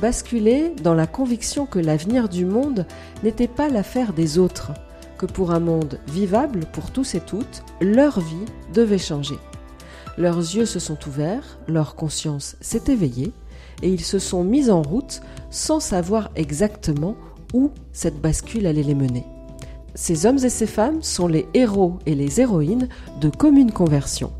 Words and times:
Basculé 0.00 0.72
dans 0.82 0.94
la 0.94 1.06
conviction 1.06 1.66
que 1.66 1.78
l'avenir 1.78 2.28
du 2.28 2.44
monde 2.44 2.86
n'était 3.22 3.48
pas 3.48 3.68
l'affaire 3.68 4.12
des 4.12 4.38
autres, 4.38 4.72
que 5.18 5.26
pour 5.26 5.52
un 5.52 5.60
monde 5.60 5.98
vivable 6.08 6.66
pour 6.72 6.90
tous 6.90 7.14
et 7.14 7.20
toutes, 7.20 7.62
leur 7.80 8.20
vie 8.20 8.44
devait 8.72 8.98
changer. 8.98 9.38
Leurs 10.18 10.38
yeux 10.38 10.66
se 10.66 10.78
sont 10.78 10.98
ouverts, 11.06 11.58
leur 11.68 11.94
conscience 11.94 12.56
s'est 12.60 12.84
éveillée, 12.88 13.32
et 13.82 13.88
ils 13.88 14.04
se 14.04 14.18
sont 14.18 14.44
mis 14.44 14.70
en 14.70 14.82
route 14.82 15.20
sans 15.50 15.80
savoir 15.80 16.30
exactement 16.36 17.16
où 17.52 17.70
cette 17.92 18.20
bascule 18.20 18.66
allait 18.66 18.82
les 18.82 18.94
mener. 18.94 19.24
Ces 19.94 20.26
hommes 20.26 20.38
et 20.44 20.48
ces 20.48 20.66
femmes 20.66 21.02
sont 21.02 21.28
les 21.28 21.46
héros 21.54 21.98
et 22.04 22.16
les 22.16 22.40
héroïnes 22.40 22.88
de 23.20 23.28
Commune 23.28 23.70
Conversion. 23.70 24.32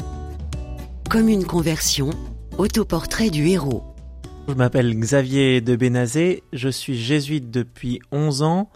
Commune 1.09 1.45
Conversion, 1.45 2.11
autoportrait 2.59 3.31
du 3.31 3.49
héros. 3.49 3.94
Je 4.47 4.53
m'appelle 4.53 4.95
Xavier 4.95 5.63
de 5.63 5.75
Bénazé, 5.75 6.43
je 6.53 6.69
suis 6.69 6.97
jésuite 6.97 7.51
depuis 7.51 8.01
11 8.13 8.43
ans 8.43 8.71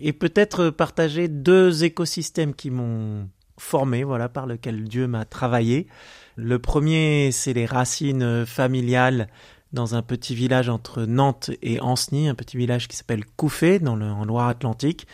et 0.00 0.12
peut-être 0.12 0.70
partager 0.70 1.28
deux 1.28 1.84
écosystèmes 1.84 2.54
qui 2.54 2.70
m'ont 2.70 3.28
formé, 3.56 4.02
voilà, 4.02 4.28
par 4.28 4.46
lequel 4.46 4.82
Dieu 4.84 5.06
m'a 5.06 5.24
travaillé. 5.24 5.86
Le 6.34 6.58
premier, 6.58 7.30
c'est 7.30 7.52
les 7.52 7.66
racines 7.66 8.44
familiales 8.44 9.28
dans 9.72 9.94
un 9.94 10.02
petit 10.02 10.34
village 10.34 10.68
entre 10.68 11.04
Nantes 11.04 11.50
et 11.62 11.80
Ancenis, 11.80 12.28
un 12.28 12.34
petit 12.34 12.56
village 12.56 12.88
qui 12.88 12.96
s'appelle 12.96 13.24
Couffé, 13.24 13.78
dans 13.78 13.96
le, 13.96 14.06
en 14.06 14.24
Loire-Atlantique. 14.24 15.06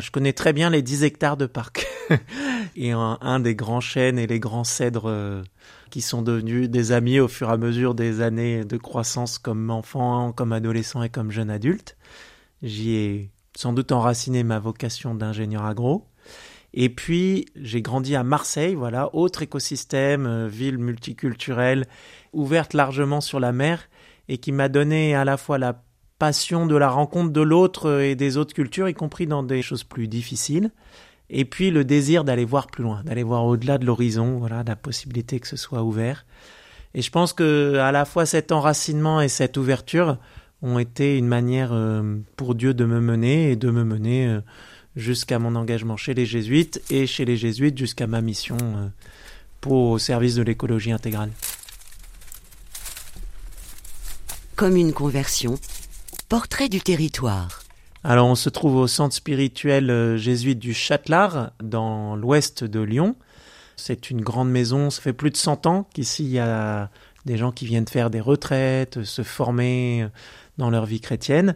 Je 0.00 0.10
connais 0.10 0.32
très 0.32 0.52
bien 0.52 0.70
les 0.70 0.82
10 0.82 1.04
hectares 1.04 1.36
de 1.36 1.46
parc 1.46 1.86
et 2.76 2.92
un, 2.92 3.18
un, 3.20 3.40
des 3.40 3.54
grands 3.54 3.80
chênes 3.80 4.18
et 4.18 4.26
les 4.26 4.40
grands 4.40 4.64
cèdres 4.64 5.08
euh, 5.08 5.42
qui 5.90 6.00
sont 6.00 6.22
devenus 6.22 6.70
des 6.70 6.92
amis 6.92 7.20
au 7.20 7.28
fur 7.28 7.50
et 7.50 7.52
à 7.52 7.56
mesure 7.56 7.94
des 7.94 8.20
années 8.20 8.64
de 8.64 8.76
croissance 8.76 9.38
comme 9.38 9.70
enfant, 9.70 10.32
comme 10.32 10.52
adolescent 10.52 11.02
et 11.02 11.08
comme 11.08 11.30
jeune 11.30 11.50
adulte. 11.50 11.96
J'y 12.62 12.94
ai 12.94 13.30
sans 13.56 13.72
doute 13.72 13.92
enraciné 13.92 14.44
ma 14.44 14.58
vocation 14.58 15.14
d'ingénieur 15.14 15.64
agro. 15.64 16.06
Et 16.74 16.88
puis, 16.88 17.46
j'ai 17.54 17.82
grandi 17.82 18.16
à 18.16 18.24
Marseille, 18.24 18.74
voilà, 18.74 19.14
autre 19.14 19.42
écosystème, 19.42 20.26
euh, 20.26 20.48
ville 20.48 20.78
multiculturelle, 20.78 21.86
ouverte 22.32 22.72
largement 22.72 23.20
sur 23.20 23.40
la 23.40 23.52
mer, 23.52 23.88
et 24.28 24.38
qui 24.38 24.52
m'a 24.52 24.70
donné 24.70 25.14
à 25.14 25.26
la 25.26 25.36
fois 25.36 25.58
la 25.58 25.82
de 26.22 26.76
la 26.76 26.88
rencontre 26.88 27.32
de 27.32 27.40
l'autre 27.40 28.00
et 28.00 28.14
des 28.14 28.36
autres 28.36 28.54
cultures, 28.54 28.88
y 28.88 28.94
compris 28.94 29.26
dans 29.26 29.42
des 29.42 29.60
choses 29.60 29.82
plus 29.82 30.06
difficiles, 30.06 30.70
et 31.30 31.44
puis 31.44 31.72
le 31.72 31.84
désir 31.84 32.22
d'aller 32.22 32.44
voir 32.44 32.68
plus 32.68 32.84
loin, 32.84 33.02
d'aller 33.04 33.24
voir 33.24 33.44
au-delà 33.44 33.76
de 33.76 33.84
l'horizon, 33.84 34.38
voilà, 34.38 34.62
la 34.64 34.76
possibilité 34.76 35.40
que 35.40 35.48
ce 35.48 35.56
soit 35.56 35.82
ouvert. 35.82 36.24
Et 36.94 37.02
je 37.02 37.10
pense 37.10 37.32
que 37.32 37.76
à 37.78 37.90
la 37.90 38.04
fois 38.04 38.24
cet 38.24 38.52
enracinement 38.52 39.20
et 39.20 39.28
cette 39.28 39.56
ouverture 39.56 40.18
ont 40.60 40.78
été 40.78 41.18
une 41.18 41.26
manière 41.26 41.70
euh, 41.72 42.18
pour 42.36 42.54
Dieu 42.54 42.72
de 42.72 42.84
me 42.84 43.00
mener 43.00 43.50
et 43.50 43.56
de 43.56 43.70
me 43.70 43.82
mener 43.82 44.28
euh, 44.28 44.40
jusqu'à 44.94 45.40
mon 45.40 45.56
engagement 45.56 45.96
chez 45.96 46.14
les 46.14 46.26
jésuites 46.26 46.80
et 46.88 47.08
chez 47.08 47.24
les 47.24 47.36
jésuites 47.36 47.76
jusqu'à 47.76 48.06
ma 48.06 48.20
mission 48.20 48.58
euh, 48.60 48.86
pour 49.60 49.90
au 49.90 49.98
service 49.98 50.36
de 50.36 50.42
l'écologie 50.42 50.92
intégrale. 50.92 51.30
Comme 54.54 54.76
une 54.76 54.92
conversion, 54.92 55.58
portrait 56.32 56.70
du 56.70 56.80
territoire. 56.80 57.62
Alors 58.04 58.26
on 58.26 58.34
se 58.36 58.48
trouve 58.48 58.76
au 58.76 58.86
centre 58.86 59.14
spirituel 59.14 59.90
euh, 59.90 60.16
jésuite 60.16 60.58
du 60.58 60.72
Châtelard, 60.72 61.50
dans 61.62 62.16
l'ouest 62.16 62.64
de 62.64 62.80
Lyon. 62.80 63.16
C'est 63.76 64.08
une 64.08 64.22
grande 64.22 64.50
maison, 64.50 64.88
ça 64.88 65.02
fait 65.02 65.12
plus 65.12 65.30
de 65.30 65.36
100 65.36 65.66
ans 65.66 65.86
qu'ici 65.92 66.24
il 66.24 66.30
y 66.30 66.38
a 66.38 66.88
des 67.26 67.36
gens 67.36 67.52
qui 67.52 67.66
viennent 67.66 67.86
faire 67.86 68.08
des 68.08 68.22
retraites, 68.22 69.04
se 69.04 69.22
former 69.22 70.06
dans 70.56 70.70
leur 70.70 70.86
vie 70.86 71.02
chrétienne. 71.02 71.54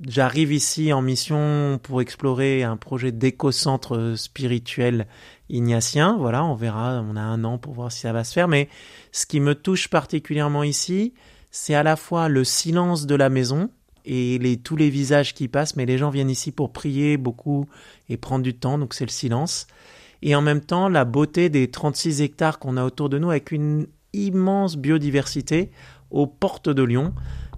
J'arrive 0.00 0.50
ici 0.50 0.94
en 0.94 1.02
mission 1.02 1.78
pour 1.82 2.00
explorer 2.00 2.62
un 2.62 2.78
projet 2.78 3.12
d'éco-centre 3.12 4.14
spirituel 4.16 5.08
ignatien. 5.50 6.16
Voilà, 6.18 6.42
on 6.42 6.54
verra, 6.54 7.04
on 7.06 7.16
a 7.16 7.20
un 7.20 7.44
an 7.44 7.58
pour 7.58 7.74
voir 7.74 7.92
si 7.92 8.00
ça 8.00 8.14
va 8.14 8.24
se 8.24 8.32
faire. 8.32 8.48
Mais 8.48 8.70
ce 9.12 9.26
qui 9.26 9.40
me 9.40 9.54
touche 9.54 9.88
particulièrement 9.88 10.62
ici, 10.62 11.12
c'est 11.50 11.74
à 11.74 11.82
la 11.82 11.96
fois 11.96 12.30
le 12.30 12.44
silence 12.44 13.04
de 13.04 13.14
la 13.14 13.28
maison 13.28 13.68
et 14.06 14.60
tous 14.62 14.76
les 14.76 14.88
visages 14.88 15.34
qui 15.34 15.48
passent, 15.48 15.76
mais 15.76 15.86
les 15.86 15.98
gens 15.98 16.10
viennent 16.10 16.30
ici 16.30 16.52
pour 16.52 16.72
prier 16.72 17.16
beaucoup 17.16 17.66
et 18.08 18.16
prendre 18.16 18.42
du 18.42 18.54
temps, 18.54 18.78
donc 18.78 18.94
c'est 18.94 19.04
le 19.04 19.10
silence. 19.10 19.66
Et 20.22 20.34
en 20.34 20.42
même 20.42 20.60
temps, 20.60 20.88
la 20.88 21.04
beauté 21.04 21.48
des 21.48 21.70
36 21.70 22.22
hectares 22.22 22.58
qu'on 22.58 22.76
a 22.76 22.84
autour 22.84 23.08
de 23.08 23.18
nous 23.18 23.30
avec 23.30 23.50
une 23.50 23.86
immense 24.12 24.76
biodiversité 24.76 25.70
aux 26.10 26.26
portes 26.26 26.68
de 26.68 26.82
Lyon. 26.82 27.12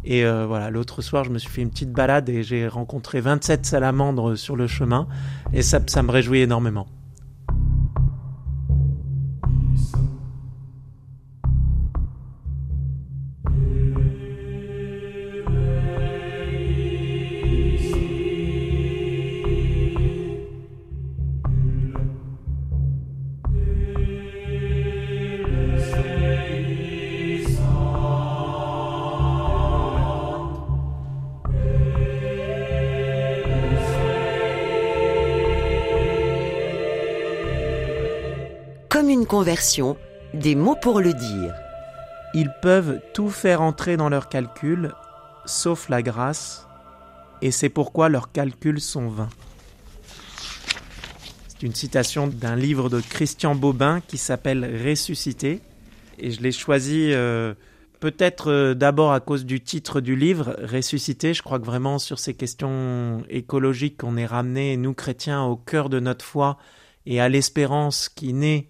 Et 0.05 0.25
euh, 0.25 0.47
voilà, 0.47 0.71
l'autre 0.71 1.03
soir, 1.03 1.25
je 1.25 1.31
me 1.31 1.39
suis 1.39 1.51
fait 1.51 1.63
une 1.63 1.71
petite 1.71 1.93
balade 1.93 2.29
et 2.29 2.43
j'ai 2.43 2.67
rencontré 2.67 3.21
27 3.21 3.67
salamandres 3.67 4.37
sur 4.37 4.57
le 4.57 4.67
chemin. 4.67 5.07
Et 5.53 5.63
ça 5.63 5.81
me 6.03 6.11
réjouit 6.11 6.41
énormément. 6.41 6.87
Des 40.35 40.55
mots 40.55 40.77
pour 40.77 41.01
le 41.01 41.15
dire. 41.15 41.55
Ils 42.35 42.53
peuvent 42.63 43.01
tout 43.15 43.31
faire 43.31 43.63
entrer 43.63 43.97
dans 43.97 44.09
leurs 44.09 44.29
calculs, 44.29 44.93
sauf 45.47 45.89
la 45.89 46.03
grâce, 46.03 46.67
et 47.41 47.51
c'est 47.51 47.69
pourquoi 47.69 48.09
leurs 48.09 48.33
calculs 48.33 48.81
sont 48.81 49.09
vains. 49.09 49.31
C'est 51.49 51.63
une 51.63 51.75
citation 51.75 52.27
d'un 52.27 52.57
livre 52.57 52.89
de 52.89 53.01
Christian 53.01 53.55
Bobin 53.55 54.01
qui 54.07 54.19
s'appelle 54.19 54.87
Ressuscité, 54.87 55.61
et 56.19 56.31
je 56.31 56.41
l'ai 56.43 56.53
choisi 56.53 57.13
euh, 57.13 57.55
peut-être 58.01 58.51
euh, 58.51 58.75
d'abord 58.75 59.13
à 59.13 59.21
cause 59.21 59.47
du 59.47 59.61
titre 59.61 60.01
du 60.01 60.17
livre, 60.17 60.57
Ressuscité. 60.63 61.33
Je 61.33 61.43
crois 61.43 61.59
que 61.59 61.65
vraiment 61.65 61.99
sur 61.99 62.19
ces 62.19 62.35
questions 62.35 63.23
écologiques, 63.31 64.05
on 64.05 64.17
est 64.17 64.27
ramené, 64.27 64.77
nous 64.77 64.95
chrétiens, 64.95 65.45
au 65.45 65.57
cœur 65.57 65.89
de 65.89 66.01
notre 66.01 66.25
foi 66.25 66.59
et 67.07 67.21
à 67.21 67.29
l'espérance 67.29 68.09
qui 68.09 68.33
naît 68.33 68.69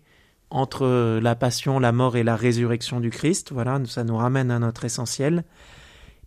entre 0.51 1.19
la 1.21 1.35
passion, 1.35 1.79
la 1.79 1.93
mort 1.93 2.17
et 2.17 2.23
la 2.23 2.37
résurrection 2.37 3.01
du 3.01 3.11
Christ. 3.11 3.53
Voilà, 3.53 3.81
ça 3.87 4.05
nous 4.05 4.17
ramène 4.17 4.51
à 4.51 4.59
notre 4.59 4.85
essentiel. 4.85 5.45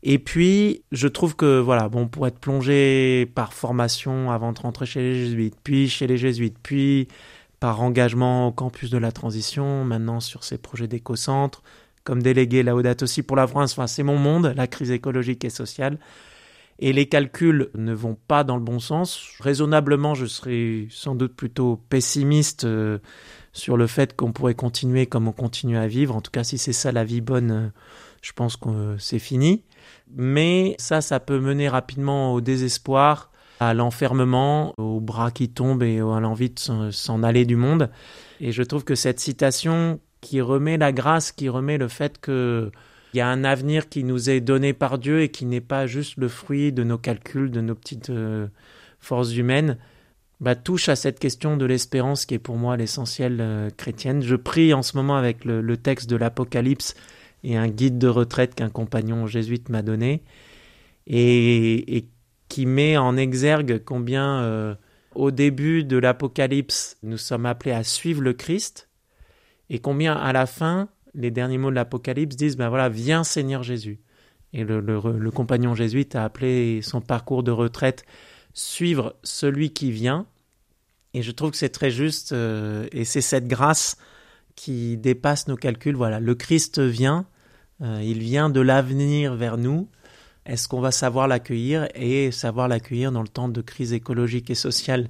Et 0.04 0.18
puis, 0.18 0.84
je 0.92 1.08
trouve 1.08 1.36
que, 1.36 1.60
voilà, 1.60 1.88
bon, 1.88 2.08
pour 2.08 2.26
être 2.26 2.40
plongé 2.40 3.32
par 3.36 3.54
formation 3.54 4.32
avant 4.32 4.52
de 4.52 4.60
rentrer 4.60 4.86
chez 4.86 5.02
les 5.02 5.16
jésuites, 5.16 5.56
puis 5.64 5.90
chez 5.90 6.08
les 6.08 6.18
jésuites, 6.18 6.58
puis 6.62 7.08
par 7.60 7.82
engagement 7.82 8.48
au 8.48 8.52
campus 8.52 8.90
de 8.90 8.98
la 8.98 9.12
transition, 9.12 9.86
maintenant 9.86 10.20
sur 10.20 10.44
ces 10.44 10.58
projets 10.58 10.88
d'éco-centre, 10.88 11.62
comme 12.04 12.24
délégué 12.24 12.64
Laudato 12.64 13.04
aussi 13.04 13.22
pour 13.22 13.38
la 13.38 13.46
France, 13.46 13.74
enfin, 13.74 13.86
c'est 13.86 14.02
mon 14.02 14.18
monde, 14.18 14.54
la 14.56 14.66
crise 14.66 14.90
écologique 14.90 15.46
et 15.46 15.52
sociale. 15.52 16.00
Et 16.80 16.94
les 16.94 17.06
calculs 17.06 17.70
ne 17.76 17.94
vont 17.94 18.18
pas 18.28 18.44
dans 18.44 18.56
le 18.56 18.64
bon 18.64 18.80
sens. 18.80 19.22
Raisonnablement, 19.40 20.16
je 20.16 20.26
serais 20.26 20.88
sans 20.90 21.14
doute 21.14 21.36
plutôt 21.36 21.80
pessimiste 21.90 22.64
euh, 22.64 22.98
sur 23.54 23.78
le 23.78 23.88
fait 23.88 24.16
qu'on 24.16 24.32
pourrait 24.32 24.56
continuer 24.56 25.06
comme 25.08 25.28
on 25.28 25.34
continue 25.34 25.78
à 25.78 25.88
vivre. 25.88 26.16
En 26.16 26.22
tout 26.22 26.32
cas, 26.32 26.44
si 26.44 26.58
c'est 26.58 26.74
ça 26.74 26.92
la 26.92 27.04
vie 27.04 27.22
bonne, 27.22 27.52
euh, 27.52 27.68
je 28.22 28.32
pense 28.34 28.58
que 28.58 28.70
euh, 28.70 28.98
c'est 28.98 29.20
fini. 29.20 29.64
Mais 30.14 30.76
ça, 30.78 31.02
ça 31.02 31.20
peut 31.20 31.40
mener 31.40 31.70
rapidement 31.70 32.34
au 32.34 32.42
désespoir, 32.42 33.32
à 33.60 33.74
l'enfermement, 33.74 34.74
aux 34.78 35.00
bras 35.00 35.32
qui 35.32 35.50
tombent 35.50 35.84
et 35.84 36.00
à 36.00 36.20
l'envie 36.20 36.50
de 36.50 36.92
s'en 36.92 37.24
aller 37.24 37.46
du 37.46 37.56
monde. 37.56 37.90
Et 38.40 38.52
je 38.52 38.64
trouve 38.64 38.84
que 38.84 38.96
cette 38.96 39.20
citation 39.20 40.00
qui 40.20 40.42
remet 40.42 40.78
la 40.78 40.92
grâce, 40.92 41.32
qui 41.32 41.50
remet 41.50 41.78
le 41.78 41.88
fait 41.88 42.20
que 42.20 42.72
il 43.14 43.18
y 43.18 43.22
a 43.22 43.28
un 43.28 43.44
avenir 43.44 43.90
qui 43.90 44.04
nous 44.04 44.30
est 44.30 44.40
donné 44.40 44.74
par 44.74 44.98
Dieu 44.98 45.22
et 45.22 45.30
qui 45.30 45.46
n'est 45.46 45.60
pas 45.62 45.86
juste 45.86 46.16
le 46.18 46.30
fruit 46.30 46.72
de 46.72 46.84
nos 46.84 46.98
calculs, 46.98 47.52
de 47.52 47.60
nos 47.60 47.76
petites 47.76 48.10
euh, 48.10 48.48
forces 49.00 49.36
humaines, 49.36 49.78
bah, 50.42 50.56
touche 50.56 50.90
à 50.90 50.96
cette 50.96 51.20
question 51.20 51.56
de 51.56 51.66
l'espérance 51.66 52.26
qui 52.26 52.34
est 52.34 52.40
pour 52.40 52.58
moi 52.58 52.76
l'essentiel 52.76 53.38
euh, 53.40 53.70
chrétienne. 53.70 54.24
Je 54.24 54.36
prie 54.36 54.74
en 54.74 54.82
ce 54.82 54.98
moment 54.98 55.16
avec 55.16 55.46
le, 55.46 55.78
texte 55.78 56.10
de 56.10 56.16
l'Apocalypse 56.16 56.96
et 57.44 57.56
un 57.56 57.68
guide 57.68 58.00
de 58.00 58.08
retraite 58.08 58.56
qu'un 58.56 58.70
compagnon 58.70 59.28
jésuite 59.28 59.70
m'a 59.70 59.84
donné 59.84 60.24
et, 61.06 62.08
qui 62.50 62.66
met 62.66 62.98
en 62.98 63.18
exergue 63.18 63.82
combien 63.86 64.42
euh, 64.42 64.76
au 65.16 65.32
début 65.32 65.84
de 65.84 65.98
l'Apocalypse 65.98 66.98
nous 67.04 67.18
sommes 67.18 67.46
appelés 67.46 67.72
à 67.72 67.84
suivre 67.84 68.22
le 68.22 68.34
Christ 68.34 68.90
et 69.70 69.80
combien 69.80 70.16
à 70.16 70.34
la 70.34 70.46
fin 70.46 70.90
les 71.14 71.32
derniers 71.32 71.58
mots 71.58 71.70
de 71.70 71.76
l'Apocalypse 71.76 72.36
disent 72.36 72.58
ben 72.58 72.70
voilà 72.70 72.90
viens 72.90 73.24
Seigneur 73.24 73.64
Jésus 73.64 74.02
et 74.54 74.64
le, 74.64 74.82
le 74.82 75.32
compagnon 75.32 75.76
jésuite 75.76 76.16
a 76.16 76.26
appelé 76.26 76.82
son 76.82 77.00
parcours 77.00 77.42
de 77.42 77.52
retraite 77.52 78.06
suivre 78.54 79.16
celui 79.24 79.72
qui 79.72 79.92
vient. 79.92 80.26
Et 81.14 81.22
je 81.22 81.32
trouve 81.32 81.52
que 81.52 81.58
c'est 81.58 81.70
très 81.70 81.92
juste, 81.92 82.32
euh, 82.32 82.88
et 82.92 83.04
c'est 83.04 83.22
cette 83.22 83.48
grâce 83.48 83.98
qui 84.56 84.98
dépasse 84.98 85.48
nos 85.48 85.58
calculs. 85.58 85.96
Voilà, 85.96 86.20
le 86.20 86.36
Christ 86.36 86.80
vient, 86.80 87.26
euh, 87.82 88.02
il 88.04 88.20
vient 88.20 88.50
de 88.50 88.62
l'avenir 88.62 89.36
vers 89.36 89.58
nous. 89.58 89.90
Est-ce 90.46 90.68
qu'on 90.68 90.82
va 90.82 90.92
savoir 90.92 91.28
l'accueillir 91.28 91.88
et 91.96 92.32
savoir 92.32 92.68
l'accueillir 92.68 93.12
dans 93.12 93.22
le 93.22 93.28
temps 93.28 93.50
de 93.50 93.62
crise 93.62 93.94
écologique 93.94 94.50
et 94.50 94.56
sociale 94.56 95.08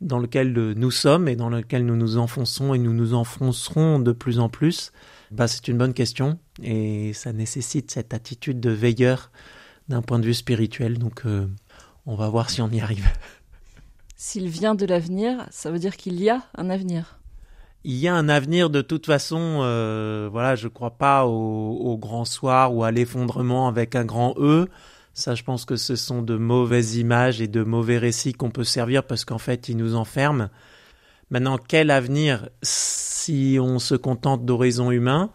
dans 0.00 0.18
lequel 0.18 0.52
nous 0.52 0.90
sommes 0.90 1.28
et 1.28 1.36
dans 1.36 1.48
lequel 1.48 1.84
nous 1.84 1.96
nous 1.96 2.18
enfonçons 2.18 2.74
et 2.74 2.78
nous 2.78 2.92
nous 2.92 3.14
enfoncerons 3.14 3.98
de 3.98 4.12
plus 4.12 4.38
en 4.38 4.48
plus? 4.48 4.92
Bah, 5.30 5.48
C'est 5.48 5.68
une 5.68 5.78
bonne 5.78 5.94
question 5.94 6.38
et 6.62 7.12
ça 7.14 7.32
nécessite 7.32 7.90
cette 7.90 8.14
attitude 8.14 8.60
de 8.60 8.70
veilleur 8.70 9.30
d'un 9.88 10.02
point 10.02 10.18
de 10.18 10.26
vue 10.26 10.34
spirituel. 10.34 10.98
Donc, 10.98 11.22
euh, 11.24 11.46
on 12.08 12.14
va 12.14 12.28
voir 12.30 12.48
si 12.48 12.62
on 12.62 12.70
y 12.70 12.80
arrive. 12.80 13.06
S'il 14.16 14.48
vient 14.48 14.74
de 14.74 14.86
l'avenir, 14.86 15.46
ça 15.50 15.70
veut 15.70 15.78
dire 15.78 15.96
qu'il 15.96 16.20
y 16.20 16.30
a 16.30 16.42
un 16.56 16.70
avenir. 16.70 17.18
Il 17.84 17.96
y 17.96 18.08
a 18.08 18.14
un 18.14 18.30
avenir 18.30 18.70
de 18.70 18.80
toute 18.80 19.04
façon. 19.04 19.60
Euh, 19.62 20.28
voilà, 20.32 20.56
je 20.56 20.68
crois 20.68 20.92
pas 20.92 21.26
au, 21.26 21.96
grand 21.98 22.24
soir 22.24 22.74
ou 22.74 22.82
à 22.82 22.90
l'effondrement 22.90 23.68
avec 23.68 23.94
un 23.94 24.06
grand 24.06 24.34
E. 24.38 24.68
Ça, 25.12 25.34
je 25.34 25.42
pense 25.42 25.66
que 25.66 25.76
ce 25.76 25.96
sont 25.96 26.22
de 26.22 26.36
mauvaises 26.36 26.96
images 26.96 27.42
et 27.42 27.46
de 27.46 27.62
mauvais 27.62 27.98
récits 27.98 28.32
qu'on 28.32 28.50
peut 28.50 28.64
servir 28.64 29.04
parce 29.04 29.26
qu'en 29.26 29.38
fait, 29.38 29.68
ils 29.68 29.76
nous 29.76 29.94
enferment. 29.94 30.48
Maintenant, 31.30 31.58
quel 31.58 31.90
avenir 31.90 32.48
si 32.62 33.58
on 33.60 33.78
se 33.78 33.94
contente 33.94 34.46
d'horizons 34.46 34.90
humains? 34.90 35.30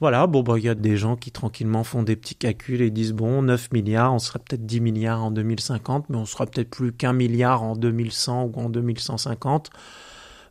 Voilà, 0.00 0.26
bon, 0.26 0.42
bah, 0.42 0.54
il 0.56 0.64
y 0.64 0.68
a 0.68 0.74
des 0.74 0.96
gens 0.96 1.16
qui 1.16 1.30
tranquillement 1.30 1.84
font 1.84 2.02
des 2.02 2.16
petits 2.16 2.34
calculs 2.34 2.80
et 2.80 2.90
disent 2.90 3.12
bon, 3.12 3.42
9 3.42 3.70
milliards, 3.72 4.14
on 4.14 4.18
sera 4.18 4.38
peut-être 4.38 4.64
10 4.64 4.80
milliards 4.80 5.22
en 5.22 5.30
2050, 5.30 6.08
mais 6.08 6.16
on 6.16 6.24
sera 6.24 6.46
peut-être 6.46 6.70
plus 6.70 6.92
qu'un 6.92 7.12
milliard 7.12 7.62
en 7.62 7.76
2100 7.76 8.44
ou 8.44 8.60
en 8.60 8.70
2150. 8.70 9.70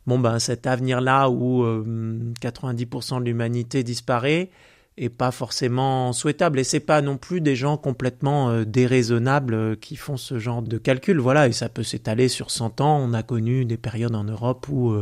Bon, 0.06 0.20
ben, 0.20 0.38
cet 0.38 0.68
avenir-là 0.68 1.30
où 1.30 1.64
90% 1.64 3.16
euh, 3.16 3.20
de 3.20 3.24
l'humanité 3.24 3.82
disparaît 3.82 4.50
est 4.96 5.08
pas 5.08 5.32
forcément 5.32 6.12
souhaitable. 6.12 6.60
Et 6.60 6.64
c'est 6.64 6.80
pas 6.80 7.02
non 7.02 7.16
plus 7.16 7.40
des 7.40 7.56
gens 7.56 7.76
complètement 7.76 8.50
euh, 8.50 8.64
déraisonnables 8.64 9.54
euh, 9.54 9.74
qui 9.74 9.96
font 9.96 10.16
ce 10.16 10.38
genre 10.38 10.62
de 10.62 10.78
calcul. 10.78 11.18
Voilà, 11.18 11.48
et 11.48 11.52
ça 11.52 11.68
peut 11.68 11.82
s'étaler 11.82 12.28
sur 12.28 12.52
100 12.52 12.80
ans. 12.80 12.98
On 13.00 13.12
a 13.14 13.22
connu 13.24 13.64
des 13.64 13.76
périodes 13.76 14.14
en 14.14 14.24
Europe 14.24 14.68
où 14.68 14.94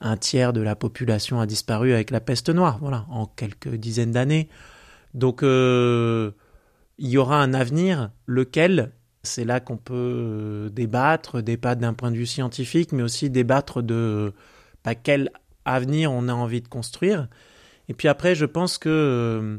un 0.00 0.16
tiers 0.16 0.52
de 0.52 0.60
la 0.60 0.76
population 0.76 1.40
a 1.40 1.46
disparu 1.46 1.92
avec 1.92 2.10
la 2.10 2.20
peste 2.20 2.50
noire, 2.50 2.78
voilà, 2.80 3.06
en 3.10 3.26
quelques 3.26 3.74
dizaines 3.74 4.12
d'années. 4.12 4.48
Donc 5.14 5.42
euh, 5.42 6.30
il 6.98 7.08
y 7.08 7.18
aura 7.18 7.40
un 7.42 7.54
avenir, 7.54 8.10
lequel, 8.26 8.92
c'est 9.22 9.44
là 9.44 9.60
qu'on 9.60 9.76
peut 9.76 9.94
euh, 9.94 10.68
débattre, 10.68 11.42
débattre 11.42 11.80
d'un 11.80 11.94
point 11.94 12.10
de 12.10 12.16
vue 12.16 12.26
scientifique, 12.26 12.92
mais 12.92 13.02
aussi 13.02 13.30
débattre 13.30 13.82
de 13.82 14.32
bah, 14.84 14.94
quel 14.94 15.30
avenir 15.64 16.12
on 16.12 16.28
a 16.28 16.32
envie 16.32 16.60
de 16.60 16.68
construire. 16.68 17.28
Et 17.88 17.94
puis 17.94 18.08
après, 18.08 18.34
je 18.34 18.44
pense 18.44 18.78
que 18.78 18.88
euh, 18.88 19.58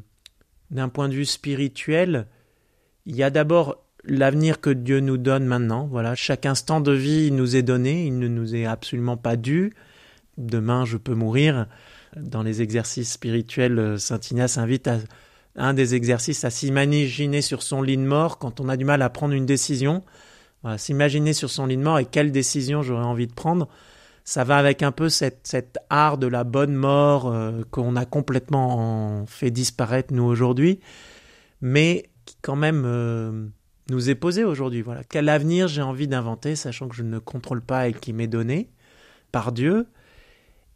d'un 0.71 0.89
point 0.89 1.09
de 1.09 1.13
vue 1.13 1.25
spirituel, 1.25 2.27
il 3.06 3.15
y 3.15 3.24
a 3.24 3.30
d'abord 3.30 3.83
l'avenir 4.06 4.62
que 4.62 4.69
Dieu 4.69 5.01
nous 5.01 5.18
donne 5.18 5.45
maintenant. 5.45 5.88
Voilà, 5.88 6.15
chaque 6.15 6.45
instant 6.45 6.80
de 6.80 6.94
vie 6.94 7.31
nous 7.31 7.56
est 7.56 7.63
donné, 7.63 8.06
il 8.06 8.18
ne 8.18 8.27
nous 8.27 8.56
est 8.56 8.65
absolument 8.65 9.18
pas 9.18 9.35
dû 9.35 9.74
demain 10.39 10.86
je 10.86 10.97
peux 10.97 11.13
mourir. 11.13 11.68
Dans 12.15 12.41
les 12.41 12.63
exercices 12.63 13.13
spirituels, 13.13 13.77
euh, 13.77 13.97
Saint 13.97 14.19
Ignace 14.31 14.57
invite 14.57 14.88
à 14.88 14.97
un 15.56 15.74
des 15.74 15.94
exercices 15.94 16.44
à 16.44 16.50
s'imaginer 16.50 17.41
sur 17.41 17.62
son 17.62 17.81
lit 17.81 17.97
de 17.97 18.03
mort 18.03 18.39
quand 18.39 18.59
on 18.59 18.69
a 18.69 18.77
du 18.77 18.86
mal 18.86 19.01
à 19.01 19.09
prendre 19.09 19.33
une 19.33 19.45
décision. 19.45 20.03
s'imaginer 20.77 21.33
sur 21.33 21.50
son 21.50 21.65
lit 21.68 21.77
de 21.77 21.83
mort 21.83 22.00
et 22.00 22.06
quelle 22.06 22.31
décision 22.31 22.81
j'aurais 22.81 23.06
envie 23.06 23.27
de 23.27 23.33
prendre. 23.33 23.68
Ça 24.30 24.44
va 24.44 24.57
avec 24.57 24.83
un 24.83 24.91
peu 24.91 25.09
cette, 25.09 25.80
art 25.89 26.19
de 26.19 26.27
la 26.27 26.44
bonne 26.44 26.75
mort 26.75 27.33
euh, 27.33 27.63
qu'on 27.71 27.95
a 27.95 28.06
complètement 28.06 29.25
fait 29.25 29.50
disparaître 29.50 30.13
nous 30.13 30.24
aujourd'hui, 30.24 30.81
mais 31.62 32.12
qui 32.25 32.38
quand 32.44 32.56
même 32.56 32.83
euh, 32.85 33.47
nous 33.89 34.12
est 34.12 34.15
posé 34.15 34.44
aujourd'hui. 34.44 34.83
Voilà, 34.83 35.03
quel 35.03 35.30
avenir 35.30 35.68
j'ai 35.68 35.81
envie 35.81 36.07
d'inventer, 36.07 36.56
sachant 36.56 36.88
que 36.88 36.95
je 36.95 37.01
ne 37.01 37.18
contrôle 37.18 37.63
pas 37.63 37.88
et 37.88 37.94
qui 37.94 38.13
m'est 38.13 38.27
donné 38.27 38.69
par 39.31 39.51
Dieu? 39.51 39.88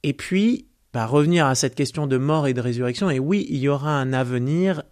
Et 0.04 0.14
puis, 0.14 0.68
bah, 0.94 1.06
revenir 1.06 1.46
à 1.46 1.56
cette 1.56 1.76
question 1.76 2.08
de 2.08 2.18
mort 2.18 2.48
et 2.48 2.54
de 2.54 2.62
résurrection, 2.62 3.10
et 3.10 3.20
oui, 3.20 3.48
il 3.50 3.58
y 3.58 3.70
aura 3.70 4.00
un 4.00 4.14
avenir 4.14 4.84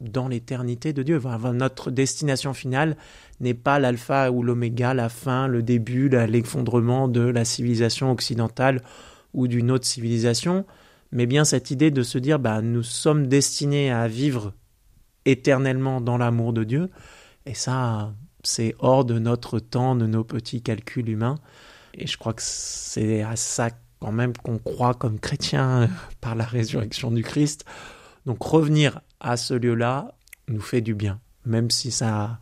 dans 0.00 0.28
l'éternité 0.28 0.92
de 0.92 1.02
Dieu. 1.02 1.20
notre 1.52 1.90
destination 1.90 2.54
finale 2.54 2.96
n'est 3.40 3.54
pas 3.54 3.78
l'alpha 3.78 4.30
ou 4.30 4.42
l'oméga, 4.42 4.94
la 4.94 5.08
fin, 5.08 5.46
le 5.46 5.62
début, 5.62 6.08
l'effondrement 6.08 7.08
de 7.08 7.20
la 7.20 7.44
civilisation 7.44 8.10
occidentale 8.10 8.82
ou 9.32 9.48
d'une 9.48 9.70
autre 9.70 9.86
civilisation, 9.86 10.64
mais 11.12 11.26
bien 11.26 11.44
cette 11.44 11.70
idée 11.70 11.90
de 11.90 12.02
se 12.02 12.18
dire 12.18 12.38
bah, 12.38 12.60
nous 12.62 12.82
sommes 12.82 13.26
destinés 13.26 13.90
à 13.90 14.08
vivre 14.08 14.52
éternellement 15.24 16.00
dans 16.00 16.16
l'amour 16.16 16.52
de 16.52 16.64
Dieu, 16.64 16.90
et 17.46 17.54
ça, 17.54 18.14
c'est 18.42 18.74
hors 18.78 19.04
de 19.04 19.18
notre 19.18 19.58
temps, 19.58 19.96
de 19.96 20.06
nos 20.06 20.24
petits 20.24 20.62
calculs 20.62 21.08
humains, 21.08 21.38
et 21.94 22.06
je 22.06 22.16
crois 22.16 22.34
que 22.34 22.42
c'est 22.42 23.22
à 23.22 23.36
ça 23.36 23.70
même 24.12 24.36
qu'on 24.36 24.58
croit 24.58 24.94
comme 24.94 25.18
chrétien 25.18 25.88
par 26.20 26.34
la 26.34 26.44
résurrection 26.44 27.10
du 27.10 27.22
Christ. 27.22 27.64
Donc 28.26 28.42
revenir 28.42 29.00
à 29.20 29.36
ce 29.36 29.54
lieu-là 29.54 30.14
nous 30.48 30.60
fait 30.60 30.80
du 30.80 30.94
bien, 30.94 31.20
même 31.46 31.70
si 31.70 31.90
ça 31.90 32.38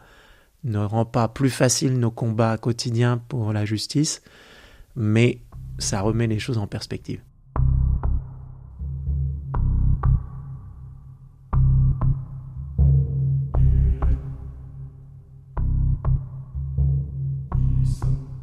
ne 0.65 0.79
rend 0.79 1.05
pas 1.05 1.29
plus 1.29 1.51
facile 1.51 1.99
nos 1.99 2.11
combats 2.11 2.57
quotidiens 2.57 3.19
pour 3.29 3.53
la 3.53 3.65
justice, 3.65 4.23
mais 4.97 5.41
ça 5.79 6.01
remet 6.01 6.27
les 6.27 6.39
choses 6.39 6.59
en 6.59 6.67
perspective. 6.67 7.21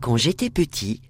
Quand 0.01 0.17
j'étais 0.17 0.49
petit, 0.49 1.01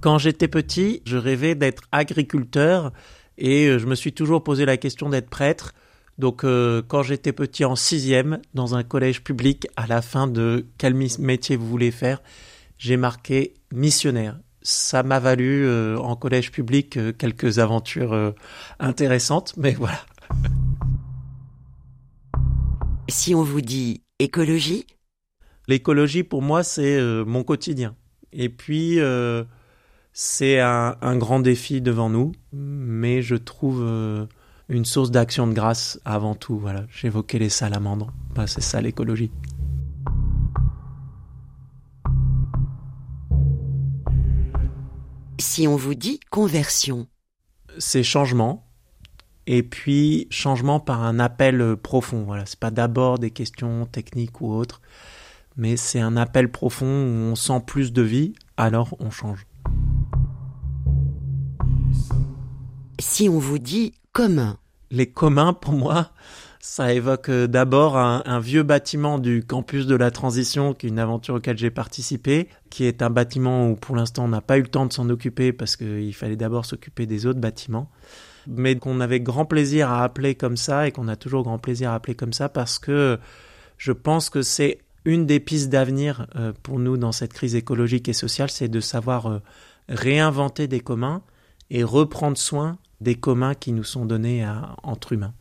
quand 0.00 0.18
j'étais 0.18 0.48
petit, 0.48 1.02
je 1.06 1.16
rêvais 1.16 1.54
d'être 1.54 1.82
agriculteur 1.90 2.92
et 3.36 3.66
euh, 3.66 3.78
je 3.78 3.86
me 3.86 3.94
suis 3.94 4.12
toujours 4.12 4.44
posé 4.44 4.64
la 4.64 4.76
question 4.76 5.08
d'être 5.08 5.28
prêtre. 5.28 5.74
Donc 6.18 6.44
euh, 6.44 6.82
quand 6.86 7.02
j'étais 7.02 7.32
petit 7.32 7.64
en 7.64 7.76
sixième, 7.76 8.40
dans 8.54 8.74
un 8.74 8.84
collège 8.84 9.22
public, 9.22 9.66
à 9.76 9.86
la 9.86 10.02
fin 10.02 10.26
de 10.26 10.66
quel 10.78 10.94
métier 10.94 11.56
vous 11.56 11.66
voulez 11.66 11.90
faire, 11.90 12.22
j'ai 12.78 12.96
marqué 12.96 13.54
missionnaire. 13.72 14.38
Ça 14.62 15.02
m'a 15.02 15.18
valu 15.18 15.64
euh, 15.64 15.96
en 15.98 16.14
collège 16.14 16.52
public 16.52 16.98
quelques 17.16 17.58
aventures 17.58 18.34
intéressantes, 18.78 19.54
mais 19.56 19.72
voilà. 19.72 20.00
Si 23.08 23.34
on 23.34 23.42
vous 23.42 23.62
dit 23.62 24.02
écologie? 24.18 24.86
L'écologie 25.66 26.22
pour 26.22 26.42
moi 26.42 26.62
c'est 26.62 27.00
mon 27.24 27.42
quotidien. 27.42 27.94
Et 28.32 28.48
puis 28.48 28.98
c'est 30.20 30.58
un, 30.58 31.16
grand 31.16 31.38
défi 31.38 31.80
devant 31.80 32.10
nous, 32.10 32.32
mais 32.52 33.22
je 33.22 33.36
trouve 33.36 33.82
euh, 33.84 34.26
une 34.68 34.84
source 34.84 35.12
d'action 35.12 35.46
de 35.46 35.52
grâce 35.52 36.00
avant 36.04 36.34
tout. 36.34 36.58
Voilà, 36.58 36.86
j'évoquais 36.90 37.38
les 37.38 37.48
salamandres, 37.48 38.12
bah, 38.34 38.48
c'est 38.48 38.60
ça 38.60 38.80
l'écologie. 38.80 39.30
Si 45.38 45.68
on 45.68 45.76
vous 45.76 45.94
dit 45.94 46.18
conversion, 46.30 47.06
c'est 47.78 48.02
changement, 48.02 48.66
et 49.46 49.62
puis 49.62 50.26
changement 50.30 50.80
par 50.80 51.04
un 51.04 51.20
appel 51.20 51.76
profond. 51.76 52.24
Voilà, 52.24 52.44
c'est 52.44 52.58
pas 52.58 52.72
d'abord 52.72 53.20
des 53.20 53.30
questions 53.30 53.86
techniques 53.86 54.40
ou 54.40 54.52
autres, 54.52 54.80
mais 55.56 55.76
c'est 55.76 56.00
un 56.00 56.16
appel 56.16 56.50
profond 56.50 56.86
où 56.86 57.30
on 57.30 57.36
sent 57.36 57.60
plus 57.64 57.92
de 57.92 58.02
vie, 58.02 58.32
alors 58.56 58.96
on 58.98 59.12
change. 59.12 59.47
Si 63.00 63.28
on 63.28 63.38
vous 63.38 63.58
dit 63.58 63.94
commun. 64.12 64.58
Les 64.90 65.06
communs, 65.06 65.52
pour 65.52 65.74
moi, 65.74 66.10
Ça 66.60 66.92
évoque 66.92 67.28
euh, 67.28 67.46
d'abord 67.46 67.96
un, 67.96 68.40
vieux 68.40 68.64
bâtiment 68.64 69.18
du 69.18 69.44
campus 69.44 69.86
de 69.86 69.94
la 69.94 70.10
transition, 70.10 70.74
qui 70.74 70.86
est 70.86 70.88
une 70.90 70.98
aventure 70.98 71.36
auquel 71.36 71.56
j'ai 71.56 71.70
participé, 71.70 72.48
qui 72.68 72.84
est 72.84 73.00
un 73.00 73.10
bâtiment 73.10 73.70
où 73.70 73.76
pour 73.76 73.94
l'instant 73.94 74.24
on 74.24 74.28
n'a 74.28 74.40
pas 74.40 74.58
eu 74.58 74.62
le 74.62 74.68
temps 74.68 74.84
de 74.84 74.92
s'en 74.92 75.08
occuper 75.08 75.52
parce 75.52 75.76
qu'il 75.76 76.14
fallait 76.14 76.36
d'abord 76.36 76.66
s'occuper 76.66 77.06
des 77.06 77.26
autres 77.26 77.38
bâtiments. 77.40 77.90
Mais 78.48 78.76
qu'on 78.76 79.00
avait 79.00 79.20
grand 79.20 79.44
plaisir 79.44 79.90
à 79.90 80.02
appeler 80.02 80.34
comme 80.34 80.56
ça 80.56 80.88
et 80.88 80.92
qu'on 80.92 81.06
a 81.06 81.16
toujours 81.16 81.44
grand 81.44 81.58
plaisir 81.58 81.90
à 81.90 81.94
appeler 81.94 82.16
comme 82.16 82.32
ça 82.32 82.48
parce 82.48 82.78
que 82.78 83.18
je 83.76 83.92
pense 83.92 84.28
que 84.28 84.42
c'est 84.42 84.80
une 85.04 85.26
des 85.26 85.38
pistes 85.38 85.68
d'avenir 85.70 86.26
euh, 86.36 86.52
pour 86.62 86.80
nous 86.80 86.96
dans 86.96 87.12
cette 87.12 87.32
crise 87.32 87.54
écologique 87.54 88.08
et 88.08 88.12
sociale, 88.12 88.50
c'est 88.50 88.68
de 88.68 88.80
savoir 88.80 89.26
euh, 89.26 89.38
réinventer 89.88 90.66
des 90.66 90.80
communs 90.80 91.22
et 91.70 91.84
reprendre 91.84 92.36
soin 92.36 92.78
des 93.00 93.14
communs 93.14 93.54
qui 93.54 93.72
nous 93.72 93.84
sont 93.84 94.04
donnés 94.04 94.46
entre 94.82 95.12
humains. 95.12 95.34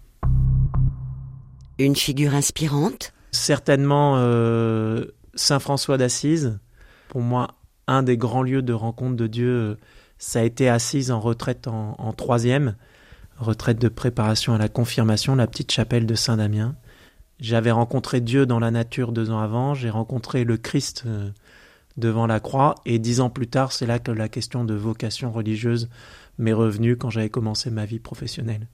Une 1.80 1.96
figure 1.96 2.34
inspirante? 2.34 3.14
Certainement 3.32 4.16
euh, 4.18 5.06
Saint 5.36 5.60
François 5.60 5.98
d'Assise. 5.98 6.60
Pour 7.10 7.22
moi, 7.22 7.56
un 7.88 8.04
des 8.04 8.18
grands 8.18 8.44
lieux 8.44 8.62
de 8.62 8.74
rencontre 8.74 9.16
de 9.16 9.28
Dieu, 9.28 9.50
euh, 9.50 9.76
ça 10.18 10.40
a 10.40 10.44
été 10.44 10.68
Assise 10.70 11.12
en 11.12 11.20
retraite 11.20 11.68
en, 11.68 11.96
en 12.00 12.14
troisième, 12.14 12.76
retraite 13.38 13.80
de 13.80 13.90
préparation 13.90 14.54
à 14.54 14.58
la 14.58 14.70
confirmation, 14.70 15.36
la 15.36 15.48
petite 15.48 15.72
chapelle 15.72 16.06
de 16.06 16.16
Saint-Damien. 16.16 16.76
J'avais 17.40 17.72
rencontré 17.72 18.20
Dieu 18.20 18.48
dans 18.48 18.60
la 18.60 18.72
nature 18.72 19.12
deux 19.12 19.30
ans 19.30 19.40
avant, 19.40 19.76
j'ai 19.76 19.92
rencontré 19.92 20.44
le 20.44 20.58
Christ 20.58 21.04
euh, 21.06 21.30
devant 21.96 22.26
la 22.26 22.40
croix, 22.40 22.76
et 22.86 22.98
dix 22.98 23.22
ans 23.22 23.30
plus 23.30 23.48
tard, 23.48 23.72
c'est 23.72 23.86
là 23.86 24.00
que 24.00 24.12
la 24.12 24.28
question 24.28 24.66
de 24.66 24.74
vocation 24.74 25.32
religieuse 25.32 25.88
m'est 26.38 26.53
revenue 26.53 26.98
quand 26.98 27.10
j'avais 27.10 27.29
commencé 27.29 27.70
ma 27.72 27.86
vie 27.86 28.00
professionnelle. 28.00 28.67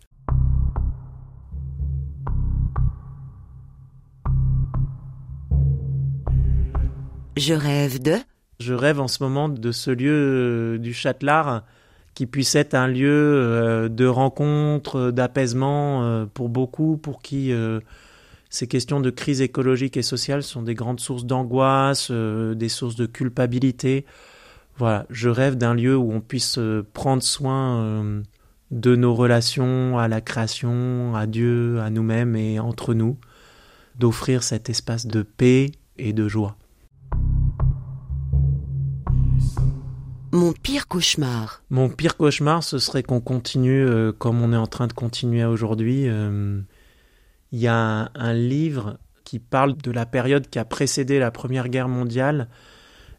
Je 7.38 7.54
rêve 7.54 8.02
de? 8.02 8.16
Je 8.60 8.74
rêve 8.74 9.00
en 9.00 9.08
ce 9.08 9.24
moment 9.24 9.50
de 9.50 9.72
ce 9.72 9.90
lieu 9.90 10.76
euh, 10.76 10.78
du 10.78 10.94
Châtelard 10.94 11.64
qui 12.14 12.28
puisse 12.28 12.54
être 12.54 12.76
un 12.76 12.88
lieu 12.88 13.10
euh, 13.10 13.90
de 13.90 14.06
rencontre, 14.06 15.10
d'apaisement 15.10 16.04
euh, 16.04 16.26
pour 16.32 16.50
beaucoup, 16.50 16.98
pour 16.98 17.22
qui 17.22 17.52
ces 18.50 18.68
questions 18.68 19.00
de 19.00 19.10
crise 19.10 19.42
écologique 19.42 19.98
et 19.98 20.04
sociale 20.04 20.44
sont 20.44 20.62
des 20.62 20.76
grandes 20.76 21.00
sources 21.00 21.26
d'angoisse, 21.26 22.12
des 22.12 22.70
sources 22.70 22.96
de 22.96 23.08
culpabilité. 23.08 24.06
Voilà, 24.78 25.06
je 25.10 25.30
rêve 25.30 25.56
d'un 25.56 25.74
lieu 25.74 25.96
où 25.96 26.12
on 26.12 26.22
puisse 26.22 26.60
prendre 26.94 27.22
soin 27.22 28.24
de 28.72 28.96
nos 28.96 29.14
relations 29.14 30.00
à 30.00 30.08
la 30.08 30.20
création, 30.20 31.16
à 31.16 31.28
Dieu, 31.28 31.80
à 31.80 31.90
nous-mêmes 31.90 32.36
et 32.36 32.60
entre 32.60 32.94
nous, 32.94 33.18
d'offrir 34.00 34.42
cet 34.42 34.70
espace 34.70 35.06
de 35.06 35.22
paix 35.22 35.72
et 35.98 36.14
de 36.14 36.28
joie. 36.28 36.58
Mon 40.34 40.52
pire 40.52 40.88
cauchemar. 40.88 41.62
Mon 41.70 41.90
pire 41.90 42.18
cauchemar, 42.18 42.64
ce 42.64 42.80
serait 42.80 43.04
qu'on 43.04 43.22
continue 43.22 43.86
euh, 43.86 44.12
comme 44.12 44.42
on 44.42 44.52
est 44.52 44.58
en 44.58 44.66
train 44.66 44.88
de 44.88 44.94
continuer 44.94 45.46
aujourd'hui. 45.46 46.10
Euh, 46.10 46.60
il 47.52 47.60
y 47.60 47.68
a 47.68 48.10
un, 48.16 48.34
livre 48.34 48.98
qui 49.24 49.38
parle 49.38 49.78
de 49.78 49.92
la 49.92 50.08
période 50.08 50.50
qui 50.50 50.58
a 50.58 50.66
précédé 50.66 51.20
la 51.20 51.30
Première 51.30 51.70
Guerre 51.70 51.88
mondiale 51.88 52.48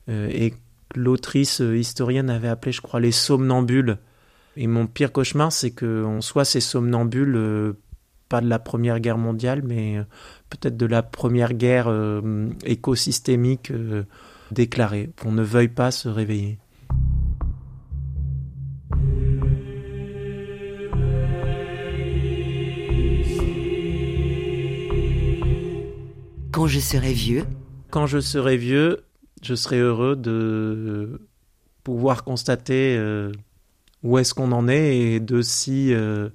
euh, 0.08 0.28
et 0.32 0.54
l'autrice 0.96 1.60
historienne 1.60 2.30
avait 2.30 2.48
appelé, 2.48 2.72
je 2.72 2.80
crois, 2.80 3.00
les 3.00 3.12
somnambules. 3.12 3.98
Et 4.56 4.66
mon 4.66 4.86
pire 4.86 5.12
cauchemar, 5.12 5.52
c'est 5.52 5.72
qu'on 5.72 6.20
soit 6.20 6.44
ces 6.44 6.60
somnambules, 6.60 7.74
pas 8.28 8.40
de 8.40 8.48
la 8.48 8.58
Première 8.58 9.00
Guerre 9.00 9.18
mondiale, 9.18 9.62
mais 9.64 9.98
peut-être 10.48 10.76
de 10.76 10.86
la 10.86 11.02
Première 11.02 11.54
Guerre 11.54 11.92
écosystémique 12.64 13.72
déclarée, 14.52 15.10
qu'on 15.20 15.32
ne 15.32 15.42
veuille 15.42 15.68
pas 15.68 15.90
se 15.90 16.08
réveiller. 16.08 16.58
Quand 26.54 26.68
je 26.68 26.78
serai 26.78 27.12
vieux 27.12 27.44
Quand 27.90 28.06
je 28.06 28.20
serai 28.20 28.56
vieux, 28.56 29.04
je 29.44 29.54
serai 29.54 29.78
heureux 29.78 30.16
de 30.16 31.20
pouvoir 31.82 32.24
constater 32.24 32.96
euh, 32.96 33.30
où 34.02 34.18
est-ce 34.18 34.34
qu'on 34.34 34.52
en 34.52 34.68
est 34.68 34.96
et 34.96 35.20
de 35.20 35.42
si 35.42 35.92
euh, 35.92 36.30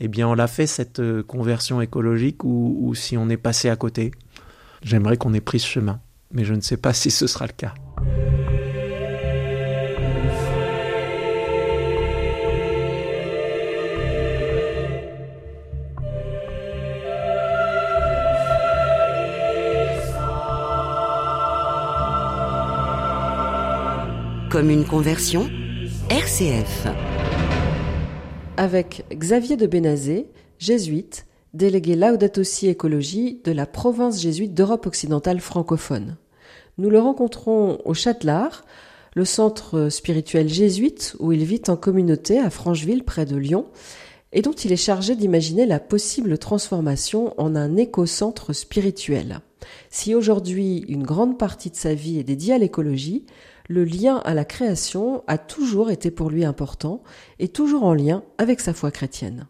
eh 0.00 0.08
bien 0.08 0.26
on 0.26 0.34
l'a 0.34 0.46
fait 0.46 0.66
cette 0.66 1.00
euh, 1.00 1.22
conversion 1.22 1.80
écologique 1.80 2.44
ou, 2.44 2.78
ou 2.80 2.94
si 2.94 3.16
on 3.16 3.28
est 3.28 3.36
passé 3.36 3.68
à 3.68 3.76
côté. 3.76 4.10
J'aimerais 4.82 5.16
qu'on 5.16 5.34
ait 5.34 5.40
pris 5.40 5.60
ce 5.60 5.66
chemin, 5.66 6.00
mais 6.32 6.44
je 6.44 6.54
ne 6.54 6.60
sais 6.60 6.76
pas 6.76 6.92
si 6.92 7.10
ce 7.10 7.26
sera 7.26 7.46
le 7.46 7.52
cas. 7.52 7.74
Comme 24.56 24.70
une 24.70 24.86
conversion 24.86 25.50
RCF. 26.08 26.86
Avec 28.56 29.04
Xavier 29.12 29.58
de 29.58 29.66
Bénazé, 29.66 30.30
jésuite, 30.58 31.26
délégué 31.52 31.94
Laudato 31.94 32.42
Si 32.42 32.66
Écologie 32.66 33.42
de 33.44 33.52
la 33.52 33.66
province 33.66 34.18
jésuite 34.18 34.54
d'Europe 34.54 34.86
occidentale 34.86 35.40
francophone. 35.40 36.16
Nous 36.78 36.88
le 36.88 36.98
rencontrons 36.98 37.82
au 37.84 37.92
Châtelard, 37.92 38.64
le 39.14 39.26
centre 39.26 39.90
spirituel 39.90 40.48
jésuite 40.48 41.16
où 41.18 41.32
il 41.32 41.44
vit 41.44 41.60
en 41.68 41.76
communauté 41.76 42.38
à 42.38 42.48
Francheville 42.48 43.04
près 43.04 43.26
de 43.26 43.36
Lyon 43.36 43.66
et 44.32 44.40
dont 44.40 44.52
il 44.52 44.72
est 44.72 44.76
chargé 44.76 45.16
d'imaginer 45.16 45.66
la 45.66 45.80
possible 45.80 46.38
transformation 46.38 47.34
en 47.36 47.56
un 47.56 47.76
éco-centre 47.76 48.54
spirituel. 48.54 49.40
Si 49.90 50.14
aujourd'hui 50.14 50.86
une 50.88 51.02
grande 51.02 51.38
partie 51.38 51.70
de 51.70 51.76
sa 51.76 51.92
vie 51.92 52.18
est 52.18 52.24
dédiée 52.24 52.54
à 52.54 52.58
l'écologie, 52.58 53.26
le 53.68 53.84
lien 53.84 54.16
à 54.24 54.34
la 54.34 54.44
création 54.44 55.22
a 55.26 55.38
toujours 55.38 55.90
été 55.90 56.10
pour 56.10 56.30
lui 56.30 56.44
important 56.44 57.02
et 57.38 57.48
toujours 57.48 57.84
en 57.84 57.94
lien 57.94 58.22
avec 58.38 58.60
sa 58.60 58.74
foi 58.74 58.90
chrétienne. 58.90 59.46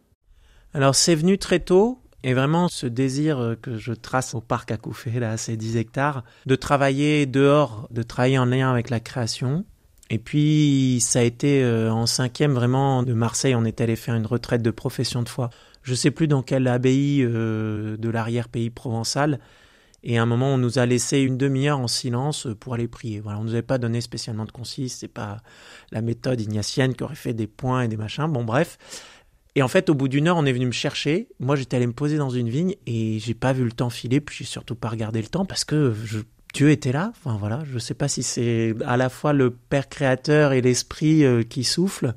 Alors 0.74 0.94
c'est 0.94 1.14
venu 1.14 1.38
très 1.38 1.60
tôt, 1.60 1.98
et 2.22 2.34
vraiment 2.34 2.68
ce 2.68 2.86
désir 2.86 3.38
euh, 3.38 3.54
que 3.54 3.76
je 3.76 3.92
trace 3.92 4.34
au 4.34 4.40
parc 4.40 4.72
à 4.72 4.76
Couffé, 4.76 5.20
là, 5.20 5.36
ces 5.36 5.56
10 5.56 5.76
hectares, 5.76 6.24
de 6.44 6.56
travailler 6.56 7.24
dehors, 7.24 7.88
de 7.90 8.02
travailler 8.02 8.38
en 8.38 8.46
lien 8.46 8.70
avec 8.70 8.90
la 8.90 9.00
création. 9.00 9.64
Et 10.10 10.18
puis 10.18 10.98
ça 11.00 11.20
a 11.20 11.22
été 11.22 11.62
euh, 11.62 11.92
en 11.92 12.06
cinquième 12.06 12.52
vraiment 12.52 13.02
de 13.02 13.12
Marseille, 13.12 13.54
on 13.54 13.64
est 13.64 13.80
allé 13.80 13.96
faire 13.96 14.14
une 14.14 14.26
retraite 14.26 14.62
de 14.62 14.70
profession 14.70 15.22
de 15.22 15.28
foi. 15.28 15.50
Je 15.82 15.94
sais 15.94 16.10
plus 16.10 16.26
dans 16.26 16.42
quelle 16.42 16.66
abbaye 16.66 17.22
euh, 17.22 17.96
de 17.96 18.08
l'arrière-pays 18.08 18.70
provençal, 18.70 19.38
et 20.08 20.18
à 20.18 20.22
un 20.22 20.26
moment, 20.26 20.54
on 20.54 20.56
nous 20.56 20.78
a 20.78 20.86
laissé 20.86 21.18
une 21.18 21.36
demi-heure 21.36 21.80
en 21.80 21.88
silence 21.88 22.46
pour 22.60 22.74
aller 22.74 22.86
prier. 22.86 23.18
Voilà, 23.18 23.40
on 23.40 23.42
nous 23.42 23.54
avait 23.54 23.62
pas 23.62 23.76
donné 23.76 24.00
spécialement 24.00 24.44
de 24.44 24.52
concis. 24.52 24.88
C'est 24.88 25.08
pas 25.08 25.38
la 25.90 26.00
méthode 26.00 26.40
ignatienne 26.40 26.94
qui 26.94 27.02
aurait 27.02 27.16
fait 27.16 27.34
des 27.34 27.48
points 27.48 27.82
et 27.82 27.88
des 27.88 27.96
machins. 27.96 28.28
Bon, 28.28 28.44
bref. 28.44 28.78
Et 29.56 29.62
en 29.62 29.68
fait, 29.68 29.90
au 29.90 29.94
bout 29.94 30.06
d'une 30.06 30.28
heure, 30.28 30.36
on 30.36 30.46
est 30.46 30.52
venu 30.52 30.66
me 30.66 30.70
chercher. 30.70 31.26
Moi, 31.40 31.56
j'étais 31.56 31.76
allé 31.76 31.88
me 31.88 31.92
poser 31.92 32.18
dans 32.18 32.30
une 32.30 32.48
vigne 32.48 32.76
et 32.86 33.18
j'ai 33.18 33.34
pas 33.34 33.52
vu 33.52 33.64
le 33.64 33.72
temps 33.72 33.90
filer. 33.90 34.20
Puis 34.20 34.36
j'ai 34.36 34.44
surtout 34.44 34.76
pas 34.76 34.90
regardé 34.90 35.20
le 35.20 35.26
temps 35.26 35.44
parce 35.44 35.64
que 35.64 35.92
Dieu 36.54 36.70
était 36.70 36.92
là. 36.92 37.10
Enfin 37.16 37.36
voilà, 37.36 37.64
je 37.64 37.76
sais 37.80 37.94
pas 37.94 38.06
si 38.06 38.22
c'est 38.22 38.76
à 38.86 38.96
la 38.96 39.08
fois 39.08 39.32
le 39.32 39.50
Père 39.50 39.88
créateur 39.88 40.52
et 40.52 40.60
l'Esprit 40.60 41.24
euh, 41.24 41.42
qui 41.42 41.64
souffle, 41.64 42.14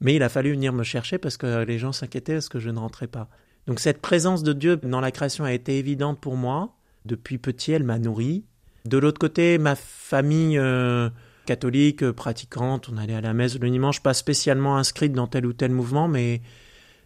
mais 0.00 0.16
il 0.16 0.24
a 0.24 0.28
fallu 0.28 0.50
venir 0.50 0.72
me 0.72 0.82
chercher 0.82 1.18
parce 1.18 1.36
que 1.36 1.62
les 1.62 1.78
gens 1.78 1.92
s'inquiétaient 1.92 2.34
parce 2.34 2.48
que 2.48 2.58
je 2.58 2.70
ne 2.70 2.80
rentrais 2.80 3.06
pas. 3.06 3.28
Donc 3.68 3.78
cette 3.78 4.02
présence 4.02 4.42
de 4.42 4.52
Dieu 4.52 4.76
dans 4.76 5.00
la 5.00 5.12
création 5.12 5.44
a 5.44 5.52
été 5.52 5.78
évidente 5.78 6.20
pour 6.20 6.36
moi. 6.36 6.74
Depuis 7.04 7.38
petit, 7.38 7.72
elle 7.72 7.84
m'a 7.84 7.98
nourri. 7.98 8.44
De 8.84 8.98
l'autre 8.98 9.18
côté, 9.18 9.58
ma 9.58 9.76
famille 9.76 10.58
euh, 10.58 11.08
catholique, 11.46 12.02
euh, 12.02 12.12
pratiquante, 12.12 12.88
on 12.92 12.96
allait 12.96 13.14
à 13.14 13.20
la 13.20 13.32
messe 13.32 13.58
le 13.58 13.70
dimanche, 13.70 14.02
pas 14.02 14.14
spécialement 14.14 14.76
inscrite 14.76 15.12
dans 15.12 15.26
tel 15.26 15.46
ou 15.46 15.52
tel 15.52 15.70
mouvement, 15.70 16.08
mais 16.08 16.40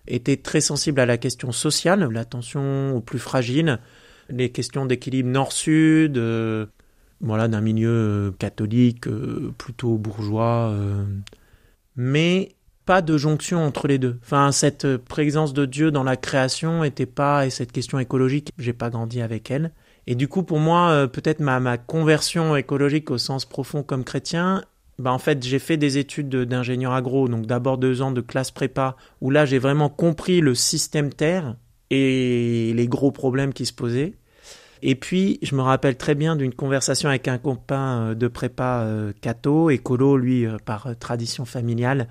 était 0.07 0.37
très 0.37 0.61
sensible 0.61 1.01
à 1.01 1.07
la 1.07 1.19
question 1.19 1.53
sociale, 1.53 2.09
l'attention 2.11 2.97
aux 2.97 3.01
plus 3.01 3.19
fragiles, 3.19 3.79
les 4.31 4.51
questions 4.51 4.87
d'équilibre 4.87 5.29
nord-sud, 5.29 6.17
euh, 6.17 6.67
voilà, 7.21 7.49
d'un 7.49 7.61
milieu 7.61 8.35
catholique 8.39 9.09
plutôt 9.59 9.97
bourgeois, 9.97 10.75
mais 11.97 12.55
pas 12.85 13.03
de 13.03 13.17
jonction 13.17 13.65
entre 13.65 13.89
les 13.89 13.99
deux. 13.99 14.19
Enfin, 14.23 14.53
cette 14.53 14.97
présence 14.99 15.53
de 15.53 15.65
Dieu 15.65 15.91
dans 15.91 16.05
la 16.05 16.17
création 16.17 16.85
était 16.85 17.07
pas, 17.07 17.47
et 17.47 17.51
cette 17.51 17.73
question 17.73 17.99
écologique, 17.99 18.53
j'ai 18.59 18.75
pas 18.75 18.91
grandi 18.91 19.21
avec 19.23 19.51
elle. 19.51 19.73
Et 20.07 20.15
du 20.15 20.29
coup, 20.29 20.43
pour 20.43 20.59
moi, 20.59 20.91
euh, 20.91 21.07
peut-être 21.07 21.41
ma, 21.41 21.79
conversion 21.79 22.55
écologique 22.57 23.11
au 23.11 23.19
sens 23.19 23.45
profond 23.45 23.83
comme 23.83 24.05
chrétien, 24.05 24.65
bah 24.99 25.13
en 25.13 25.19
fait, 25.19 25.43
j'ai 25.45 25.59
fait 25.59 25.77
des 25.77 25.99
études 25.99 26.29
d'ingénieur 26.29 26.93
agro, 26.93 27.29
donc 27.29 27.47
d'abord 27.47 27.77
deux 27.77 28.03
ans 28.03 28.13
de 28.13 28.21
classe 28.21 28.51
prépa, 28.51 28.97
où 29.21 29.31
là, 29.31 29.45
j'ai 29.45 29.59
vraiment 29.59 29.89
compris 29.89 30.41
le 30.41 30.55
système 30.55 31.13
Terre, 31.13 31.57
et 31.91 32.73
les 32.75 32.89
gros 32.89 33.13
problèmes 33.13 33.53
qui 33.53 33.67
se 33.67 33.73
posaient. 33.73 34.15
Et 34.83 34.95
puis, 34.95 35.39
je 35.43 35.55
me 35.55 35.63
rappelle 35.63 35.97
très 35.97 36.15
bien 36.15 36.35
d'une 36.37 36.53
conversation 36.53 37.09
avec 37.09 37.29
un 37.29 37.39
copain 37.39 38.15
de 38.15 38.29
prépa 38.29 38.89
catho, 39.21 39.71
écolo, 39.71 40.17
lui, 40.17 40.47
par 40.65 40.89
tradition 40.99 41.45
familiale. 41.45 42.09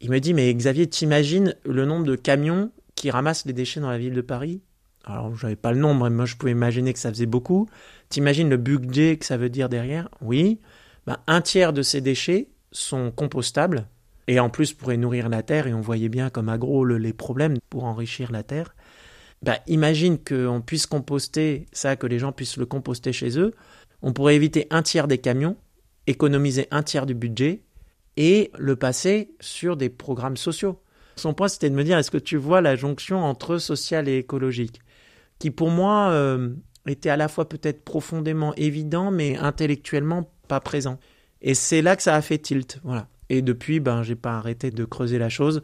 Il 0.00 0.10
me 0.10 0.18
dit, 0.18 0.34
mais 0.34 0.52
Xavier, 0.52 0.88
t'imagines 0.88 1.54
le 1.64 1.84
nombre 1.84 2.04
de 2.04 2.16
camions 2.16 2.70
qui 2.94 3.10
ramassent 3.10 3.46
les 3.46 3.52
déchets 3.52 3.80
dans 3.80 3.90
la 3.90 3.98
ville 3.98 4.14
de 4.14 4.20
Paris? 4.20 4.60
Alors, 5.04 5.34
je 5.34 5.46
n'avais 5.46 5.56
pas 5.56 5.72
le 5.72 5.78
nombre, 5.78 6.04
mais 6.04 6.14
moi, 6.14 6.26
je 6.26 6.36
pouvais 6.36 6.52
imaginer 6.52 6.92
que 6.92 6.98
ça 6.98 7.08
faisait 7.08 7.26
beaucoup. 7.26 7.66
T'imagines 8.10 8.50
le 8.50 8.58
budget 8.58 9.16
que 9.16 9.24
ça 9.24 9.38
veut 9.38 9.48
dire 9.48 9.70
derrière? 9.70 10.08
Oui. 10.20 10.60
Ben, 11.06 11.16
un 11.26 11.40
tiers 11.40 11.72
de 11.72 11.80
ces 11.80 12.02
déchets 12.02 12.48
sont 12.72 13.10
compostables 13.10 13.86
et 14.26 14.38
en 14.38 14.50
plus 14.50 14.74
pourraient 14.74 14.98
nourrir 14.98 15.30
la 15.30 15.42
terre. 15.42 15.66
Et 15.66 15.72
on 15.72 15.80
voyait 15.80 16.10
bien 16.10 16.28
comme 16.28 16.50
agro 16.50 16.84
les 16.84 17.14
problèmes 17.14 17.56
pour 17.70 17.84
enrichir 17.84 18.30
la 18.30 18.42
terre. 18.42 18.74
Ben, 19.42 19.56
imagine 19.66 20.18
qu'on 20.18 20.60
puisse 20.60 20.86
composter 20.86 21.66
ça, 21.72 21.96
que 21.96 22.06
les 22.06 22.18
gens 22.18 22.32
puissent 22.32 22.58
le 22.58 22.66
composter 22.66 23.12
chez 23.12 23.38
eux. 23.38 23.54
On 24.02 24.12
pourrait 24.12 24.36
éviter 24.36 24.66
un 24.70 24.82
tiers 24.82 25.08
des 25.08 25.18
camions, 25.18 25.56
économiser 26.06 26.68
un 26.70 26.82
tiers 26.82 27.06
du 27.06 27.14
budget 27.14 27.62
et 28.16 28.50
le 28.58 28.76
passer 28.76 29.30
sur 29.40 29.76
des 29.76 29.88
programmes 29.88 30.36
sociaux. 30.36 30.82
Son 31.16 31.34
point, 31.34 31.48
c'était 31.48 31.70
de 31.70 31.74
me 31.74 31.84
dire, 31.84 31.98
est-ce 31.98 32.10
que 32.10 32.18
tu 32.18 32.36
vois 32.36 32.60
la 32.60 32.76
jonction 32.76 33.24
entre 33.24 33.58
social 33.58 34.08
et 34.08 34.18
écologique? 34.18 34.80
Qui 35.38 35.50
pour 35.50 35.70
moi 35.70 36.10
euh, 36.10 36.54
était 36.86 37.10
à 37.10 37.16
la 37.16 37.28
fois 37.28 37.48
peut-être 37.48 37.84
profondément 37.84 38.54
évident, 38.56 39.10
mais 39.10 39.36
intellectuellement 39.36 40.30
pas 40.48 40.60
présent. 40.60 40.98
Et 41.42 41.54
c'est 41.54 41.82
là 41.82 41.96
que 41.96 42.02
ça 42.02 42.14
a 42.14 42.22
fait 42.22 42.38
tilt, 42.38 42.80
voilà. 42.82 43.06
Et 43.28 43.42
depuis, 43.42 43.78
ben, 43.80 44.02
j'ai 44.02 44.16
pas 44.16 44.38
arrêté 44.38 44.70
de 44.70 44.84
creuser 44.84 45.18
la 45.18 45.28
chose, 45.28 45.62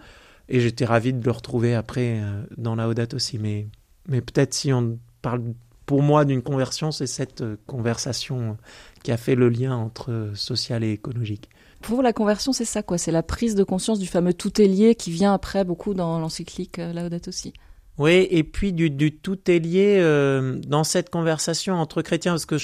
et 0.48 0.60
j'étais 0.60 0.84
ravi 0.84 1.12
de 1.12 1.24
le 1.24 1.30
retrouver 1.30 1.74
après 1.74 2.20
euh, 2.20 2.44
dans 2.56 2.74
la 2.74 2.88
aussi. 3.14 3.38
Mais, 3.38 3.66
mais 4.08 4.20
peut-être 4.20 4.54
si 4.54 4.72
on 4.72 4.98
parle 5.22 5.42
pour 5.86 6.02
moi 6.02 6.24
d'une 6.24 6.42
conversion, 6.42 6.92
c'est 6.92 7.06
cette 7.06 7.40
euh, 7.40 7.56
conversation 7.66 8.56
qui 9.02 9.12
a 9.12 9.16
fait 9.16 9.34
le 9.34 9.48
lien 9.48 9.74
entre 9.74 10.32
social 10.34 10.84
et 10.84 10.92
écologique. 10.92 11.48
Pour 11.80 12.02
la 12.02 12.12
conversion, 12.12 12.52
c'est 12.52 12.64
ça, 12.64 12.82
quoi 12.82 12.96
C'est 12.96 13.12
la 13.12 13.22
prise 13.22 13.54
de 13.54 13.64
conscience 13.64 13.98
du 13.98 14.06
fameux 14.06 14.32
tout 14.32 14.60
est 14.60 14.66
lié 14.66 14.94
qui 14.94 15.10
vient 15.10 15.34
après 15.34 15.64
beaucoup 15.64 15.92
dans 15.92 16.18
l'encyclique 16.18 16.78
Laudato 16.78 17.28
aussi. 17.28 17.52
Oui, 17.96 18.26
et 18.30 18.42
puis 18.42 18.72
du, 18.72 19.12
tout 19.12 19.48
est 19.48 19.60
lié 19.60 19.98
euh, 20.00 20.58
dans 20.66 20.82
cette 20.82 21.10
conversation 21.10 21.74
entre 21.74 22.02
chrétiens, 22.02 22.32
parce 22.32 22.46
que 22.46 22.56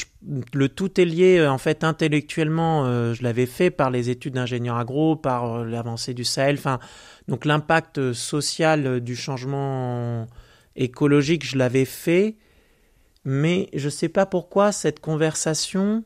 le 0.53 0.69
tout 0.69 1.01
est 1.01 1.05
lié, 1.05 1.39
euh, 1.39 1.53
en 1.53 1.59
fait, 1.59 1.85
intellectuellement, 1.85 2.85
euh, 2.85 3.15
je 3.15 3.23
l'avais 3.23 3.47
fait 3.47 3.71
par 3.71 3.91
les 3.91 4.11
études 4.11 4.35
d'ingénieur 4.35 4.77
agro, 4.77 5.15
par 5.15 5.65
l'avancée 5.65 6.15
du 6.15 6.25
Sahel, 6.25 6.57
enfin, 6.57 6.81
donc 7.29 7.45
l'impact 7.45 8.13
social 8.13 9.01
du 9.01 9.15
changement 9.15 10.27
écologique, 10.75 11.47
je 11.47 11.57
l'avais 11.57 11.85
fait, 11.85 12.35
mais 13.25 13.69
je 13.73 13.85
ne 13.85 13.91
sais 13.91 14.09
pas 14.09 14.27
pourquoi 14.27 14.73
cette 14.73 14.99
conversation, 14.99 16.03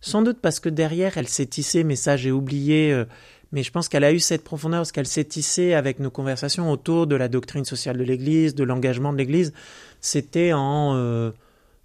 sans 0.00 0.22
doute 0.22 0.38
parce 0.40 0.60
que 0.60 0.70
derrière, 0.70 1.18
elle 1.18 1.28
s'est 1.28 1.44
tissée, 1.44 1.84
mais 1.84 1.96
ça 1.96 2.16
j'ai 2.16 2.32
oublié, 2.32 3.04
mais 3.52 3.62
je 3.62 3.70
pense 3.70 3.88
qu'elle 3.88 4.04
a 4.04 4.12
eu 4.12 4.18
cette 4.20 4.44
profondeur 4.44 4.80
parce 4.80 4.92
qu'elle 4.92 5.06
s'est 5.06 5.24
tissée 5.24 5.74
avec 5.74 6.00
nos 6.00 6.10
conversations 6.10 6.70
autour 6.70 7.06
de 7.06 7.16
la 7.16 7.28
doctrine 7.28 7.64
sociale 7.64 7.98
de 7.98 8.04
l'Église, 8.04 8.54
de 8.54 8.64
l'engagement 8.64 9.12
de 9.12 9.18
l'Église. 9.18 9.52
C'était 10.00 10.52
en 10.52 11.32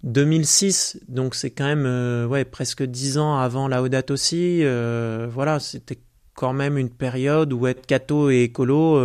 2006, 0.04 0.96
euh, 1.00 1.04
donc 1.08 1.34
c'est 1.34 1.50
quand 1.50 1.64
même 1.64 1.86
euh, 1.86 2.26
ouais, 2.26 2.44
presque 2.44 2.82
dix 2.82 3.18
ans 3.18 3.36
avant 3.36 3.68
la 3.68 3.82
Audate 3.82 4.10
aussi. 4.10 4.60
Euh, 4.62 5.28
voilà, 5.30 5.60
c'était 5.60 5.98
quand 6.34 6.52
même 6.52 6.78
une 6.78 6.90
période 6.90 7.52
où 7.52 7.66
être 7.66 7.84
catho 7.86 8.30
et 8.30 8.44
écolo 8.44 9.00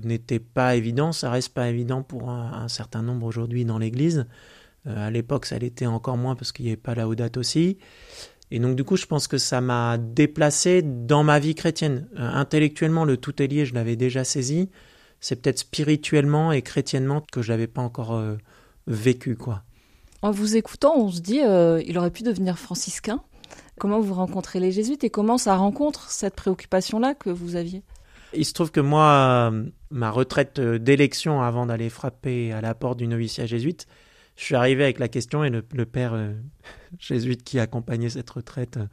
n'était 0.00 0.40
pas 0.40 0.74
évident. 0.74 1.12
Ça 1.12 1.30
reste 1.30 1.54
pas 1.54 1.68
évident 1.68 2.02
pour 2.02 2.30
un, 2.30 2.66
certain 2.66 3.00
nombre 3.00 3.26
aujourd'hui 3.26 3.64
dans 3.64 3.78
l'Église. 3.78 4.26
à 4.84 5.08
l'époque, 5.12 5.46
ça 5.46 5.56
l'était 5.56 5.86
encore 5.86 6.16
moins 6.16 6.34
parce 6.34 6.50
qu'il 6.50 6.64
n'y 6.64 6.72
avait 6.72 6.76
pas 6.76 6.96
la 6.96 7.06
Audate 7.06 7.36
aussi. 7.36 7.78
Et 8.50 8.58
donc 8.58 8.76
du 8.76 8.84
coup, 8.84 8.96
je 8.96 9.06
pense 9.06 9.28
que 9.28 9.38
ça 9.38 9.60
m'a 9.60 9.98
déplacé 9.98 10.82
dans 10.82 11.22
ma 11.22 11.38
vie 11.38 11.54
chrétienne. 11.54 12.08
Euh, 12.18 12.28
intellectuellement, 12.32 13.04
le 13.04 13.16
tout 13.16 13.42
est 13.42 13.46
lié, 13.46 13.66
je 13.66 13.74
l'avais 13.74 13.96
déjà 13.96 14.24
saisi. 14.24 14.70
C'est 15.20 15.42
peut-être 15.42 15.58
spirituellement 15.58 16.52
et 16.52 16.62
chrétiennement 16.62 17.22
que 17.32 17.42
je 17.42 17.50
l'avais 17.50 17.66
pas 17.66 17.82
encore 17.82 18.14
euh, 18.14 18.36
vécu, 18.86 19.36
quoi. 19.36 19.62
En 20.22 20.30
vous 20.30 20.56
écoutant, 20.56 20.96
on 20.96 21.10
se 21.10 21.20
dit, 21.20 21.40
euh, 21.42 21.82
il 21.86 21.98
aurait 21.98 22.10
pu 22.10 22.22
devenir 22.22 22.58
franciscain. 22.58 23.20
Comment 23.78 24.00
vous 24.00 24.14
rencontrez 24.14 24.58
les 24.58 24.72
jésuites 24.72 25.04
et 25.04 25.10
comment 25.10 25.38
ça 25.38 25.56
rencontre 25.56 26.10
cette 26.10 26.34
préoccupation-là 26.34 27.14
que 27.14 27.30
vous 27.30 27.54
aviez? 27.54 27.82
Il 28.34 28.44
se 28.44 28.52
trouve 28.52 28.72
que 28.72 28.80
moi, 28.80 29.52
ma 29.90 30.10
retraite 30.10 30.60
d'élection 30.60 31.40
avant 31.40 31.66
d'aller 31.66 31.88
frapper 31.88 32.52
à 32.52 32.60
la 32.60 32.74
porte 32.74 32.98
du 32.98 33.06
noviciat 33.06 33.46
jésuite, 33.46 33.86
je 34.38 34.44
suis 34.44 34.54
arrivé 34.54 34.84
avec 34.84 35.00
la 35.00 35.08
question 35.08 35.42
et 35.42 35.50
le, 35.50 35.62
père 35.62 36.14
euh, 36.14 36.32
jésuite 36.98 37.42
qui 37.42 37.58
accompagnait 37.58 38.08
cette 38.08 38.30
retraite 38.30 38.76
euh, 38.76 38.86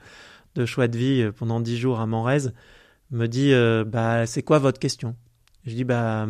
de 0.55 0.65
choix 0.65 0.88
de 0.88 0.97
vie 0.97 1.21
euh, 1.21 1.31
pendant 1.31 1.60
dix 1.60 1.77
jours 1.77 1.99
à 1.99 2.08
Montrez 2.08 2.49
me 3.12 3.27
dit 3.27 3.53
bah 3.86 4.25
c'est 4.25 4.41
quoi 4.41 4.58
votre 4.58 4.79
question? 4.79 5.15
Je 5.63 5.75
dis 5.75 5.84
bah 5.84 6.27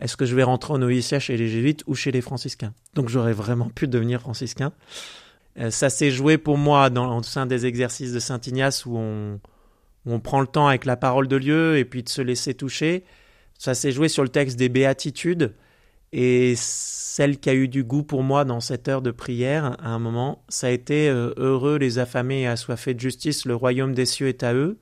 est-ce 0.00 0.16
que 0.16 0.24
je 0.24 0.34
vais 0.34 0.42
rentrer 0.42 0.72
au 0.72 0.78
noviciat 0.78 1.20
chez 1.20 1.36
les 1.36 1.46
jésuites 1.46 1.84
ou 1.86 1.94
chez 1.94 2.10
les 2.10 2.22
franciscains? 2.22 2.72
Donc 2.94 3.10
j'aurais 3.10 3.34
vraiment 3.34 3.68
pu 3.68 3.86
devenir 3.86 4.22
franciscain. 4.22 4.72
ça 5.68 5.90
s'est 5.90 6.10
joué 6.10 6.38
pour 6.38 6.56
moi 6.56 6.88
dans, 6.88 7.18
au 7.18 7.22
sein 7.22 7.44
des 7.44 7.66
exercices 7.66 8.14
de 8.14 8.18
Saint 8.18 8.40
Ignace 8.46 8.86
où 8.86 8.96
on, 8.96 9.34
où 10.06 10.14
on 10.14 10.20
prend 10.20 10.40
le 10.40 10.46
temps 10.46 10.68
avec 10.68 10.86
la 10.86 10.96
parole 10.96 11.28
de 11.28 11.38
Dieu 11.38 11.76
et 11.76 11.84
puis 11.84 12.02
de 12.02 12.08
se 12.08 12.22
laisser 12.22 12.54
toucher. 12.54 13.04
Ça 13.58 13.74
s'est 13.74 13.92
joué 13.92 14.08
sur 14.08 14.22
le 14.22 14.30
texte 14.30 14.58
des 14.58 14.70
béatitudes 14.70 15.54
et 16.16 16.54
celle 16.56 17.40
qui 17.40 17.50
a 17.50 17.54
eu 17.54 17.66
du 17.66 17.82
goût 17.82 18.04
pour 18.04 18.22
moi 18.22 18.44
dans 18.44 18.60
cette 18.60 18.86
heure 18.86 19.02
de 19.02 19.10
prière, 19.10 19.76
à 19.82 19.88
un 19.88 19.98
moment, 19.98 20.44
ça 20.48 20.68
a 20.68 20.70
été 20.70 21.08
euh, 21.08 21.34
Heureux 21.36 21.76
les 21.76 21.98
affamés 21.98 22.42
et 22.42 22.46
assoiffés 22.46 22.94
de 22.94 23.00
justice, 23.00 23.46
le 23.46 23.56
royaume 23.56 23.94
des 23.94 24.06
cieux 24.06 24.28
est 24.28 24.44
à 24.44 24.54
eux. 24.54 24.78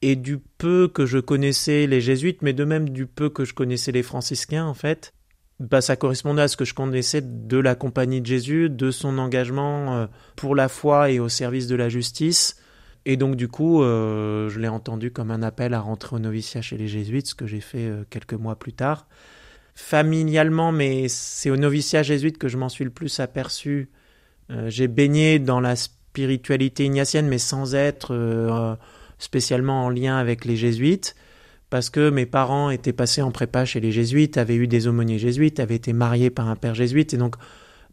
Et 0.00 0.16
du 0.16 0.38
peu 0.38 0.88
que 0.88 1.04
je 1.04 1.18
connaissais 1.18 1.86
les 1.86 2.00
jésuites, 2.00 2.40
mais 2.40 2.54
de 2.54 2.64
même 2.64 2.88
du 2.88 3.06
peu 3.06 3.28
que 3.28 3.44
je 3.44 3.52
connaissais 3.52 3.92
les 3.92 4.02
franciscains, 4.02 4.64
en 4.64 4.72
fait, 4.72 5.12
bah, 5.60 5.82
ça 5.82 5.94
correspondait 5.94 6.40
à 6.40 6.48
ce 6.48 6.56
que 6.56 6.64
je 6.64 6.72
connaissais 6.72 7.20
de 7.20 7.58
la 7.58 7.74
compagnie 7.74 8.22
de 8.22 8.26
Jésus, 8.26 8.70
de 8.70 8.90
son 8.90 9.18
engagement 9.18 9.94
euh, 9.94 10.06
pour 10.36 10.54
la 10.54 10.70
foi 10.70 11.10
et 11.10 11.20
au 11.20 11.28
service 11.28 11.66
de 11.66 11.76
la 11.76 11.90
justice. 11.90 12.56
Et 13.04 13.18
donc, 13.18 13.36
du 13.36 13.46
coup, 13.46 13.82
euh, 13.82 14.48
je 14.48 14.58
l'ai 14.58 14.68
entendu 14.68 15.10
comme 15.10 15.30
un 15.30 15.42
appel 15.42 15.74
à 15.74 15.80
rentrer 15.80 16.16
au 16.16 16.18
noviciat 16.18 16.62
chez 16.62 16.78
les 16.78 16.88
jésuites, 16.88 17.26
ce 17.26 17.34
que 17.34 17.46
j'ai 17.46 17.60
fait 17.60 17.92
quelques 18.08 18.32
mois 18.32 18.56
plus 18.56 18.72
tard 18.72 19.06
familialement, 19.74 20.72
mais 20.72 21.08
c'est 21.08 21.50
au 21.50 21.56
noviciat 21.56 22.02
jésuite 22.02 22.38
que 22.38 22.48
je 22.48 22.56
m'en 22.56 22.68
suis 22.68 22.84
le 22.84 22.90
plus 22.90 23.20
aperçu. 23.20 23.90
Euh, 24.50 24.68
j'ai 24.68 24.88
baigné 24.88 25.38
dans 25.38 25.60
la 25.60 25.76
spiritualité 25.76 26.84
ignatienne, 26.84 27.28
mais 27.28 27.38
sans 27.38 27.74
être 27.74 28.14
euh, 28.14 28.74
spécialement 29.18 29.84
en 29.84 29.90
lien 29.90 30.18
avec 30.18 30.44
les 30.44 30.56
jésuites, 30.56 31.14
parce 31.70 31.88
que 31.88 32.10
mes 32.10 32.26
parents 32.26 32.70
étaient 32.70 32.92
passés 32.92 33.22
en 33.22 33.30
prépa 33.30 33.64
chez 33.64 33.80
les 33.80 33.92
jésuites, 33.92 34.36
avaient 34.36 34.56
eu 34.56 34.66
des 34.66 34.88
aumôniers 34.88 35.18
jésuites, 35.18 35.58
avaient 35.58 35.76
été 35.76 35.92
mariés 35.92 36.30
par 36.30 36.48
un 36.48 36.56
père 36.56 36.74
jésuite, 36.74 37.14
et 37.14 37.16
donc 37.16 37.36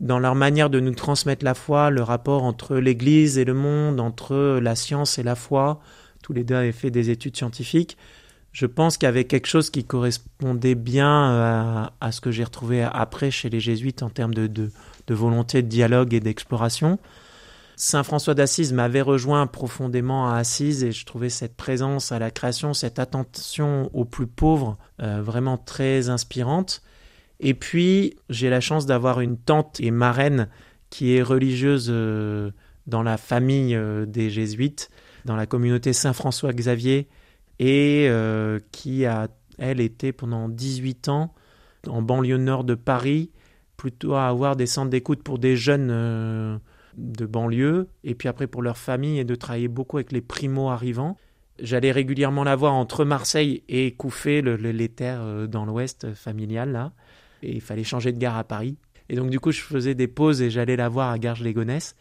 dans 0.01 0.19
leur 0.19 0.35
manière 0.35 0.69
de 0.69 0.79
nous 0.79 0.95
transmettre 0.95 1.45
la 1.45 1.53
foi, 1.53 1.89
le 1.89 2.01
rapport 2.01 2.43
entre 2.43 2.77
l'Église 2.77 3.37
et 3.37 3.45
le 3.45 3.53
monde, 3.53 3.99
entre 3.99 4.59
la 4.61 4.75
science 4.75 5.17
et 5.17 5.23
la 5.23 5.35
foi, 5.35 5.81
tous 6.23 6.33
les 6.33 6.43
deux 6.43 6.55
avaient 6.55 6.71
fait 6.71 6.91
des 6.91 7.09
études 7.09 7.35
scientifiques, 7.35 7.97
je 8.51 8.65
pense 8.65 8.97
qu'il 8.97 9.05
y 9.05 9.09
avait 9.09 9.25
quelque 9.25 9.47
chose 9.47 9.69
qui 9.69 9.83
correspondait 9.83 10.75
bien 10.75 11.31
euh, 11.31 11.85
à, 12.01 12.11
ce 12.11 12.21
que 12.21 12.31
j'ai 12.31 12.43
retrouvé 12.43 12.81
après 12.81 13.31
chez 13.31 13.49
les 13.49 13.59
jésuites 13.59 14.01
en 14.01 14.09
termes 14.09 14.33
de, 14.33 14.47
de, 14.47 14.71
volonté 15.13 15.61
de 15.61 15.67
dialogue 15.67 16.13
et 16.13 16.19
d'exploration. 16.19 16.99
Saint 17.75 18.03
François 18.03 18.33
d'Assise 18.33 18.73
m'avait 18.73 19.01
rejoint 19.01 19.47
profondément 19.47 20.29
à 20.29 20.37
Assise 20.37 20.83
et 20.83 20.91
je 20.91 21.05
trouvais 21.05 21.29
cette 21.29 21.55
présence 21.55 22.11
à 22.11 22.19
la 22.19 22.29
création, 22.29 22.73
cette 22.73 22.99
attention 22.99 23.89
aux 23.93 24.05
plus 24.05 24.27
pauvres 24.27 24.77
euh, 25.01 25.21
vraiment 25.21 25.57
très 25.57 26.09
inspirante. 26.09 26.81
Et 27.39 27.53
puis 27.53 28.17
j'ai 28.29 28.49
la 28.49 28.61
chance 28.61 28.85
d'avoir 28.85 29.21
une 29.21 29.37
tante 29.37 29.79
et 29.79 29.91
marraine 29.91 30.49
qui 30.89 31.15
est 31.15 31.21
religieuse 31.21 31.87
euh, 31.89 32.51
dans 32.87 33.03
la 33.03 33.17
famille 33.17 33.79
des 34.07 34.29
jésuites, 34.31 34.89
dans 35.25 35.35
la 35.35 35.45
communauté 35.45 35.93
Saint 35.93 36.13
François 36.13 36.51
Xavier 36.51 37.07
et 37.59 38.07
euh, 38.09 38.59
qui 38.71 39.05
a, 39.05 39.27
elle, 39.57 39.81
été 39.81 40.13
pendant 40.13 40.49
18 40.49 41.09
ans 41.09 41.33
en 41.87 42.01
banlieue 42.01 42.37
nord 42.37 42.63
de 42.63 42.75
Paris, 42.75 43.31
plutôt 43.77 44.15
à 44.15 44.27
avoir 44.27 44.55
des 44.55 44.65
centres 44.65 44.89
d'écoute 44.89 45.23
pour 45.23 45.39
des 45.39 45.55
jeunes 45.55 45.89
euh, 45.91 46.57
de 46.97 47.25
banlieue, 47.25 47.89
et 48.03 48.15
puis 48.15 48.27
après 48.27 48.47
pour 48.47 48.61
leur 48.61 48.77
famille, 48.77 49.19
et 49.19 49.23
de 49.25 49.35
travailler 49.35 49.67
beaucoup 49.67 49.97
avec 49.97 50.11
les 50.11 50.21
primo-arrivants. 50.21 51.17
J'allais 51.61 51.91
régulièrement 51.91 52.45
la 52.45 52.55
voir 52.55 52.73
entre 52.73 53.03
Marseille 53.03 53.63
et 53.67 53.91
Couffé, 53.91 54.41
le, 54.41 54.55
les 54.55 54.89
terres 54.89 55.21
euh, 55.21 55.47
dans 55.47 55.65
l'ouest 55.65 56.13
familial, 56.13 56.71
là. 56.71 56.93
Et 57.43 57.53
il 57.55 57.61
fallait 57.61 57.83
changer 57.85 58.11
de 58.11 58.17
gare 58.17 58.37
à 58.37 58.43
Paris. 58.43 58.77
Et 59.07 59.15
donc, 59.15 59.29
du 59.29 59.39
coup, 59.39 59.51
je 59.51 59.61
faisais 59.61 59.95
des 59.95 60.07
pauses 60.07 60.41
et 60.41 60.49
j'allais 60.49 60.75
la 60.75 60.89
voir 60.89 61.09
à 61.09 61.17
Garges-les-Gonesse. 61.17 61.95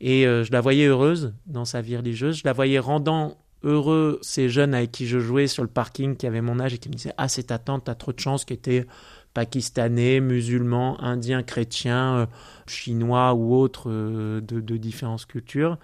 Et 0.00 0.24
je 0.24 0.50
la 0.50 0.60
voyais 0.60 0.86
heureuse 0.86 1.32
dans 1.46 1.64
sa 1.64 1.80
vie 1.80 1.96
religieuse. 1.96 2.38
Je 2.38 2.42
la 2.44 2.52
voyais 2.52 2.80
rendant 2.80 3.41
heureux 3.64 4.18
ces 4.22 4.48
jeunes 4.48 4.74
avec 4.74 4.92
qui 4.92 5.06
je 5.06 5.18
jouais 5.18 5.46
sur 5.46 5.62
le 5.62 5.68
parking 5.68 6.16
qui 6.16 6.26
avaient 6.26 6.40
mon 6.40 6.60
âge 6.60 6.74
et 6.74 6.78
qui 6.78 6.88
me 6.88 6.94
disaient 6.94 7.14
Ah, 7.18 7.28
c'est 7.28 7.44
ta 7.44 7.58
tante, 7.58 7.84
t'as 7.84 7.94
trop 7.94 8.12
de 8.12 8.20
chance, 8.20 8.44
qui 8.44 8.52
était 8.52 8.86
pakistanais, 9.34 10.20
musulmans, 10.20 11.02
indiens, 11.02 11.42
chrétiens, 11.42 12.14
euh, 12.16 12.26
chinois 12.66 13.34
ou 13.34 13.54
autres 13.54 13.90
euh, 13.90 14.40
de, 14.40 14.60
de, 14.60 14.76
différentes 14.76 15.26
cultures. 15.26 15.78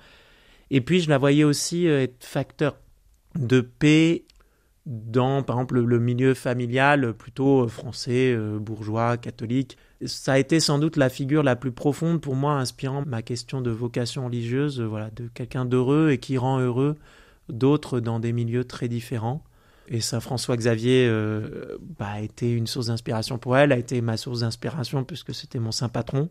Et 0.70 0.80
puis 0.80 1.00
je 1.00 1.08
la 1.08 1.18
voyais 1.18 1.44
aussi 1.44 1.86
être 1.86 2.24
facteur 2.24 2.76
de 3.34 3.60
paix 3.60 4.24
dans, 4.84 5.42
par 5.42 5.56
exemple, 5.56 5.80
le 5.80 5.98
milieu 5.98 6.34
familial 6.34 7.14
plutôt 7.14 7.68
français, 7.68 8.36
bourgeois, 8.58 9.16
catholique. 9.16 9.76
Ça 10.04 10.34
a 10.34 10.38
été 10.38 10.60
sans 10.60 10.78
doute 10.78 10.96
la 10.96 11.08
figure 11.08 11.42
la 11.42 11.56
plus 11.56 11.72
profonde 11.72 12.20
pour 12.20 12.36
moi, 12.36 12.54
inspirant 12.54 13.02
ma 13.06 13.22
question 13.22 13.60
de 13.60 13.70
vocation 13.70 14.26
religieuse, 14.26 14.80
voilà, 14.80 15.10
de 15.10 15.28
quelqu'un 15.28 15.64
d'heureux 15.64 16.10
et 16.10 16.18
qui 16.18 16.38
rend 16.38 16.58
heureux 16.60 16.96
d'autres 17.48 18.00
dans 18.00 18.20
des 18.20 18.32
milieux 18.32 18.64
très 18.64 18.88
différents. 18.88 19.42
Et 19.88 20.00
Saint 20.00 20.20
François 20.20 20.56
Xavier 20.56 21.06
euh, 21.08 21.78
bah, 21.98 22.08
a 22.08 22.20
été 22.20 22.52
une 22.52 22.66
source 22.66 22.88
d'inspiration 22.88 23.38
pour 23.38 23.56
elle, 23.56 23.72
a 23.72 23.78
été 23.78 24.00
ma 24.00 24.16
source 24.16 24.40
d'inspiration 24.40 25.04
puisque 25.04 25.34
c'était 25.34 25.58
mon 25.58 25.72
saint 25.72 25.88
patron. 25.88 26.28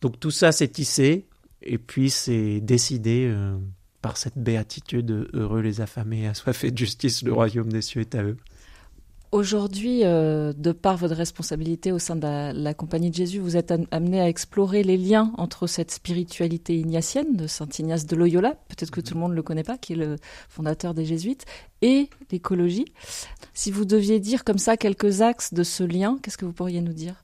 Donc 0.00 0.18
tout 0.18 0.30
ça 0.30 0.52
s'est 0.52 0.68
tissé 0.68 1.26
et 1.60 1.76
puis 1.76 2.08
c'est 2.08 2.60
décidé 2.60 3.26
euh, 3.28 3.56
par 4.00 4.16
cette 4.16 4.38
béatitude 4.38 5.28
heureux 5.34 5.60
les 5.60 5.80
affamés, 5.80 6.26
assoiffés 6.26 6.70
de 6.70 6.78
justice, 6.78 7.22
le 7.22 7.32
royaume 7.32 7.70
des 7.70 7.82
cieux 7.82 8.00
est 8.00 8.14
à 8.14 8.22
eux. 8.22 8.38
Aujourd'hui, 9.30 10.04
euh, 10.04 10.54
de 10.56 10.72
par 10.72 10.96
votre 10.96 11.14
responsabilité 11.14 11.92
au 11.92 11.98
sein 11.98 12.16
de 12.16 12.52
la, 12.52 12.72
Compagnie 12.72 13.10
de 13.10 13.14
Jésus, 13.14 13.40
vous 13.40 13.58
êtes 13.58 13.74
amené 13.90 14.22
à 14.22 14.28
explorer 14.28 14.82
les 14.82 14.96
liens 14.96 15.32
entre 15.36 15.66
cette 15.66 15.90
spiritualité 15.90 16.78
ignatienne 16.78 17.36
de 17.36 17.46
Saint 17.46 17.68
Ignace 17.78 18.06
de 18.06 18.16
Loyola, 18.16 18.54
peut-être 18.68 18.90
que 18.90 19.02
tout 19.02 19.12
le 19.12 19.20
monde 19.20 19.32
ne 19.32 19.36
le 19.36 19.42
connaît 19.42 19.64
pas, 19.64 19.76
qui 19.76 19.92
est 19.92 19.96
le 19.96 20.16
fondateur 20.48 20.94
des 20.94 21.04
Jésuites, 21.04 21.44
et 21.82 22.08
l'écologie. 22.32 22.86
Si 23.52 23.70
vous 23.70 23.84
deviez 23.84 24.18
dire 24.18 24.44
comme 24.44 24.56
ça 24.56 24.78
quelques 24.78 25.20
axes 25.20 25.52
de 25.52 25.62
ce 25.62 25.84
lien, 25.84 26.18
qu'est-ce 26.22 26.38
que 26.38 26.46
vous 26.46 26.54
pourriez 26.54 26.80
nous 26.80 26.94
dire? 26.94 27.22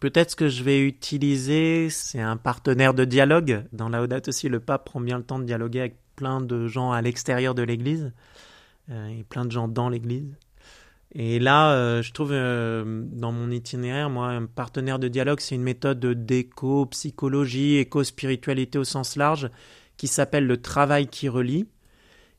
Peut-être 0.00 0.30
ce 0.30 0.36
que 0.36 0.48
je 0.48 0.62
vais 0.62 0.80
utiliser, 0.80 1.90
c'est 1.90 2.20
un 2.20 2.38
partenaire 2.38 2.94
de 2.94 3.04
dialogue. 3.04 3.64
Dans 3.74 3.90
la 3.90 4.00
Audate 4.00 4.28
aussi, 4.28 4.48
le 4.48 4.60
pape 4.60 4.86
prend 4.86 5.02
bien 5.02 5.18
le 5.18 5.24
temps 5.24 5.38
de 5.38 5.44
dialoguer 5.44 5.80
avec 5.80 5.96
plein 6.16 6.40
de 6.40 6.66
gens 6.66 6.92
à 6.92 7.02
l'extérieur 7.02 7.54
de 7.54 7.62
l'Église 7.62 8.10
euh, 8.90 9.08
et 9.08 9.22
plein 9.24 9.44
de 9.44 9.50
gens 9.50 9.68
dans 9.68 9.90
l'Église. 9.90 10.34
Et 11.12 11.40
là, 11.40 11.72
euh, 11.72 12.02
je 12.02 12.12
trouve 12.12 12.30
euh, 12.32 13.02
dans 13.12 13.32
mon 13.32 13.50
itinéraire, 13.50 14.10
moi, 14.10 14.28
un 14.28 14.46
partenaire 14.46 14.98
de 15.00 15.08
dialogue, 15.08 15.40
c'est 15.40 15.56
une 15.56 15.62
méthode 15.62 16.04
d'éco-psychologie, 16.24 17.78
éco-spiritualité 17.78 18.78
au 18.78 18.84
sens 18.84 19.16
large, 19.16 19.50
qui 19.96 20.06
s'appelle 20.06 20.46
le 20.46 20.62
travail 20.62 21.08
qui 21.08 21.28
relie 21.28 21.66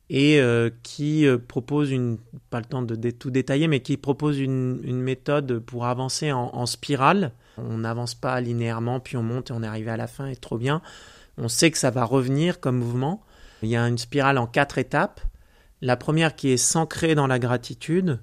et 0.09 0.39
euh, 0.39 0.69
qui 0.83 1.25
propose 1.47 1.91
une, 1.91 2.17
pas 2.49 2.59
le 2.59 2.65
temps 2.65 2.81
de 2.81 3.11
tout 3.11 3.29
détailler, 3.29 3.67
mais 3.67 3.81
qui 3.81 3.97
propose 3.97 4.39
une, 4.39 4.79
méthode 5.01 5.59
pour 5.59 5.85
avancer 5.85 6.31
en, 6.31 6.49
en 6.53 6.65
spirale. 6.65 7.33
On 7.57 7.79
n'avance 7.79 8.15
pas 8.15 8.39
linéairement, 8.39 9.01
puis 9.01 9.17
on 9.17 9.23
monte 9.23 9.49
et 9.51 9.53
on 9.53 9.63
est 9.63 9.67
arrivé 9.67 9.91
à 9.91 9.97
la 9.97 10.07
fin 10.07 10.27
et 10.27 10.35
trop 10.37 10.57
bien. 10.57 10.81
On 11.37 11.49
sait 11.49 11.71
que 11.71 11.77
ça 11.77 11.91
va 11.91 12.05
revenir 12.05 12.61
comme 12.61 12.77
mouvement. 12.77 13.23
Il 13.63 13.69
y 13.69 13.75
a 13.75 13.87
une 13.87 13.97
spirale 13.97 14.37
en 14.37 14.47
quatre 14.47 14.77
étapes. 14.77 15.21
La 15.81 15.97
première 15.97 16.35
qui 16.35 16.49
est 16.49 16.57
s'ancrer 16.57 17.15
dans 17.15 17.27
la 17.27 17.39
gratitude, 17.39 18.19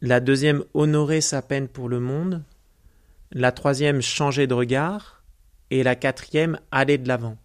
la 0.00 0.20
deuxième, 0.20 0.62
honorer 0.74 1.20
sa 1.20 1.42
peine 1.42 1.68
pour 1.68 1.88
le 1.88 2.00
monde. 2.00 2.42
La 3.32 3.52
troisième, 3.52 4.02
changer 4.02 4.46
de 4.46 4.54
regard. 4.54 5.22
Et 5.70 5.82
la 5.82 5.96
quatrième, 5.96 6.58
aller 6.70 6.98
de 6.98 7.08
l'avant. 7.08 7.38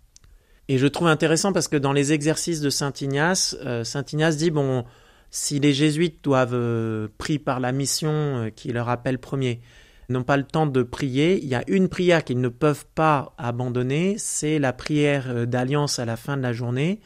Et 0.67 0.77
je 0.77 0.87
trouve 0.87 1.07
intéressant 1.07 1.53
parce 1.53 1.67
que 1.67 1.77
dans 1.77 1.93
les 1.93 2.13
exercices 2.13 2.61
de 2.61 2.69
Saint 2.69 2.93
Ignace, 3.01 3.57
euh, 3.65 3.83
Saint 3.83 4.05
Ignace 4.11 4.37
dit, 4.37 4.51
bon, 4.51 4.85
si 5.29 5.59
les 5.59 5.73
jésuites 5.73 6.23
doivent, 6.23 6.53
euh, 6.53 7.07
pris 7.17 7.39
par 7.39 7.59
la 7.59 7.71
mission 7.71 8.11
euh, 8.11 8.49
qui 8.49 8.71
leur 8.71 8.89
appelle 8.89 9.17
premier, 9.17 9.61
n'ont 10.09 10.23
pas 10.23 10.37
le 10.37 10.43
temps 10.43 10.67
de 10.67 10.83
prier, 10.83 11.41
il 11.41 11.47
y 11.47 11.55
a 11.55 11.63
une 11.67 11.87
prière 11.87 12.23
qu'ils 12.23 12.41
ne 12.41 12.49
peuvent 12.49 12.85
pas 12.95 13.33
abandonner, 13.37 14.15
c'est 14.17 14.59
la 14.59 14.73
prière 14.73 15.47
d'alliance 15.47 15.99
à 15.99 16.05
la 16.05 16.17
fin 16.17 16.35
de 16.35 16.41
la 16.41 16.51
journée, 16.51 16.99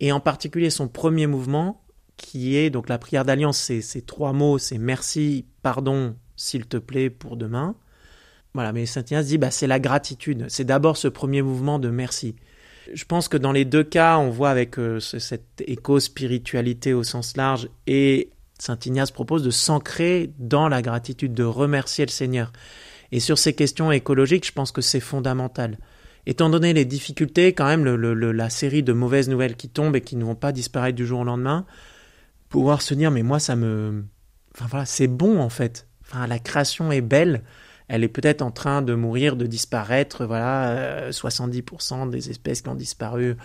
et 0.00 0.10
en 0.10 0.18
particulier 0.18 0.70
son 0.70 0.88
premier 0.88 1.28
mouvement, 1.28 1.83
qui 2.16 2.56
est 2.56 2.70
donc 2.70 2.88
la 2.88 2.98
prière 2.98 3.24
d'alliance, 3.24 3.58
c'est 3.58 3.80
ces 3.80 4.02
trois 4.02 4.32
mots, 4.32 4.58
c'est 4.58 4.78
merci, 4.78 5.46
pardon, 5.62 6.16
s'il 6.36 6.66
te 6.66 6.76
plaît, 6.76 7.10
pour 7.10 7.36
demain. 7.36 7.74
Voilà, 8.54 8.72
mais 8.72 8.86
Saint 8.86 9.02
Ignace 9.02 9.26
dit, 9.26 9.38
bah, 9.38 9.50
c'est 9.50 9.66
la 9.66 9.80
gratitude. 9.80 10.46
C'est 10.48 10.64
d'abord 10.64 10.96
ce 10.96 11.08
premier 11.08 11.42
mouvement 11.42 11.78
de 11.80 11.90
merci. 11.90 12.36
Je 12.92 13.04
pense 13.04 13.28
que 13.28 13.36
dans 13.36 13.50
les 13.50 13.64
deux 13.64 13.82
cas, 13.82 14.18
on 14.18 14.30
voit 14.30 14.50
avec 14.50 14.78
euh, 14.78 15.00
cette 15.00 15.64
éco-spiritualité 15.66 16.92
au 16.92 17.02
sens 17.02 17.36
large 17.36 17.68
et 17.86 18.30
Saint 18.58 18.78
Ignace 18.84 19.10
propose 19.10 19.42
de 19.42 19.50
s'ancrer 19.50 20.30
dans 20.38 20.68
la 20.68 20.82
gratitude, 20.82 21.34
de 21.34 21.44
remercier 21.44 22.06
le 22.06 22.10
Seigneur. 22.10 22.52
Et 23.10 23.20
sur 23.20 23.38
ces 23.38 23.54
questions 23.54 23.90
écologiques, 23.90 24.46
je 24.46 24.52
pense 24.52 24.70
que 24.70 24.80
c'est 24.80 25.00
fondamental. 25.00 25.78
Étant 26.26 26.48
donné 26.48 26.72
les 26.72 26.84
difficultés, 26.84 27.52
quand 27.52 27.66
même, 27.66 27.84
la 27.84 28.50
série 28.50 28.82
de 28.82 28.92
mauvaises 28.92 29.28
nouvelles 29.28 29.56
qui 29.56 29.68
tombent 29.68 29.96
et 29.96 30.00
qui 30.00 30.16
ne 30.16 30.24
vont 30.24 30.34
pas 30.34 30.52
disparaître 30.52 30.96
du 30.96 31.06
jour 31.06 31.20
au 31.20 31.24
lendemain, 31.24 31.66
pouvoir 32.54 32.82
se 32.82 32.94
dire 32.94 33.10
mais 33.10 33.24
moi 33.24 33.40
ça 33.40 33.56
me 33.56 34.04
enfin 34.54 34.66
voilà 34.70 34.86
c'est 34.86 35.08
bon 35.08 35.40
en 35.40 35.48
fait. 35.48 35.88
Enfin 36.02 36.28
la 36.28 36.38
création 36.38 36.92
est 36.92 37.00
belle. 37.00 37.42
Elle 37.88 38.04
est 38.04 38.08
peut-être 38.08 38.42
en 38.42 38.52
train 38.52 38.80
de 38.80 38.94
mourir 38.94 39.34
de 39.34 39.44
disparaître 39.44 40.24
voilà 40.24 41.10
70% 41.10 42.06
euh, 42.06 42.10
des 42.10 42.30
espèces 42.30 42.62
qui 42.62 42.68
ont 42.68 42.76
disparu 42.76 43.36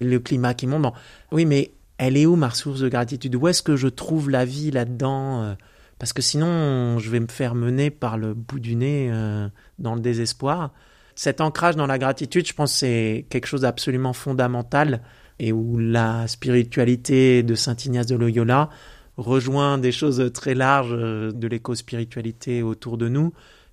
le 0.00 0.18
climat 0.18 0.52
qui 0.52 0.66
monte. 0.66 0.92
Oui 1.30 1.46
mais 1.46 1.70
elle 1.98 2.16
est 2.16 2.26
où 2.26 2.34
ma 2.34 2.50
source 2.50 2.80
de 2.80 2.88
gratitude? 2.88 3.36
Où 3.36 3.46
est-ce 3.46 3.62
que 3.62 3.76
je 3.76 3.86
trouve 3.86 4.30
la 4.30 4.44
vie 4.44 4.72
là-dedans 4.72 5.44
euh? 5.44 5.54
parce 6.00 6.12
que 6.12 6.20
sinon 6.20 6.98
je 6.98 7.08
vais 7.08 7.20
me 7.20 7.28
faire 7.28 7.54
mener 7.54 7.90
par 7.90 8.18
le 8.18 8.34
bout 8.34 8.58
du 8.58 8.74
nez 8.74 9.10
euh, 9.12 9.48
dans 9.78 9.94
le 9.94 10.00
désespoir. 10.00 10.72
Cet 11.14 11.40
ancrage 11.40 11.76
dans 11.76 11.86
la 11.86 11.98
gratitude 11.98 12.48
je 12.48 12.52
pense 12.52 12.72
c'est 12.72 13.26
quelque 13.30 13.46
chose 13.46 13.60
d'absolument 13.60 14.12
fondamental 14.12 15.02
et 15.38 15.52
où 15.52 15.78
la 15.78 16.26
spiritualité 16.28 17.42
de 17.42 17.54
Saint 17.54 17.76
Ignace 17.76 18.06
de 18.06 18.16
Loyola 18.16 18.70
rejoint 19.16 19.78
des 19.78 19.92
choses 19.92 20.30
très 20.32 20.54
larges 20.54 20.92
euh, 20.92 21.32
de 21.32 21.48
l'éco-spiritualité 21.48 22.62
autour 22.62 22.98
de 22.98 23.08
nous, 23.08 23.32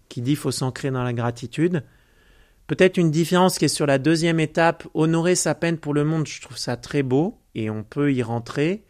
qui 0.10 0.21
dit 0.21 0.36
faut 0.36 0.52
s'ancrer 0.52 0.91
dans 0.91 1.04
la 1.04 1.13
gratitude. 1.13 1.84
Peut-être 2.67 2.97
une 2.97 3.12
différence 3.12 3.58
qui 3.58 3.65
est 3.65 3.69
sur 3.69 3.86
la 3.86 3.97
deuxième 3.97 4.39
étape, 4.39 4.88
honorer 4.93 5.36
sa 5.36 5.54
peine 5.54 5.78
pour 5.78 5.93
le 5.93 6.06
monde, 6.06 6.28
je 6.28 6.41
trouve 6.41 6.58
ça 6.58 6.78
très 6.78 7.04
beau 7.04 7.38
et 7.56 7.69
on 7.69 7.84
peut 7.84 8.13
y 8.13 8.23
rentrer. 8.23 8.86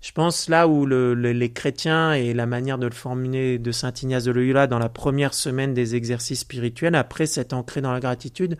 Je 0.00 0.12
pense 0.12 0.48
là 0.48 0.66
où 0.66 0.86
les 0.86 1.52
chrétiens 1.52 2.14
et 2.14 2.32
la 2.32 2.46
manière 2.46 2.78
de 2.78 2.86
le 2.86 2.94
formuler 2.94 3.58
de 3.58 3.72
Saint 3.72 3.92
Ignace 3.92 4.24
de 4.24 4.30
Loyola 4.30 4.66
dans 4.66 4.78
la 4.78 4.88
première 4.88 5.34
semaine 5.34 5.74
des 5.74 5.94
exercices 5.94 6.40
spirituels, 6.40 6.94
après 6.94 7.26
s'être 7.26 7.52
ancré 7.52 7.82
dans 7.82 7.92
la 7.92 8.00
gratitude, 8.00 8.56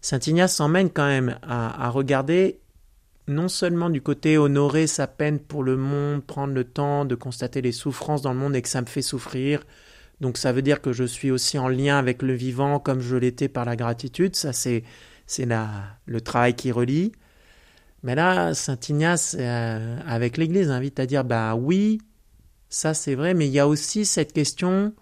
Saint 0.00 0.20
Ignace 0.20 0.56
s'emmène 0.56 0.88
quand 0.88 1.06
même 1.06 1.38
à 1.42 1.90
regarder 1.90 2.61
non 3.28 3.48
seulement 3.48 3.90
du 3.90 4.02
côté 4.02 4.38
honorer 4.38 4.86
sa 4.86 5.06
peine 5.06 5.38
pour 5.38 5.62
le 5.62 5.76
monde, 5.76 6.24
prendre 6.24 6.54
le 6.54 6.64
temps 6.64 7.04
de 7.04 7.14
constater 7.14 7.62
les 7.62 7.72
souffrances 7.72 8.22
dans 8.22 8.32
le 8.32 8.38
monde 8.38 8.56
et 8.56 8.62
que 8.62 8.68
ça 8.68 8.80
me 8.80 8.86
fait 8.86 9.02
souffrir, 9.02 9.62
donc 10.20 10.38
ça 10.38 10.52
veut 10.52 10.62
dire 10.62 10.80
que 10.80 10.92
je 10.92 11.04
suis 11.04 11.30
aussi 11.30 11.58
en 11.58 11.68
lien 11.68 11.98
avec 11.98 12.22
le 12.22 12.32
vivant 12.32 12.78
comme 12.78 13.00
je 13.00 13.16
l'étais 13.16 13.48
par 13.48 13.64
la 13.64 13.76
gratitude, 13.76 14.36
ça 14.36 14.52
c'est 14.52 14.84
c'est 15.26 15.48
le 16.06 16.20
travail 16.20 16.54
qui 16.54 16.72
relie. 16.72 17.12
Mais 18.02 18.14
là, 18.14 18.52
Saint 18.54 18.78
Ignace, 18.88 19.36
euh, 19.38 19.98
avec 20.06 20.36
l'Église, 20.36 20.70
invite 20.70 20.98
à 20.98 21.06
dire, 21.06 21.24
bah 21.24 21.54
oui, 21.54 22.00
ça 22.68 22.94
c'est 22.94 23.14
vrai, 23.14 23.32
mais 23.32 23.46
il 23.46 23.52
y 23.52 23.60
a 23.60 23.68
aussi 23.68 24.04
cette 24.04 24.32
question 24.32 24.92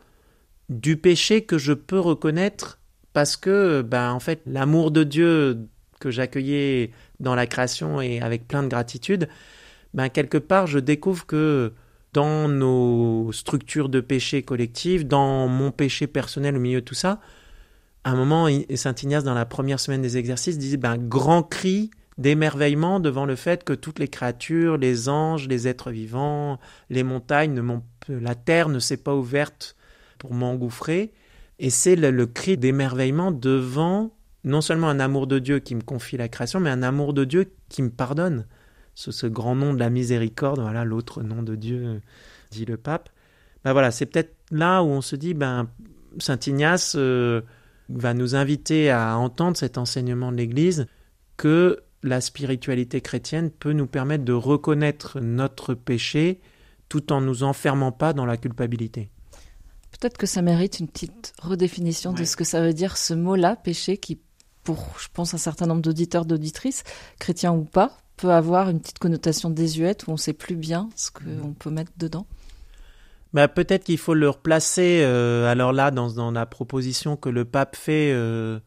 du 0.68 0.96
péché 0.96 1.44
que 1.44 1.58
je 1.58 1.72
peux 1.72 1.98
reconnaître 1.98 2.78
parce 3.12 3.36
que, 3.36 3.82
bah, 3.82 4.12
en 4.12 4.20
fait, 4.20 4.42
l'amour 4.46 4.90
de 4.90 5.04
Dieu 5.04 5.68
que 5.98 6.10
j'accueillais 6.10 6.92
dans 7.20 7.34
la 7.34 7.46
création 7.46 8.00
et 8.00 8.20
avec 8.20 8.48
plein 8.48 8.62
de 8.62 8.68
gratitude, 8.68 9.28
ben 9.94 10.08
quelque 10.08 10.38
part 10.38 10.66
je 10.66 10.78
découvre 10.78 11.26
que 11.26 11.72
dans 12.12 12.48
nos 12.48 13.30
structures 13.32 13.88
de 13.88 14.00
péché 14.00 14.42
collectif, 14.42 15.06
dans 15.06 15.46
mon 15.46 15.70
péché 15.70 16.06
personnel 16.06 16.56
au 16.56 16.60
milieu 16.60 16.80
de 16.80 16.84
tout 16.84 16.94
ça, 16.94 17.20
à 18.02 18.12
un 18.12 18.16
moment, 18.16 18.48
Saint 18.74 18.94
Ignace, 18.94 19.24
dans 19.24 19.34
la 19.34 19.44
première 19.44 19.78
semaine 19.78 20.02
des 20.02 20.16
exercices, 20.16 20.58
disait 20.58 20.78
ben, 20.78 20.96
grand 20.96 21.42
cri 21.42 21.90
d'émerveillement 22.18 23.00
devant 23.00 23.26
le 23.26 23.36
fait 23.36 23.62
que 23.64 23.72
toutes 23.72 23.98
les 23.98 24.08
créatures, 24.08 24.76
les 24.76 25.08
anges, 25.08 25.48
les 25.48 25.68
êtres 25.68 25.90
vivants, 25.90 26.58
les 26.88 27.02
montagnes, 27.02 27.62
la 28.08 28.34
terre 28.34 28.68
ne 28.68 28.78
s'est 28.78 28.96
pas 28.96 29.14
ouverte 29.14 29.76
pour 30.18 30.34
m'engouffrer. 30.34 31.12
Et 31.58 31.70
c'est 31.70 31.96
le 31.96 32.26
cri 32.26 32.56
d'émerveillement 32.56 33.32
devant 33.32 34.10
non 34.44 34.60
seulement 34.60 34.88
un 34.88 35.00
amour 35.00 35.26
de 35.26 35.38
Dieu 35.38 35.58
qui 35.58 35.74
me 35.74 35.82
confie 35.82 36.16
la 36.16 36.28
création, 36.28 36.60
mais 36.60 36.70
un 36.70 36.82
amour 36.82 37.12
de 37.12 37.24
Dieu 37.24 37.52
qui 37.68 37.82
me 37.82 37.90
pardonne. 37.90 38.46
Ce, 38.94 39.12
ce 39.12 39.26
grand 39.26 39.54
nom 39.54 39.72
de 39.72 39.78
la 39.78 39.90
miséricorde, 39.90 40.60
voilà 40.60 40.84
l'autre 40.84 41.22
nom 41.22 41.42
de 41.42 41.54
Dieu, 41.54 42.00
dit 42.50 42.64
le 42.64 42.76
pape. 42.76 43.08
Ben 43.64 43.72
voilà, 43.72 43.90
c'est 43.90 44.06
peut-être 44.06 44.34
là 44.50 44.82
où 44.82 44.86
on 44.86 45.00
se 45.00 45.16
dit, 45.16 45.34
ben, 45.34 45.68
Saint 46.18 46.38
Ignace 46.46 46.94
euh, 46.96 47.42
va 47.88 48.14
nous 48.14 48.34
inviter 48.34 48.90
à 48.90 49.16
entendre 49.16 49.56
cet 49.56 49.78
enseignement 49.78 50.32
de 50.32 50.36
l'Église 50.36 50.86
que 51.36 51.82
la 52.02 52.20
spiritualité 52.20 53.00
chrétienne 53.00 53.50
peut 53.50 53.72
nous 53.72 53.86
permettre 53.86 54.24
de 54.24 54.32
reconnaître 54.32 55.20
notre 55.20 55.74
péché 55.74 56.40
tout 56.88 57.12
en 57.12 57.20
nous 57.20 57.42
enfermant 57.42 57.92
pas 57.92 58.12
dans 58.12 58.26
la 58.26 58.36
culpabilité. 58.36 59.10
Peut-être 59.92 60.16
que 60.16 60.26
ça 60.26 60.40
mérite 60.40 60.80
une 60.80 60.88
petite 60.88 61.32
redéfinition 61.40 62.12
de 62.12 62.24
ce 62.24 62.36
que 62.36 62.44
ça 62.44 62.62
veut 62.62 62.72
dire 62.72 62.96
ce 62.96 63.12
mot-là, 63.12 63.56
péché, 63.56 63.98
qui, 63.98 64.18
pour, 64.62 64.88
je 64.98 65.08
pense, 65.12 65.34
un 65.34 65.38
certain 65.38 65.66
nombre 65.66 65.82
d'auditeurs, 65.82 66.24
d'auditrices, 66.24 66.84
chrétiens 67.18 67.52
ou 67.52 67.64
pas, 67.64 67.98
peut 68.16 68.30
avoir 68.30 68.68
une 68.68 68.80
petite 68.80 68.98
connotation 68.98 69.50
désuète 69.50 70.06
où 70.06 70.10
on 70.10 70.14
ne 70.14 70.18
sait 70.18 70.32
plus 70.32 70.56
bien 70.56 70.90
ce 70.96 71.10
qu'on 71.10 71.52
peut 71.52 71.70
mettre 71.70 71.92
dedans. 71.96 72.26
Bah, 73.32 73.48
peut-être 73.48 73.84
qu'il 73.84 73.98
faut 73.98 74.14
le 74.14 74.28
replacer, 74.28 75.02
euh, 75.04 75.50
alors 75.50 75.72
là, 75.72 75.90
dans, 75.90 76.10
dans, 76.10 76.32
la 76.32 76.46
proposition 76.46 77.16
que 77.16 77.28
le 77.28 77.44
pape 77.44 77.76
fait 77.76 78.10
euh, 78.12 78.58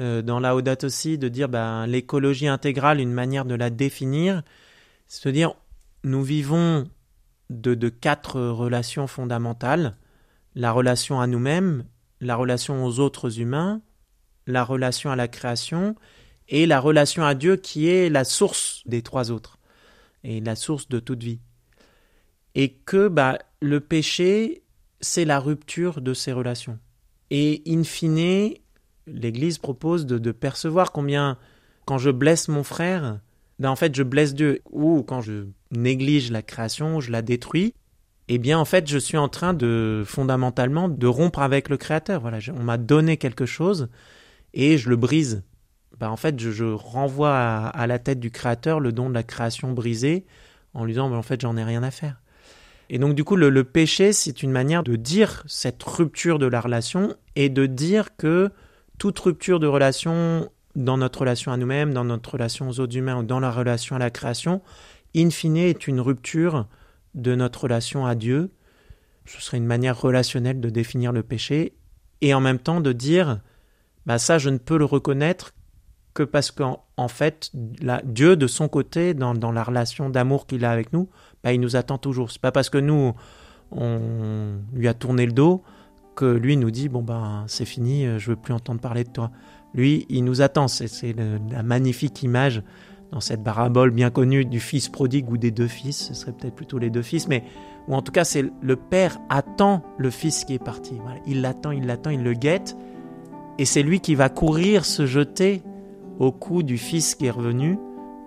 euh, 0.00 0.22
dans 0.22 0.40
la 0.40 0.56
Audate 0.56 0.84
aussi, 0.84 1.18
de 1.18 1.28
dire 1.28 1.48
bah, 1.48 1.86
l'écologie 1.86 2.48
intégrale, 2.48 3.00
une 3.00 3.12
manière 3.12 3.44
de 3.44 3.54
la 3.54 3.68
définir, 3.68 4.42
c'est 5.06 5.28
de 5.28 5.32
dire 5.32 5.54
nous 6.04 6.22
vivons 6.22 6.88
de, 7.50 7.74
de 7.74 7.88
quatre 7.90 8.40
relations 8.40 9.06
fondamentales. 9.06 9.96
La 10.54 10.72
relation 10.72 11.20
à 11.20 11.26
nous-mêmes, 11.26 11.84
la 12.20 12.34
relation 12.34 12.84
aux 12.84 13.00
autres 13.00 13.40
humains, 13.40 13.82
la 14.48 14.64
relation 14.64 15.10
à 15.10 15.16
la 15.16 15.28
création 15.28 15.94
et 16.48 16.66
la 16.66 16.80
relation 16.80 17.24
à 17.24 17.34
Dieu 17.34 17.56
qui 17.56 17.88
est 17.88 18.08
la 18.08 18.24
source 18.24 18.82
des 18.86 19.02
trois 19.02 19.30
autres 19.30 19.58
et 20.24 20.40
la 20.40 20.56
source 20.56 20.88
de 20.88 20.98
toute 20.98 21.22
vie. 21.22 21.40
Et 22.54 22.72
que 22.72 23.08
bah, 23.08 23.38
le 23.60 23.80
péché, 23.80 24.62
c'est 25.00 25.24
la 25.24 25.38
rupture 25.38 26.00
de 26.00 26.14
ces 26.14 26.32
relations. 26.32 26.78
Et 27.30 27.62
in 27.66 27.84
fine, 27.84 28.54
l'Église 29.06 29.58
propose 29.58 30.06
de, 30.06 30.32
percevoir 30.32 30.92
combien, 30.92 31.36
quand 31.84 31.98
je 31.98 32.10
blesse 32.10 32.48
mon 32.48 32.64
frère, 32.64 33.20
ben 33.58 33.70
en 33.70 33.76
fait 33.76 33.94
je 33.94 34.02
blesse 34.02 34.34
Dieu, 34.34 34.62
ou 34.70 35.02
quand 35.02 35.20
je 35.20 35.46
néglige 35.70 36.30
la 36.30 36.42
création, 36.42 37.00
je 37.00 37.10
la 37.10 37.22
détruis, 37.22 37.74
eh 38.28 38.38
bien 38.38 38.58
en 38.58 38.64
fait 38.64 38.88
je 38.88 38.98
suis 38.98 39.18
en 39.18 39.28
train 39.28 39.52
de 39.52 40.04
fondamentalement 40.06 40.88
de 40.88 41.06
rompre 41.06 41.40
avec 41.40 41.68
le 41.68 41.76
Créateur. 41.76 42.20
Voilà, 42.20 42.38
on 42.54 42.62
m'a 42.62 42.78
donné 42.78 43.16
quelque 43.16 43.46
chose 43.46 43.88
et 44.58 44.76
je 44.76 44.90
le 44.90 44.96
brise. 44.96 45.42
Ben, 45.98 46.10
en 46.10 46.16
fait 46.16 46.38
je, 46.38 46.64
renvoie 46.64 47.34
à, 47.34 47.86
la 47.86 47.98
tête 47.98 48.20
du 48.20 48.30
Créateur 48.30 48.80
le 48.80 48.92
don 48.92 49.08
de 49.08 49.14
la 49.14 49.22
création 49.22 49.72
brisée 49.72 50.26
en 50.74 50.84
lui 50.84 50.92
disant 50.92 51.10
en 51.10 51.22
fait 51.22 51.40
j'en 51.40 51.56
ai 51.56 51.64
rien 51.64 51.82
à 51.82 51.90
faire. 51.90 52.20
Et 52.90 52.98
donc 52.98 53.14
du 53.14 53.24
coup, 53.24 53.36
le, 53.36 53.64
péché, 53.64 54.12
c'est 54.12 54.42
une 54.42 54.50
manière 54.50 54.82
de 54.82 54.96
dire 54.96 55.44
cette 55.46 55.82
rupture 55.82 56.38
de 56.38 56.46
la 56.46 56.60
relation 56.60 57.14
et 57.36 57.48
de 57.48 57.66
dire 57.66 58.16
que 58.16 58.50
toute 58.98 59.18
rupture 59.18 59.60
de 59.60 59.66
relation 59.66 60.50
dans 60.74 60.96
notre 60.96 61.20
relation 61.20 61.52
à 61.52 61.56
nous-mêmes, 61.56 61.92
dans 61.92 62.04
notre 62.04 62.32
relation 62.32 62.68
aux 62.68 62.80
autres 62.80 62.96
humains 62.96 63.18
ou 63.18 63.22
dans 63.22 63.40
la 63.40 63.50
relation 63.50 63.96
à 63.96 63.98
la 63.98 64.10
création, 64.10 64.62
in 65.14 65.30
fine 65.30 65.56
est 65.56 65.86
une 65.86 66.00
rupture 66.00 66.66
de 67.14 67.34
notre 67.34 67.64
relation 67.64 68.06
à 68.06 68.14
Dieu. 68.14 68.50
Ce 69.26 69.42
serait 69.42 69.58
une 69.58 69.66
manière 69.66 70.00
relationnelle 70.00 70.60
de 70.60 70.70
définir 70.70 71.12
le 71.12 71.22
péché 71.22 71.74
et 72.22 72.32
en 72.32 72.40
même 72.40 72.58
temps 72.58 72.80
de 72.80 72.92
dire 72.92 73.40
bah 74.08 74.18
ça 74.18 74.38
je 74.38 74.50
ne 74.50 74.58
peux 74.58 74.76
le 74.76 74.84
reconnaître 74.84 75.54
que 76.14 76.24
parce 76.24 76.50
qu'en 76.50 76.82
en 76.96 77.06
fait 77.06 77.52
Dieu 78.04 78.34
de 78.34 78.46
son 78.48 78.66
côté 78.66 79.14
dans, 79.14 79.34
dans 79.34 79.52
la 79.52 79.62
relation 79.62 80.10
d'amour 80.10 80.48
qu'il 80.48 80.64
a 80.64 80.72
avec 80.72 80.92
nous 80.92 81.08
bah, 81.44 81.52
il 81.52 81.60
nous 81.60 81.76
attend 81.76 81.98
toujours. 81.98 82.30
C'est 82.30 82.40
pas 82.40 82.52
parce 82.52 82.70
que 82.70 82.78
nous, 82.78 83.14
on 83.70 84.00
lui 84.72 84.88
a 84.88 84.94
tourné 84.94 85.26
le 85.26 85.32
dos 85.32 85.62
que 86.16 86.24
lui 86.24 86.56
nous 86.56 86.70
dit 86.70 86.88
bon 86.88 87.02
ben 87.02 87.44
c'est 87.46 87.64
fini, 87.64 88.04
euh, 88.04 88.18
je 88.18 88.30
veux 88.30 88.36
plus 88.36 88.52
entendre 88.52 88.80
parler 88.80 89.04
de 89.04 89.10
toi. 89.10 89.30
Lui, 89.74 90.06
il 90.08 90.24
nous 90.24 90.40
attend. 90.40 90.66
C'est 90.66 91.14
la 91.14 91.62
magnifique 91.62 92.22
image 92.22 92.62
dans 93.12 93.20
cette 93.20 93.44
parabole 93.44 93.90
bien 93.90 94.10
connue 94.10 94.44
du 94.44 94.60
fils 94.60 94.88
prodigue 94.88 95.30
ou 95.30 95.36
des 95.36 95.50
deux 95.50 95.68
fils. 95.68 96.08
Ce 96.08 96.14
serait 96.14 96.32
peut-être 96.32 96.54
plutôt 96.54 96.78
les 96.78 96.90
deux 96.90 97.02
fils, 97.02 97.28
mais 97.28 97.44
ou 97.86 97.94
en 97.94 98.02
tout 98.02 98.12
cas 98.12 98.24
c'est 98.24 98.44
le 98.60 98.76
père 98.76 99.18
attend 99.28 99.82
le 99.98 100.10
fils 100.10 100.44
qui 100.44 100.54
est 100.54 100.62
parti. 100.62 100.94
Il 101.26 101.42
l'attend, 101.42 101.70
il 101.70 101.86
l'attend, 101.86 102.10
il 102.10 102.22
le 102.22 102.32
guette, 102.32 102.76
et 103.58 103.64
c'est 103.64 103.82
lui 103.82 104.00
qui 104.00 104.14
va 104.14 104.28
courir 104.28 104.84
se 104.84 105.06
jeter 105.06 105.62
au 106.18 106.32
cou 106.32 106.62
du 106.62 106.78
fils 106.78 107.14
qui 107.14 107.26
est 107.26 107.30
revenu 107.30 107.78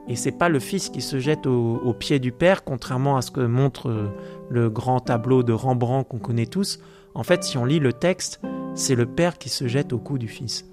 et 0.07 0.15
c'est 0.15 0.31
pas 0.31 0.49
le 0.49 0.59
fils 0.59 0.89
qui 0.89 1.01
se 1.01 1.19
jette 1.19 1.45
au, 1.45 1.93
pied 1.97 2.19
du 2.19 2.31
père, 2.31 2.63
contrairement 2.63 3.17
à 3.17 3.21
ce 3.21 3.31
que 3.31 3.41
montre 3.41 3.89
euh, 3.89 4.09
le 4.49 4.69
grand 4.69 4.99
tableau 4.99 5.43
de 5.43 5.53
Rembrandt 5.53 6.07
qu'on 6.09 6.19
connaît 6.19 6.47
tous. 6.47 6.79
En 7.13 7.23
fait, 7.23 7.43
si 7.43 7.57
on 7.57 7.65
lit 7.65 7.79
le 7.79 7.93
texte, 7.93 8.41
c'est 8.73 8.95
le 8.95 9.05
père 9.05 9.37
qui 9.37 9.49
se 9.49 9.67
jette 9.67 9.93
au 9.93 9.99
cou 9.99 10.17
du 10.17 10.27
fils. 10.27 10.65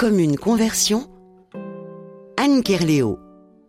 Comme 0.00 0.18
une 0.18 0.38
conversion, 0.38 1.10
Anne 2.38 2.62
Kerléo. 2.62 3.18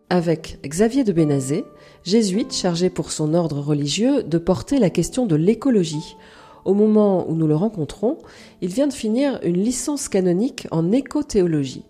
Avec 0.09 0.59
Xavier 0.65 1.03
de 1.03 1.11
Bénazé, 1.11 1.65
jésuite 2.05 2.53
chargé 2.53 2.89
pour 2.89 3.11
son 3.11 3.33
ordre 3.33 3.59
religieux 3.59 4.23
de 4.23 4.37
porter 4.37 4.79
la 4.79 4.89
question 4.89 5.25
de 5.25 5.35
l'écologie. 5.35 6.15
Au 6.63 6.73
moment 6.73 7.29
où 7.29 7.35
nous 7.35 7.47
le 7.47 7.55
rencontrons, 7.57 8.17
il 8.61 8.69
vient 8.69 8.87
de 8.87 8.93
finir 8.93 9.41
une 9.43 9.61
licence 9.61 10.07
canonique 10.07 10.69
en 10.71 10.93
écothéologie. 10.93 11.83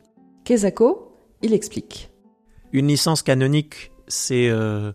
Kezako, 0.43 1.13
il 1.43 1.53
explique. 1.53 2.09
Une 2.71 2.87
licence 2.87 3.21
canonique, 3.21 3.91
c'est 4.07 4.49
euh, 4.49 4.91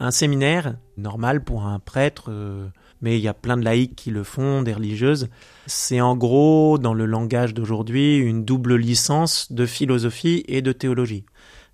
un 0.00 0.10
séminaire 0.10 0.74
normal 0.96 1.44
pour 1.44 1.64
un 1.64 1.78
prêtre 1.78 2.24
euh, 2.30 2.66
mais 3.00 3.18
il 3.18 3.22
y 3.22 3.28
a 3.28 3.34
plein 3.34 3.56
de 3.56 3.64
laïcs 3.64 3.94
qui 3.96 4.10
le 4.10 4.24
font, 4.24 4.62
des 4.62 4.72
religieuses. 4.72 5.28
C'est 5.66 6.00
en 6.00 6.16
gros, 6.16 6.78
dans 6.78 6.94
le 6.94 7.06
langage 7.06 7.54
d'aujourd'hui, 7.54 8.16
une 8.18 8.44
double 8.44 8.76
licence 8.76 9.52
de 9.52 9.66
philosophie 9.66 10.44
et 10.48 10.62
de 10.62 10.72
théologie. 10.72 11.24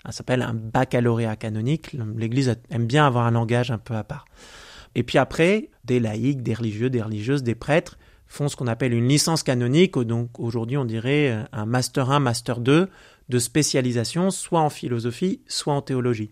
Ça 0.05 0.13
s'appelle 0.13 0.43
un 0.43 0.55
baccalauréat 0.55 1.37
canonique. 1.37 1.97
L'Église 2.17 2.55
aime 2.71 2.87
bien 2.87 3.07
avoir 3.07 3.27
un 3.27 3.33
langage 3.33 3.71
un 3.71 3.79
peu 3.79 3.95
à 3.95 4.05
part. 4.05 4.25
Et 4.95 5.03
puis 5.03 5.19
après, 5.19 5.71
des 5.85 6.01
laïcs, 6.01 6.43
des 6.43 6.55
religieux, 6.55 6.91
des 6.91 7.03
religieuses, 7.03 7.43
des 7.43 7.55
prêtres 7.55 7.99
font 8.29 8.49
ce 8.49 8.57
qu'on 8.57 8.67
appelle 8.67 8.93
une 8.93 9.09
licence 9.09 9.43
canonique, 9.43 9.99
donc 9.99 10.41
aujourd'hui 10.41 10.77
on 10.77 10.85
dirait 10.85 11.45
un 11.53 11.67
master 11.67 12.11
1, 12.11 12.19
master 12.19 12.61
2 12.61 12.89
de 13.29 13.39
spécialisation, 13.39 14.31
soit 14.31 14.61
en 14.61 14.71
philosophie, 14.71 15.41
soit 15.47 15.75
en 15.75 15.83
théologie. 15.83 16.31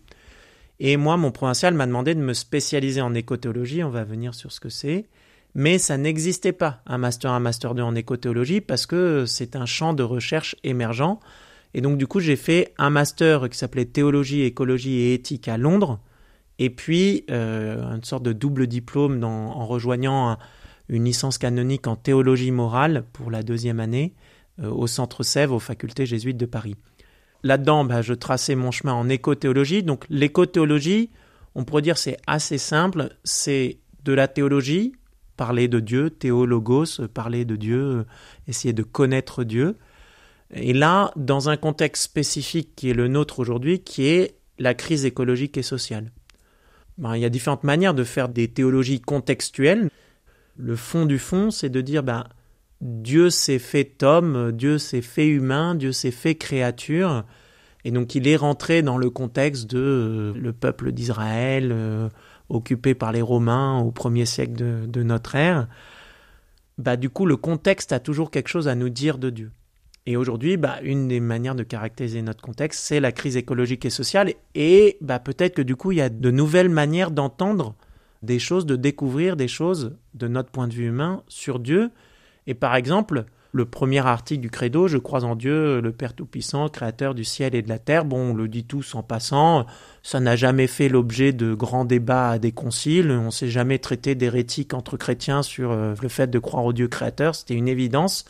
Et 0.79 0.97
moi, 0.97 1.17
mon 1.17 1.31
provincial 1.31 1.73
m'a 1.73 1.87
demandé 1.87 2.15
de 2.15 2.19
me 2.19 2.33
spécialiser 2.33 3.01
en 3.01 3.13
écothéologie, 3.13 3.83
on 3.83 3.89
va 3.89 4.03
venir 4.03 4.33
sur 4.33 4.51
ce 4.51 4.59
que 4.59 4.69
c'est. 4.69 5.05
Mais 5.53 5.77
ça 5.77 5.97
n'existait 5.97 6.51
pas, 6.51 6.81
un 6.85 6.97
master 6.97 7.31
1, 7.31 7.39
master 7.39 7.75
2 7.75 7.81
en 7.81 7.95
écothéologie, 7.95 8.59
parce 8.59 8.85
que 8.85 9.25
c'est 9.25 9.55
un 9.55 9.65
champ 9.65 9.93
de 9.93 10.03
recherche 10.03 10.55
émergent. 10.63 11.19
Et 11.73 11.81
donc, 11.81 11.97
du 11.97 12.07
coup, 12.07 12.19
j'ai 12.19 12.35
fait 12.35 12.73
un 12.77 12.89
master 12.89 13.49
qui 13.49 13.57
s'appelait 13.57 13.85
Théologie, 13.85 14.41
Écologie 14.41 14.99
et 14.99 15.13
Éthique 15.13 15.47
à 15.47 15.57
Londres, 15.57 15.99
et 16.59 16.69
puis 16.69 17.25
euh, 17.31 17.81
une 17.95 18.03
sorte 18.03 18.23
de 18.23 18.33
double 18.33 18.67
diplôme 18.67 19.23
en 19.23 19.65
rejoignant 19.65 20.37
une 20.89 21.05
licence 21.05 21.37
canonique 21.37 21.87
en 21.87 21.95
théologie 21.95 22.51
morale 22.51 23.05
pour 23.13 23.31
la 23.31 23.43
deuxième 23.43 23.79
année 23.79 24.13
euh, 24.61 24.69
au 24.69 24.87
Centre 24.87 25.23
Sèvres, 25.23 25.55
aux 25.55 25.59
facultés 25.59 26.05
jésuites 26.05 26.37
de 26.37 26.45
Paris. 26.45 26.75
Là-dedans, 27.45 27.85
bah, 27.85 28.01
je 28.01 28.15
traçais 28.15 28.55
mon 28.55 28.71
chemin 28.71 28.93
en 28.93 29.07
écothéologie. 29.07 29.83
Donc 29.83 30.05
l'écothéologie, 30.09 31.11
on 31.53 31.63
pourrait 31.63 31.83
dire 31.83 31.95
c'est 31.95 32.17
assez 32.25 32.57
simple, 32.57 33.15
c'est 33.23 33.77
de 34.03 34.13
la 34.13 34.27
théologie, 34.27 34.93
parler 35.37 35.67
de 35.67 35.79
Dieu, 35.79 36.09
théologos, 36.09 37.05
parler 37.13 37.45
de 37.45 37.55
Dieu, 37.55 38.07
essayer 38.47 38.73
de 38.73 38.81
connaître 38.81 39.43
Dieu. 39.43 39.77
Et 40.55 40.73
là, 40.73 41.11
dans 41.17 41.47
un 41.47 41.55
contexte 41.55 42.05
spécifique 42.05 42.71
qui 42.75 42.89
est 42.89 42.95
le 42.95 43.07
nôtre 43.07 43.37
aujourd'hui, 43.37 43.79
qui 43.79 44.07
est 44.07 44.39
la 44.57 44.73
crise 44.73 45.05
écologique 45.05 45.55
et 45.55 45.63
sociale. 45.63 46.11
Ben, 46.97 47.15
il 47.15 47.21
y 47.21 47.25
a 47.25 47.29
différentes 47.29 47.63
manières 47.63 47.93
de 47.93 48.03
faire 48.03 48.27
des 48.27 48.47
théologies 48.47 49.01
contextuelles. 49.01 49.91
Le 50.57 50.75
fond 50.75 51.05
du 51.05 51.19
fond, 51.19 51.51
c'est 51.51 51.69
de 51.69 51.81
dire, 51.81 52.01
ben, 52.01 52.23
Dieu 52.81 53.29
s'est 53.29 53.59
fait 53.59 54.03
homme, 54.03 54.51
Dieu 54.51 54.77
s'est 54.77 55.01
fait 55.01 55.27
humain, 55.27 55.75
Dieu 55.75 55.91
s'est 55.91 56.11
fait 56.11 56.35
créature. 56.35 57.25
Et 57.83 57.91
donc 57.91 58.15
il 58.15 58.27
est 58.27 58.35
rentré 58.35 58.81
dans 58.81 58.97
le 58.97 59.09
contexte 59.09 59.69
de 59.69 59.79
euh, 59.79 60.33
le 60.35 60.53
peuple 60.53 60.91
d'Israël 60.91 61.71
euh, 61.71 62.09
occupé 62.49 62.95
par 62.95 63.11
les 63.11 63.21
Romains 63.21 63.79
au 63.79 63.91
premier 63.91 64.25
siècle 64.25 64.53
de, 64.87 65.03
notre 65.03 65.35
ère. 65.35 65.67
bah, 66.77 66.97
du 66.97 67.09
coup, 67.09 67.25
le 67.25 67.37
contexte 67.37 67.93
a 67.93 67.99
toujours 67.99 68.31
quelque 68.31 68.49
chose 68.49 68.67
à 68.67 68.75
nous 68.75 68.89
dire 68.89 69.17
de 69.17 69.29
Dieu. 69.29 69.51
Et 70.07 70.17
aujourd'hui, 70.17 70.57
bah, 70.57 70.77
une 70.83 71.07
des 71.07 71.19
manières 71.19 71.55
de 71.55 71.63
caractériser 71.63 72.21
notre 72.21 72.41
contexte, 72.41 72.83
c'est 72.83 72.99
la 72.99 73.11
crise 73.11 73.37
écologique 73.37 73.85
et 73.85 73.89
sociale. 73.89 74.33
Et 74.53 74.97
bah, 75.01 75.19
peut-être 75.19 75.55
que 75.55 75.61
du 75.61 75.75
coup, 75.75 75.91
il 75.91 75.97
y 75.97 76.01
a 76.01 76.09
de 76.09 76.31
nouvelles 76.31 76.69
manières 76.69 77.11
d'entendre 77.11 77.75
des 78.21 78.39
choses, 78.39 78.65
de 78.65 78.75
découvrir 78.75 79.35
des 79.35 79.47
choses 79.47 79.95
de 80.13 80.27
notre 80.27 80.49
point 80.49 80.67
de 80.67 80.73
vue 80.73 80.87
humain 80.87 81.23
sur 81.27 81.59
Dieu. 81.59 81.89
Et 82.47 82.53
par 82.53 82.75
exemple, 82.75 83.25
le 83.55 83.65
premier 83.65 84.05
article 84.05 84.41
du 84.41 84.49
credo, 84.49 84.89
je 84.89 84.97
crois 84.97 85.23
en 85.23 85.37
Dieu, 85.37 85.79
le 85.79 85.91
Père 85.93 86.13
Tout-Puissant, 86.13 86.67
Créateur 86.67 87.15
du 87.15 87.23
ciel 87.23 87.55
et 87.55 87.61
de 87.61 87.69
la 87.69 87.79
terre. 87.79 88.03
Bon, 88.03 88.31
on 88.31 88.33
le 88.33 88.49
dit 88.49 88.65
tous 88.65 88.95
en 88.95 89.01
passant, 89.01 89.65
ça 90.03 90.19
n'a 90.19 90.35
jamais 90.35 90.67
fait 90.67 90.89
l'objet 90.89 91.31
de 91.31 91.53
grands 91.53 91.85
débats 91.85 92.31
à 92.31 92.37
des 92.37 92.51
conciles, 92.51 93.11
on 93.11 93.31
s'est 93.31 93.47
jamais 93.47 93.79
traité 93.79 94.13
d'hérétique 94.13 94.73
entre 94.73 94.97
chrétiens 94.97 95.41
sur 95.41 95.71
euh, 95.71 95.93
le 96.01 96.09
fait 96.09 96.27
de 96.27 96.37
croire 96.37 96.65
au 96.65 96.73
Dieu 96.73 96.89
créateur, 96.89 97.33
c'était 97.33 97.53
une 97.53 97.69
évidence. 97.69 98.25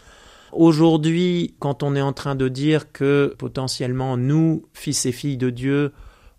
Aujourd'hui, 0.51 1.55
quand 1.57 1.81
on 1.81 1.95
est 1.95 2.01
en 2.01 2.13
train 2.13 2.35
de 2.35 2.47
dire 2.47 2.91
que 2.91 3.33
potentiellement 3.39 4.17
nous, 4.17 4.67
fils 4.73 5.07
et 5.07 5.11
filles 5.11 5.37
de 5.37 5.49
Dieu, 5.49 5.91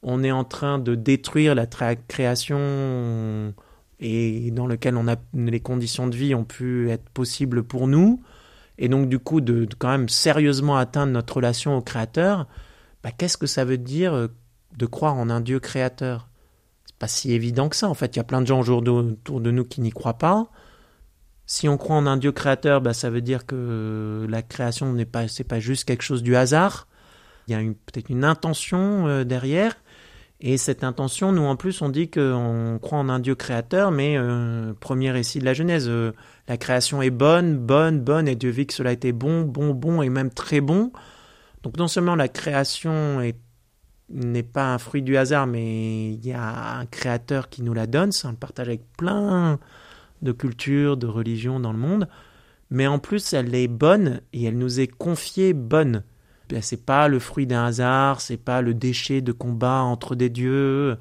on 0.04 0.22
est 0.22 0.30
en 0.30 0.44
train 0.44 0.78
de 0.78 0.94
détruire 0.94 1.56
la 1.56 1.66
création 1.66 3.52
et 4.00 4.50
dans 4.50 4.66
lequel 4.66 4.96
on 4.96 5.08
a 5.08 5.16
les 5.34 5.60
conditions 5.60 6.06
de 6.06 6.16
vie 6.16 6.34
ont 6.34 6.44
pu 6.44 6.90
être 6.90 7.08
possibles 7.10 7.62
pour 7.62 7.88
nous, 7.88 8.22
et 8.78 8.88
donc 8.88 9.08
du 9.08 9.18
coup 9.18 9.40
de, 9.40 9.66
quand 9.78 9.88
même 9.88 10.08
sérieusement 10.08 10.76
atteindre 10.76 11.12
notre 11.12 11.36
relation 11.36 11.76
au 11.76 11.82
Créateur, 11.82 12.46
bah, 13.06 13.12
qu'est-ce 13.16 13.36
que 13.36 13.46
ça 13.46 13.64
veut 13.64 13.78
dire 13.78 14.14
euh, 14.14 14.26
de 14.76 14.84
croire 14.84 15.14
en 15.14 15.30
un 15.30 15.40
Dieu 15.40 15.60
créateur? 15.60 16.28
C'est 16.86 16.96
pas 16.96 17.06
si 17.06 17.32
évident 17.32 17.68
que 17.68 17.76
ça. 17.76 17.88
En 17.88 17.94
fait, 17.94 18.16
il 18.16 18.18
y 18.18 18.20
a 18.20 18.24
plein 18.24 18.40
de 18.40 18.48
gens 18.48 18.60
autour 18.60 19.40
de 19.40 19.50
nous 19.52 19.64
qui 19.64 19.80
n'y 19.80 19.90
croient 19.90 20.18
pas. 20.18 20.48
Si 21.46 21.68
on 21.68 21.76
croit 21.76 21.94
en 21.94 22.06
un 22.06 22.16
Dieu 22.16 22.32
créateur, 22.32 22.80
bah, 22.80 22.94
ça 22.94 23.08
veut 23.08 23.20
dire 23.20 23.46
que 23.46 24.26
la 24.28 24.42
création 24.42 24.92
n'est 24.92 25.04
pas, 25.04 25.28
c'est 25.28 25.44
pas 25.44 25.60
juste 25.60 25.84
quelque 25.84 26.02
chose 26.02 26.24
du 26.24 26.34
hasard. 26.34 26.88
Il 27.46 27.52
y 27.52 27.54
a 27.54 27.60
peut-être 27.60 28.10
une 28.10 28.24
intention 28.24 29.06
euh, 29.06 29.22
derrière. 29.22 29.76
Et 30.40 30.58
cette 30.58 30.84
intention, 30.84 31.32
nous 31.32 31.44
en 31.44 31.56
plus, 31.56 31.80
on 31.80 31.88
dit 31.88 32.10
qu'on 32.10 32.78
croit 32.82 32.98
en 32.98 33.08
un 33.08 33.20
Dieu 33.20 33.34
créateur, 33.34 33.90
mais 33.90 34.16
euh, 34.18 34.74
premier 34.74 35.10
récit 35.10 35.38
de 35.38 35.46
la 35.46 35.54
Genèse, 35.54 35.88
euh, 35.88 36.12
la 36.46 36.58
création 36.58 37.00
est 37.00 37.10
bonne, 37.10 37.56
bonne, 37.56 38.00
bonne, 38.00 38.28
et 38.28 38.36
Dieu 38.36 38.50
vit 38.50 38.66
que 38.66 38.74
cela 38.74 38.92
était 38.92 39.12
bon, 39.12 39.42
bon, 39.42 39.72
bon, 39.72 40.02
et 40.02 40.10
même 40.10 40.30
très 40.30 40.60
bon. 40.60 40.92
Donc 41.62 41.78
non 41.78 41.88
seulement 41.88 42.16
la 42.16 42.28
création 42.28 43.20
n'est 44.10 44.42
pas 44.42 44.74
un 44.74 44.78
fruit 44.78 45.02
du 45.02 45.16
hasard, 45.16 45.46
mais 45.46 46.12
il 46.12 46.24
y 46.24 46.32
a 46.32 46.78
un 46.78 46.86
créateur 46.86 47.48
qui 47.48 47.62
nous 47.62 47.74
la 47.74 47.86
donne, 47.86 48.12
ça 48.12 48.28
on 48.28 48.32
le 48.32 48.36
partage 48.36 48.68
avec 48.68 48.82
plein 48.96 49.58
de 50.22 50.32
cultures, 50.32 50.96
de 50.96 51.06
religions 51.06 51.60
dans 51.60 51.72
le 51.72 51.78
monde, 51.78 52.08
mais 52.70 52.86
en 52.86 52.98
plus 52.98 53.32
elle 53.32 53.54
est 53.54 53.68
bonne 53.68 54.20
et 54.32 54.44
elle 54.44 54.58
nous 54.58 54.80
est 54.80 54.86
confiée 54.86 55.54
bonne. 55.54 56.04
Ben, 56.48 56.62
c'est 56.62 56.84
pas 56.84 57.08
le 57.08 57.18
fruit 57.18 57.46
d'un 57.46 57.64
hasard, 57.64 58.20
c'est 58.20 58.36
pas 58.36 58.62
le 58.62 58.74
déchet 58.74 59.20
de 59.20 59.32
combat 59.32 59.82
entre 59.82 60.14
des 60.14 60.28
dieux, 60.28 60.96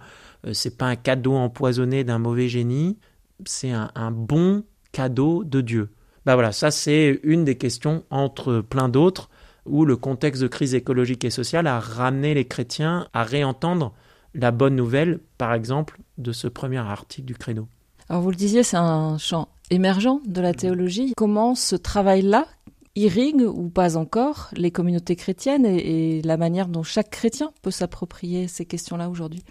euh, 0.45 0.53
c'est 0.53 0.77
pas 0.77 0.87
un 0.87 0.95
cadeau 0.95 1.33
empoisonné 1.35 2.03
d'un 2.03 2.17
mauvais 2.17 2.47
génie, 2.47 2.97
c'est 3.45 3.71
un, 3.71 4.11
bon 4.11 4.63
cadeau 4.91 5.43
de 5.43 5.61
Dieu. 5.61 5.89
Ben 6.25 6.33
voilà, 6.33 6.51
ça 6.51 6.71
c'est 6.71 7.19
une 7.23 7.45
des 7.45 7.57
questions 7.57 8.03
entre 8.09 8.61
plein 8.61 8.89
d'autres 8.89 9.29
où 9.65 9.85
le 9.85 9.97
contexte 9.97 10.41
de 10.41 10.47
crise 10.47 10.73
écologique 10.73 11.25
et 11.25 11.29
sociale 11.29 11.67
a 11.67 11.79
ramené 11.79 12.33
les 12.33 12.45
chrétiens 12.45 13.07
à 13.13 13.23
réentendre 13.23 13.93
la 14.33 14.51
bonne 14.51 14.75
nouvelle, 14.75 15.19
par 15.37 15.53
exemple, 15.53 15.99
de 16.17 16.31
ce 16.31 16.47
premier 16.47 16.77
article 16.77 17.25
du 17.25 17.35
Credo. 17.35 17.67
Alors 18.09 18.21
vous 18.21 18.29
le 18.29 18.35
disiez, 18.35 18.63
c'est 18.63 18.77
un 18.77 19.17
champ 19.17 19.47
émergent 19.71 20.19
de 20.25 20.41
la 20.41 20.53
théologie. 20.53 21.13
Comment 21.17 21.55
ce 21.55 21.75
travail-là 21.75 22.47
irrigue 22.95 23.41
ou 23.41 23.69
pas 23.69 23.97
encore 23.97 24.49
les 24.53 24.71
communautés 24.71 25.15
chrétiennes 25.15 25.65
et, 25.65 26.21
la 26.23 26.37
manière 26.37 26.67
dont 26.67 26.83
chaque 26.83 27.09
chrétien 27.09 27.51
peut 27.61 27.71
s'approprier 27.71 28.47
ces 28.47 28.65
questions-là 28.65 29.09
aujourd'hui? 29.09 29.43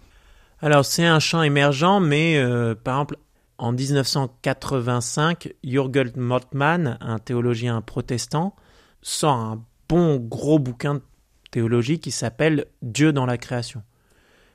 Alors 0.61 0.85
c'est 0.85 1.05
un 1.05 1.21
champ 1.21 1.43
émergent, 1.43 2.01
mais 2.01 2.39
euh, 2.39 2.75
par 2.75 2.97
exemple 2.97 3.19
en 3.59 3.73
1985, 3.73 5.55
Jürgen 5.63 6.13
Moltmann, 6.17 6.99
un 7.01 7.19
théologien 7.19 7.81
protestant, 7.83 8.57
sort 9.03 9.37
un 9.37 9.65
bon 9.89 10.17
gros 10.17 10.59
bouquin 10.59 10.95
de 10.95 11.03
théologie 11.51 12.01
qui 12.01 12.11
s'appelle 12.11 12.67
Dieu 12.83 13.13
dans 13.13 13.27
la 13.27 13.39
création, 13.39 13.83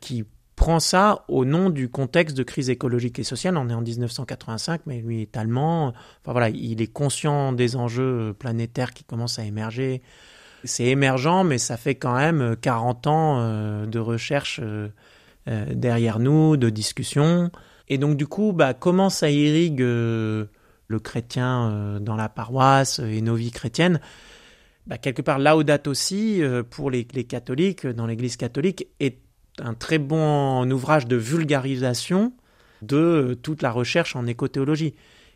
qui 0.01 0.25
prend 0.59 0.81
ça 0.81 1.23
au 1.29 1.45
nom 1.45 1.69
du 1.69 1.87
contexte 1.89 2.35
de 2.35 2.43
crise 2.43 2.69
écologique 2.69 3.17
et 3.17 3.23
sociale. 3.23 3.55
On 3.55 3.69
est 3.69 3.73
en 3.73 3.81
1985, 3.81 4.81
mais 4.87 4.99
lui 4.99 5.21
est 5.21 5.37
allemand. 5.37 5.93
Enfin 6.21 6.33
voilà, 6.33 6.49
il 6.49 6.81
est 6.81 6.91
conscient 6.91 7.53
des 7.53 7.77
enjeux 7.77 8.35
planétaires 8.37 8.93
qui 8.93 9.05
commencent 9.05 9.39
à 9.39 9.45
émerger. 9.45 10.01
C'est 10.65 10.83
émergent, 10.83 11.45
mais 11.45 11.59
ça 11.59 11.77
fait 11.77 11.95
quand 11.95 12.13
même 12.13 12.57
40 12.61 13.07
ans 13.07 13.39
euh, 13.39 13.85
de 13.85 13.99
recherche 13.99 14.59
euh, 14.61 14.89
euh, 15.47 15.65
derrière 15.73 16.19
nous, 16.19 16.57
de 16.57 16.69
discussion. 16.69 17.51
Et 17.87 17.97
donc 17.97 18.17
du 18.17 18.27
coup, 18.27 18.51
bah, 18.51 18.73
comment 18.73 19.09
ça 19.09 19.31
irrigue 19.31 19.79
le 19.79 20.49
chrétien 21.01 21.99
dans 22.01 22.17
la 22.17 22.27
paroisse 22.27 22.99
et 22.99 23.21
nos 23.21 23.35
vies 23.35 23.51
chrétiennes? 23.51 24.01
Bah, 24.87 24.97
Quelque 24.97 25.21
part, 25.21 25.39
Laudat 25.39 25.79
aussi, 25.87 26.41
pour 26.69 26.91
les 26.91 27.05
catholiques, 27.05 27.87
dans 27.87 28.05
l'Église 28.05 28.35
catholique, 28.35 28.87
est 28.99 29.19
un 29.61 29.73
très 29.73 29.97
bon 29.97 30.69
ouvrage 30.71 31.07
de 31.07 31.15
vulgarisation 31.15 32.33
de 32.81 33.37
toute 33.41 33.61
la 33.61 33.71
recherche 33.71 34.15
en 34.15 34.25
écothéologie. 34.25 34.93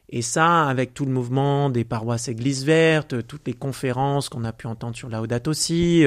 Et 0.10 0.22
ça, 0.22 0.66
avec 0.68 0.94
tout 0.94 1.06
le 1.06 1.12
mouvement 1.12 1.70
des 1.70 1.84
paroisses 1.84 2.28
églises 2.28 2.66
vertes, 2.66 3.26
toutes 3.26 3.48
les 3.48 3.54
conférences 3.54 4.30
qu'on 4.30 4.44
a 4.44 4.52
pu 4.52 4.68
entendre 4.68 4.96
sur 4.96 5.10
Laudato 5.10 5.52
aussi, 5.52 6.06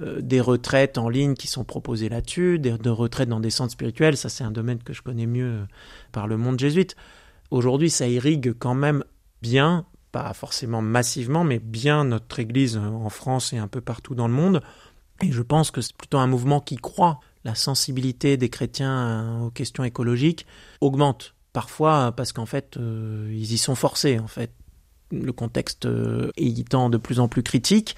euh, 0.00 0.20
des 0.20 0.40
retraites 0.40 0.98
en 0.98 1.08
ligne 1.08 1.34
qui 1.34 1.46
sont 1.46 1.64
proposées 1.64 2.08
là-dessus, 2.08 2.58
des 2.58 2.78
de 2.78 2.90
retraites 2.90 3.28
dans 3.28 3.40
des 3.40 3.50
centres 3.50 3.72
spirituels, 3.72 4.16
ça 4.16 4.28
c'est 4.28 4.44
un 4.44 4.50
domaine 4.50 4.78
que 4.82 4.92
je 4.92 5.02
connais 5.02 5.26
mieux 5.26 5.50
euh, 5.50 5.64
par 6.12 6.26
le 6.26 6.36
monde 6.36 6.58
jésuite. 6.58 6.96
Aujourd'hui, 7.50 7.90
ça 7.90 8.06
irrigue 8.06 8.54
quand 8.58 8.74
même 8.74 9.04
bien, 9.42 9.84
pas 10.12 10.32
forcément 10.32 10.80
massivement, 10.80 11.44
mais 11.44 11.58
bien 11.58 12.04
notre 12.04 12.38
Église 12.38 12.76
en 12.76 13.08
France 13.10 13.52
et 13.52 13.58
un 13.58 13.68
peu 13.68 13.80
partout 13.80 14.14
dans 14.14 14.28
le 14.28 14.34
monde. 14.34 14.62
Et 15.22 15.32
je 15.32 15.42
pense 15.42 15.70
que 15.70 15.80
c'est 15.80 15.96
plutôt 15.96 16.18
un 16.18 16.26
mouvement 16.26 16.60
qui 16.60 16.76
croit 16.76 17.20
la 17.44 17.54
sensibilité 17.54 18.36
des 18.36 18.48
chrétiens 18.48 18.98
euh, 18.98 19.46
aux 19.46 19.50
questions 19.50 19.84
écologiques 19.84 20.46
augmente. 20.80 21.34
Parfois 21.52 22.12
parce 22.16 22.32
qu'en 22.32 22.46
fait, 22.46 22.76
euh, 22.76 23.28
ils 23.32 23.52
y 23.52 23.58
sont 23.58 23.74
forcés, 23.74 24.18
en 24.18 24.28
fait. 24.28 24.52
Le 25.12 25.32
contexte 25.32 25.86
euh, 25.86 26.30
étant 26.36 26.88
de 26.88 26.96
plus 26.96 27.18
en 27.18 27.26
plus 27.26 27.42
critique, 27.42 27.96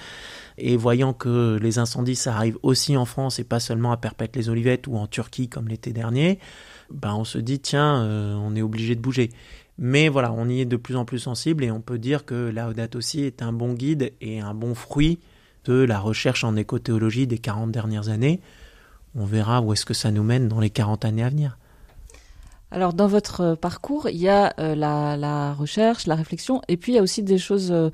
et 0.56 0.78
voyant 0.78 1.12
que 1.12 1.58
les 1.60 1.78
incendies, 1.78 2.16
ça 2.16 2.34
arrive 2.34 2.58
aussi 2.62 2.96
en 2.96 3.04
France 3.04 3.38
et 3.38 3.44
pas 3.44 3.60
seulement 3.60 3.92
à 3.92 3.98
Perpète-les-Olivettes 3.98 4.86
ou 4.86 4.96
en 4.96 5.06
Turquie 5.06 5.50
comme 5.50 5.68
l'été 5.68 5.92
dernier, 5.92 6.38
ben 6.90 7.14
on 7.14 7.24
se 7.24 7.36
dit, 7.36 7.60
tiens, 7.60 8.02
on 8.02 8.56
est 8.56 8.62
obligé 8.62 8.94
de 8.94 9.00
bouger. 9.00 9.30
Mais 9.76 10.08
voilà, 10.08 10.32
on 10.32 10.48
y 10.48 10.60
est 10.60 10.64
de 10.64 10.76
plus 10.76 10.96
en 10.96 11.04
plus 11.04 11.18
sensible 11.18 11.64
et 11.64 11.70
on 11.70 11.82
peut 11.82 11.98
dire 11.98 12.24
que 12.24 12.48
Laudato 12.48 12.98
aussi 12.98 13.24
est 13.24 13.42
un 13.42 13.52
bon 13.52 13.74
guide 13.74 14.14
et 14.22 14.40
un 14.40 14.54
bon 14.54 14.74
fruit 14.74 15.18
de 15.64 15.74
la 15.74 16.00
recherche 16.00 16.44
en 16.44 16.56
écothéologie 16.56 17.26
des 17.26 17.38
40 17.38 17.70
dernières 17.70 18.08
années 18.08 18.40
on 19.14 19.24
verra 19.24 19.60
où 19.60 19.72
est-ce 19.72 19.84
que 19.84 19.94
ça 19.94 20.10
nous 20.10 20.22
mène 20.22 20.48
dans 20.48 20.60
les 20.60 20.70
40 20.70 21.04
années 21.04 21.24
à 21.24 21.28
venir. 21.28 21.58
Alors 22.72 22.94
dans 22.94 23.06
votre 23.06 23.40
euh, 23.42 23.54
parcours, 23.54 24.08
il 24.08 24.16
y 24.16 24.30
a 24.30 24.54
euh, 24.58 24.74
la, 24.74 25.52
recherche, 25.52 26.06
la 26.06 26.14
réflexion, 26.14 26.62
et 26.68 26.78
puis 26.78 26.92
il 26.92 26.94
y 26.94 26.98
a 26.98 27.02
aussi 27.02 27.22
des 27.22 27.36
choses 27.36 27.70
euh, 27.70 27.90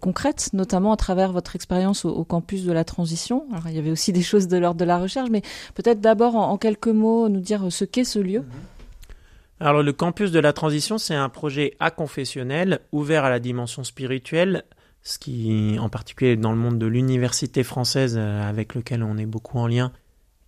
concrètes, 0.00 0.48
notamment 0.54 0.92
à 0.92 0.96
travers 0.96 1.30
votre 1.30 1.54
expérience 1.56 2.06
au, 2.06 2.24
campus 2.24 2.64
de 2.64 2.72
la 2.72 2.84
transition. 2.84 3.44
Alors 3.52 3.68
il 3.68 3.74
y 3.74 3.78
avait 3.78 3.90
aussi 3.90 4.12
des 4.12 4.22
choses 4.22 4.48
de 4.48 4.56
l'ordre 4.56 4.80
de 4.80 4.86
la 4.86 4.98
recherche, 4.98 5.28
mais 5.30 5.42
peut-être 5.74 6.00
d'abord 6.00 6.36
en, 6.36 6.56
quelques 6.56 6.88
mots 6.88 7.28
nous 7.28 7.40
dire 7.40 7.66
ce 7.70 7.84
qu'est 7.84 8.04
ce 8.04 8.18
lieu. 8.18 8.44
Alors 9.60 9.82
le 9.82 9.92
campus 9.92 10.30
de 10.30 10.40
la 10.40 10.54
transition, 10.54 10.96
c'est 10.96 11.14
un 11.14 11.28
projet 11.28 11.76
confessionnel 11.94 12.80
ouvert 12.92 13.24
à 13.24 13.30
la 13.30 13.40
dimension 13.40 13.84
spirituelle, 13.84 14.64
ce 15.02 15.18
qui 15.18 15.76
en 15.78 15.90
particulier 15.90 16.36
dans 16.36 16.50
le 16.50 16.58
monde 16.58 16.78
de 16.78 16.86
l'université 16.86 17.62
française 17.62 18.16
avec 18.16 18.74
lequel 18.74 19.02
on 19.02 19.18
est 19.18 19.26
beaucoup 19.26 19.58
en 19.58 19.66
lien 19.66 19.92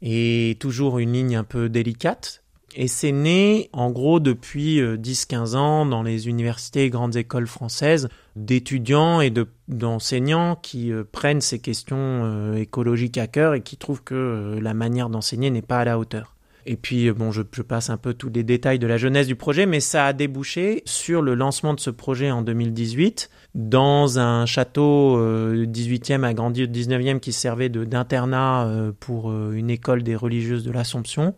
et 0.03 0.57
toujours 0.61 0.99
une 0.99 1.13
ligne 1.13 1.37
un 1.37 1.45
peu 1.45 1.69
délicate. 1.69 2.43
Et 2.79 2.89
c'est 2.89 3.13
né, 3.13 3.71
en 3.73 3.91
gros, 3.91 4.21
depuis 4.21 4.81
10-15 4.83 5.55
euh, 5.55 5.59
ans 5.59 5.87
dans 5.87 6.03
les 6.03 6.29
universités 6.29 6.85
et 6.85 6.91
grandes 6.91 7.17
écoles 7.17 7.47
françaises, 7.47 8.11
d'étudiants 8.37 9.23
et 9.23 9.33
d'enseignants 9.67 10.57
qui 10.57 10.93
euh, 10.93 11.03
prennent 11.11 11.41
ces 11.41 11.59
questions 11.59 11.97
euh, 11.97 12.55
écologiques 12.57 13.17
à 13.17 13.29
cœur 13.29 13.55
et 13.55 13.63
qui 13.63 13.79
trouvent 13.79 14.03
que 14.03 14.59
la 14.61 14.75
manière 14.75 15.09
d'enseigner 15.09 15.51
n'est 15.51 15.63
pas 15.63 15.79
à 15.79 15.85
la 15.87 15.99
hauteur. 15.99 16.36
Et 16.69 16.77
puis, 16.77 17.13
bon, 17.13 17.31
je, 17.31 17.43
passe 17.43 17.91
un 17.91 17.97
peu 17.97 18.13
tous 18.13 18.29
les 18.29 18.43
détails 18.43 18.81
de 18.81 18.89
la 18.89 18.97
jeunesse 18.97 19.29
du 19.29 19.37
projet, 19.37 19.67
mais 19.67 19.79
ça 19.79 20.07
a 20.07 20.13
débouché 20.13 20.83
sur 20.85 21.23
le 21.23 21.35
lancement 21.37 21.75
de 21.75 21.81
ce 21.81 21.91
projet 21.91 22.33
en 22.33 22.43
2018 22.43 23.31
dans 23.55 24.19
un 24.19 24.47
château 24.47 25.17
18e 25.17 26.25
euh, 26.25 26.27
agrandi 26.27 26.65
au 26.65 26.67
19e 26.67 27.21
qui 27.21 27.33
servait 27.33 27.69
d'internat 27.69 28.67
euh, 28.67 28.93
pour 28.99 29.31
euh, 29.31 29.53
une 29.53 29.71
école 29.71 30.03
des 30.03 30.17
religieuses 30.17 30.65
de 30.65 30.73
l'Assomption, 30.73 31.35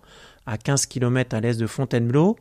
à 0.47 0.57
15 0.57 0.87
km 0.87 1.37
à 1.37 1.41
l'est 1.41 1.61
de 1.61 1.67
Fontainebleau. 1.67 2.37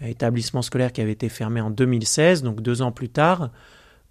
établissement 0.00 0.62
scolaire 0.62 0.92
qui 0.92 1.00
avait 1.00 1.12
été 1.12 1.28
fermé 1.28 1.60
en 1.60 1.70
2016, 1.70 2.44
donc 2.44 2.62
deux 2.62 2.80
ans 2.80 2.92
plus 2.92 3.08
tard. 3.08 3.50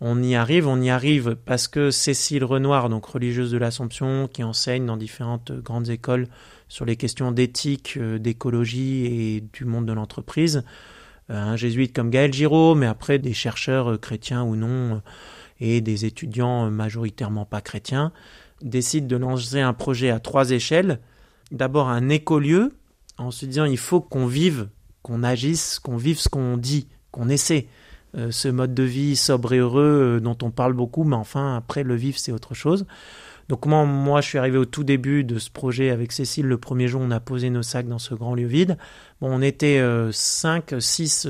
On 0.01 0.21
y 0.21 0.35
arrive, 0.35 0.67
on 0.67 0.79
y 0.81 0.89
arrive 0.89 1.37
parce 1.45 1.67
que 1.67 1.89
Cécile 1.89 2.43
Renoir, 2.43 2.89
donc 2.89 3.05
religieuse 3.05 3.51
de 3.51 3.57
l'Assomption, 3.57 4.29
qui 4.31 4.43
enseigne 4.43 4.85
dans 4.85 4.97
différentes 4.97 5.51
grandes 5.51 5.89
écoles 5.89 6.27
sur 6.69 6.85
les 6.85 6.95
questions 6.95 7.31
d'éthique, 7.31 7.95
euh, 7.97 8.19
d'écologie 8.19 9.05
et 9.05 9.41
du 9.41 9.65
monde 9.65 9.87
de 9.87 9.93
l'entreprise, 9.93 10.63
euh, 11.29 11.35
un 11.35 11.55
jésuite 11.55 11.93
comme 11.93 12.11
Gaël 12.11 12.31
Giraud, 12.31 12.75
mais 12.75 12.85
après 12.85 13.19
des 13.19 13.33
chercheurs 13.33 13.91
euh, 13.91 13.97
chrétiens 13.97 14.43
ou 14.43 14.55
non, 14.55 15.01
et 15.59 15.81
des 15.81 16.05
étudiants 16.05 16.71
majoritairement 16.71 17.45
pas 17.45 17.59
chrétiens, 17.59 18.13
décident 18.61 19.07
de 19.07 19.17
lancer 19.17 19.59
un 19.59 19.73
projet 19.73 20.09
à 20.09 20.19
trois 20.19 20.51
échelles. 20.51 20.99
D'abord 21.51 21.89
un 21.89 22.07
écolieu, 22.07 22.71
en 23.17 23.31
se 23.31 23.45
disant 23.45 23.65
il 23.65 23.77
faut 23.77 23.99
qu'on 23.99 24.27
vive, 24.27 24.69
qu'on 25.01 25.23
agisse, 25.23 25.79
qu'on 25.79 25.97
vive 25.97 26.19
ce 26.19 26.29
qu'on 26.29 26.55
dit, 26.55 26.87
qu'on 27.11 27.27
essaie. 27.27 27.67
Ce 28.31 28.47
mode 28.47 28.73
de 28.73 28.81
vie 28.81 29.15
sobre 29.15 29.53
et 29.53 29.59
heureux 29.59 30.19
dont 30.19 30.37
on 30.41 30.49
parle 30.49 30.73
beaucoup, 30.73 31.03
mais 31.03 31.15
enfin, 31.15 31.55
après, 31.55 31.83
le 31.83 31.93
vivre, 31.93 32.17
c'est 32.17 32.31
autre 32.31 32.55
chose. 32.55 32.87
Donc 33.49 33.65
moi, 33.65 33.83
moi, 33.83 34.21
je 34.21 34.27
suis 34.27 34.37
arrivé 34.37 34.57
au 34.57 34.65
tout 34.65 34.83
début 34.83 35.23
de 35.23 35.39
ce 35.39 35.49
projet 35.49 35.89
avec 35.89 36.11
Cécile. 36.11 36.45
Le 36.45 36.57
premier 36.57 36.87
jour, 36.87 37.01
on 37.03 37.11
a 37.11 37.19
posé 37.19 37.49
nos 37.49 37.63
sacs 37.63 37.87
dans 37.87 37.99
ce 37.99 38.13
grand 38.13 38.35
lieu 38.35 38.45
vide. 38.45 38.77
Bon, 39.19 39.29
on 39.31 39.41
était 39.41 39.83
5, 40.11 40.73
euh, 40.73 40.79
6 40.79 41.27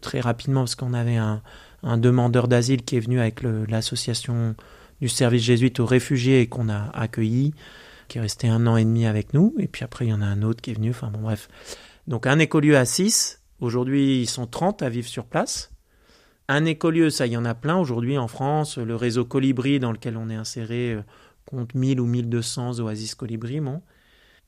très 0.00 0.20
rapidement 0.20 0.62
parce 0.62 0.74
qu'on 0.74 0.92
avait 0.92 1.16
un, 1.16 1.40
un 1.82 1.98
demandeur 1.98 2.48
d'asile 2.48 2.82
qui 2.82 2.96
est 2.96 3.00
venu 3.00 3.20
avec 3.20 3.42
l'association 3.42 4.54
du 5.00 5.08
service 5.08 5.42
jésuite 5.42 5.80
aux 5.80 5.86
réfugiés 5.86 6.40
et 6.40 6.46
qu'on 6.46 6.68
a 6.68 6.90
accueilli, 6.94 7.54
qui 8.08 8.18
est 8.18 8.20
resté 8.20 8.48
un 8.48 8.66
an 8.66 8.76
et 8.76 8.84
demi 8.84 9.06
avec 9.06 9.34
nous. 9.34 9.54
Et 9.58 9.68
puis 9.68 9.84
après, 9.84 10.06
il 10.06 10.10
y 10.10 10.14
en 10.14 10.22
a 10.22 10.26
un 10.26 10.42
autre 10.42 10.62
qui 10.62 10.70
est 10.70 10.74
venu. 10.74 10.90
Enfin 10.90 11.10
bon, 11.10 11.20
bref. 11.20 11.48
Donc 12.06 12.26
un 12.26 12.38
écolieu 12.38 12.76
à 12.76 12.84
6. 12.84 13.40
Aujourd'hui, 13.60 14.20
ils 14.20 14.28
sont 14.28 14.46
30 14.46 14.82
à 14.82 14.88
vivre 14.88 15.08
sur 15.08 15.24
place. 15.24 15.70
Un 16.48 16.64
écolieu, 16.64 17.08
ça, 17.10 17.26
il 17.26 17.32
y 17.32 17.36
en 17.36 17.44
a 17.44 17.54
plein 17.54 17.76
aujourd'hui 17.76 18.18
en 18.18 18.28
France. 18.28 18.78
Le 18.78 18.96
réseau 18.96 19.24
Colibri, 19.24 19.78
dans 19.78 19.92
lequel 19.92 20.16
on 20.16 20.28
est 20.28 20.34
inséré, 20.34 20.92
euh, 20.92 21.02
compte 21.44 21.74
1000 21.74 22.00
ou 22.00 22.06
1200 22.06 22.80
oasis 22.80 23.14
Colibri. 23.14 23.60
Bon. 23.60 23.82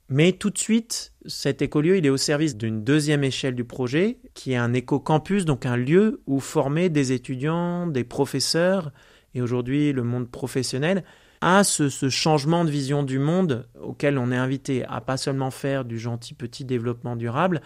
Mais 0.07 0.33
tout 0.33 0.51
de 0.51 0.57
suite, 0.57 1.13
cet 1.25 1.61
écolieu, 1.61 1.97
il 1.97 2.05
est 2.05 2.09
au 2.09 2.17
service 2.17 2.55
d'une 2.55 2.83
deuxième 2.83 3.23
échelle 3.23 3.55
du 3.55 3.63
projet, 3.63 4.19
qui 4.35 4.51
est 4.51 4.57
un 4.57 4.73
éco-campus, 4.73 5.45
donc 5.45 5.65
un 5.65 5.77
lieu 5.77 6.21
où 6.27 6.39
former 6.39 6.89
des 6.89 7.11
étudiants, 7.11 7.87
des 7.87 8.03
professeurs, 8.03 8.91
et 9.33 9.41
aujourd'hui 9.41 9.91
le 9.93 10.03
monde 10.03 10.29
professionnel, 10.29 11.03
à 11.41 11.63
ce, 11.63 11.89
changement 12.09 12.65
de 12.65 12.69
vision 12.69 13.03
du 13.03 13.19
monde 13.19 13.67
auquel 13.81 14.17
on 14.17 14.31
est 14.31 14.37
invité, 14.37 14.85
à 14.85 15.01
pas 15.01 15.17
seulement 15.17 15.51
faire 15.51 15.85
du 15.85 15.99
gentil 15.99 16.33
petit 16.33 16.65
développement 16.65 17.15
durable, 17.15 17.61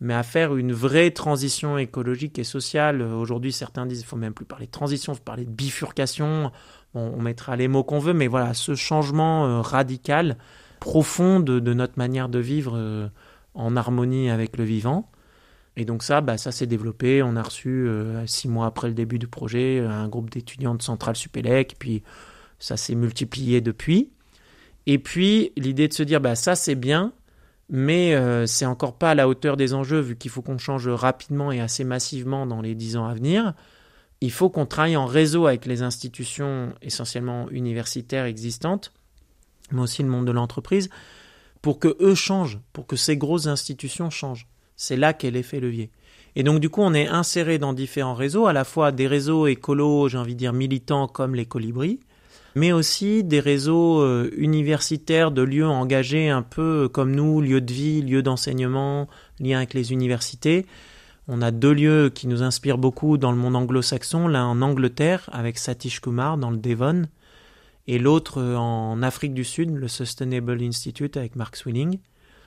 mais 0.00 0.14
à 0.14 0.22
faire 0.22 0.56
une 0.56 0.72
vraie 0.72 1.10
transition 1.10 1.76
écologique 1.76 2.38
et 2.38 2.44
sociale. 2.44 3.02
Aujourd'hui, 3.02 3.52
certains 3.52 3.84
disent 3.84 3.98
qu'il 3.98 4.08
faut 4.08 4.16
même 4.16 4.32
plus 4.32 4.46
parler 4.46 4.66
de 4.66 4.70
transition, 4.70 5.12
il 5.12 5.16
faut 5.16 5.22
parler 5.22 5.44
de 5.44 5.50
bifurcation. 5.50 6.52
On 6.94 7.20
mettra 7.20 7.56
les 7.56 7.68
mots 7.68 7.84
qu'on 7.84 7.98
veut, 7.98 8.12
mais 8.12 8.26
voilà, 8.26 8.54
ce 8.54 8.74
changement 8.74 9.46
euh, 9.46 9.60
radical, 9.60 10.36
profond 10.80 11.40
de, 11.40 11.60
notre 11.72 11.98
manière 11.98 12.28
de 12.28 12.38
vivre 12.38 12.72
euh, 12.76 13.08
en 13.54 13.76
harmonie 13.76 14.30
avec 14.30 14.56
le 14.56 14.64
vivant. 14.64 15.08
Et 15.76 15.84
donc 15.84 16.02
ça, 16.02 16.20
bah, 16.20 16.36
ça 16.36 16.50
s'est 16.50 16.66
développé. 16.66 17.22
On 17.22 17.36
a 17.36 17.42
reçu, 17.42 17.68
euh, 17.68 18.26
six 18.26 18.48
mois 18.48 18.66
après 18.66 18.88
le 18.88 18.94
début 18.94 19.18
du 19.18 19.28
projet, 19.28 19.80
un 19.80 20.08
groupe 20.08 20.30
d'étudiants 20.30 20.74
de 20.74 20.82
Centrale 20.82 21.16
Supélec, 21.16 21.76
puis 21.78 22.02
ça 22.58 22.76
s'est 22.76 22.96
multiplié 22.96 23.60
depuis. 23.60 24.10
Et 24.86 24.98
puis, 24.98 25.52
l'idée 25.56 25.86
de 25.86 25.92
se 25.92 26.02
dire, 26.02 26.20
bah, 26.20 26.34
ça 26.34 26.56
c'est 26.56 26.74
bien, 26.74 27.12
mais 27.68 28.16
c'est 28.46 28.66
encore 28.66 28.94
pas 28.94 29.10
à 29.10 29.14
la 29.14 29.28
hauteur 29.28 29.56
des 29.56 29.74
enjeux 29.74 30.00
vu 30.00 30.16
qu'il 30.16 30.30
faut 30.30 30.42
qu'on 30.42 30.58
change 30.58 30.88
rapidement 30.88 31.52
et 31.52 31.60
assez 31.60 31.84
massivement 31.84 32.46
dans 32.46 32.60
les 32.60 32.74
dix 32.74 32.96
ans 32.96 33.06
à 33.06 33.14
venir. 33.14 33.54
Il 34.20 34.30
faut 34.30 34.50
qu'on 34.50 34.66
travaille 34.66 34.96
en 34.96 35.06
réseau 35.06 35.46
avec 35.46 35.64
les 35.64 35.82
institutions 35.82 36.74
essentiellement 36.82 37.48
universitaires 37.50 38.26
existantes, 38.26 38.92
mais 39.72 39.80
aussi 39.80 40.02
le 40.02 40.08
monde 40.08 40.26
de 40.26 40.32
l'entreprise, 40.32 40.90
pour 41.62 41.78
que 41.78 41.96
eux 42.00 42.14
changent, 42.14 42.58
pour 42.72 42.86
que 42.86 42.96
ces 42.96 43.16
grosses 43.16 43.46
institutions 43.46 44.10
changent. 44.10 44.46
C'est 44.76 44.96
là 44.96 45.12
qu'est 45.12 45.30
l'effet 45.30 45.60
levier. 45.60 45.90
Et 46.36 46.42
donc 46.42 46.60
du 46.60 46.68
coup, 46.70 46.82
on 46.82 46.94
est 46.94 47.08
inséré 47.08 47.58
dans 47.58 47.72
différents 47.72 48.14
réseaux, 48.14 48.46
à 48.46 48.52
la 48.52 48.64
fois 48.64 48.92
des 48.92 49.06
réseaux 49.06 49.46
écolos, 49.46 50.08
j'ai 50.08 50.18
envie 50.18 50.34
de 50.34 50.38
dire 50.38 50.52
militants 50.52 51.08
comme 51.08 51.34
les 51.34 51.46
colibris, 51.46 52.00
mais 52.54 52.72
aussi 52.72 53.24
des 53.24 53.40
réseaux 53.40 54.00
euh, 54.00 54.30
universitaires 54.36 55.30
de 55.30 55.42
lieux 55.42 55.66
engagés 55.66 56.28
un 56.28 56.42
peu 56.42 56.88
comme 56.88 57.14
nous, 57.14 57.40
lieux 57.40 57.60
de 57.60 57.72
vie, 57.72 58.02
lieux 58.02 58.22
d'enseignement, 58.22 59.08
liens 59.38 59.58
avec 59.58 59.74
les 59.74 59.92
universités. 59.92 60.66
On 61.32 61.42
a 61.42 61.52
deux 61.52 61.72
lieux 61.72 62.10
qui 62.12 62.26
nous 62.26 62.42
inspirent 62.42 62.76
beaucoup 62.76 63.16
dans 63.16 63.30
le 63.30 63.38
monde 63.38 63.54
anglo-saxon, 63.54 64.26
l'un 64.26 64.46
en 64.46 64.62
Angleterre 64.62 65.30
avec 65.30 65.58
Satish 65.58 66.00
Kumar 66.00 66.36
dans 66.36 66.50
le 66.50 66.56
Devon, 66.56 67.04
et 67.86 68.00
l'autre 68.00 68.38
euh, 68.38 68.56
en 68.56 69.00
Afrique 69.00 69.32
du 69.32 69.44
Sud, 69.44 69.70
le 69.70 69.86
Sustainable 69.86 70.60
Institute 70.60 71.16
avec 71.16 71.36
Mark 71.36 71.54
Swilling. 71.54 72.00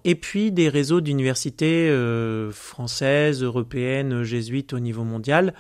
Et 0.04 0.16
puis 0.16 0.52
des 0.52 0.68
réseaux 0.68 1.00
d'universités 1.00 1.90
euh, 1.90 2.52
françaises, 2.52 3.42
européennes, 3.42 4.24
jésuites 4.24 4.74
au 4.74 4.80
niveau 4.80 5.06
mondial, 5.06 5.54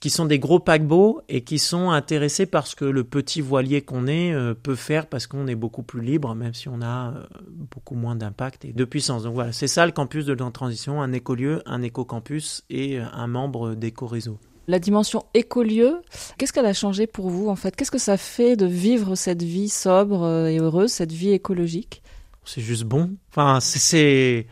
qui 0.00 0.08
sont 0.08 0.24
des 0.24 0.38
gros 0.38 0.58
paquebots 0.58 1.20
et 1.28 1.42
qui 1.44 1.58
sont 1.58 1.90
intéressés 1.90 2.46
par 2.46 2.66
ce 2.66 2.74
que 2.74 2.86
le 2.86 3.04
petit 3.04 3.42
voilier 3.42 3.82
qu'on 3.82 4.06
est 4.06 4.32
euh, 4.32 4.54
peut 4.54 4.74
faire 4.74 5.06
parce 5.06 5.26
qu'on 5.26 5.46
est 5.46 5.54
beaucoup 5.54 5.82
plus 5.82 6.00
libre, 6.00 6.34
même 6.34 6.54
si 6.54 6.68
on 6.68 6.80
a 6.80 7.12
euh, 7.12 7.26
beaucoup 7.50 7.94
moins 7.94 8.16
d'impact 8.16 8.64
et 8.64 8.72
de 8.72 8.84
puissance. 8.84 9.24
Donc 9.24 9.34
voilà, 9.34 9.52
c'est 9.52 9.68
ça 9.68 9.84
le 9.84 9.92
campus 9.92 10.24
de 10.24 10.32
la 10.32 10.50
transition, 10.50 11.02
un 11.02 11.12
écolieu, 11.12 11.62
un 11.66 11.82
éco-campus 11.82 12.64
et 12.70 12.98
euh, 12.98 13.04
un 13.12 13.26
membre 13.26 13.74
d'éco-réseau. 13.74 14.38
La 14.68 14.78
dimension 14.78 15.24
écolieu, 15.34 16.00
qu'est-ce 16.38 16.52
qu'elle 16.52 16.66
a 16.66 16.72
changé 16.72 17.06
pour 17.06 17.28
vous 17.28 17.48
en 17.48 17.56
fait? 17.56 17.76
Qu'est-ce 17.76 17.90
que 17.90 17.98
ça 17.98 18.16
fait 18.16 18.56
de 18.56 18.66
vivre 18.66 19.16
cette 19.16 19.42
vie 19.42 19.68
sobre 19.68 20.46
et 20.48 20.58
heureuse, 20.58 20.90
cette 20.90 21.12
vie 21.12 21.32
écologique? 21.32 22.02
C'est 22.44 22.60
juste 22.60 22.84
bon. 22.84 23.10
Enfin, 23.30 23.58
c'est 23.60 24.46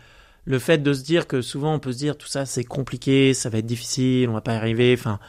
le 0.48 0.58
fait 0.58 0.78
de 0.78 0.94
se 0.94 1.02
dire 1.02 1.26
que 1.26 1.42
souvent 1.42 1.74
on 1.74 1.78
peut 1.78 1.92
se 1.92 1.98
dire 1.98 2.16
tout 2.16 2.26
ça 2.26 2.46
c'est 2.46 2.64
compliqué, 2.64 3.34
ça 3.34 3.50
va 3.50 3.58
être 3.58 3.66
difficile, 3.66 4.30
on 4.30 4.32
va 4.32 4.40
pas 4.40 4.54
y 4.54 4.56
arriver. 4.56 4.94
Enfin, 4.98 5.20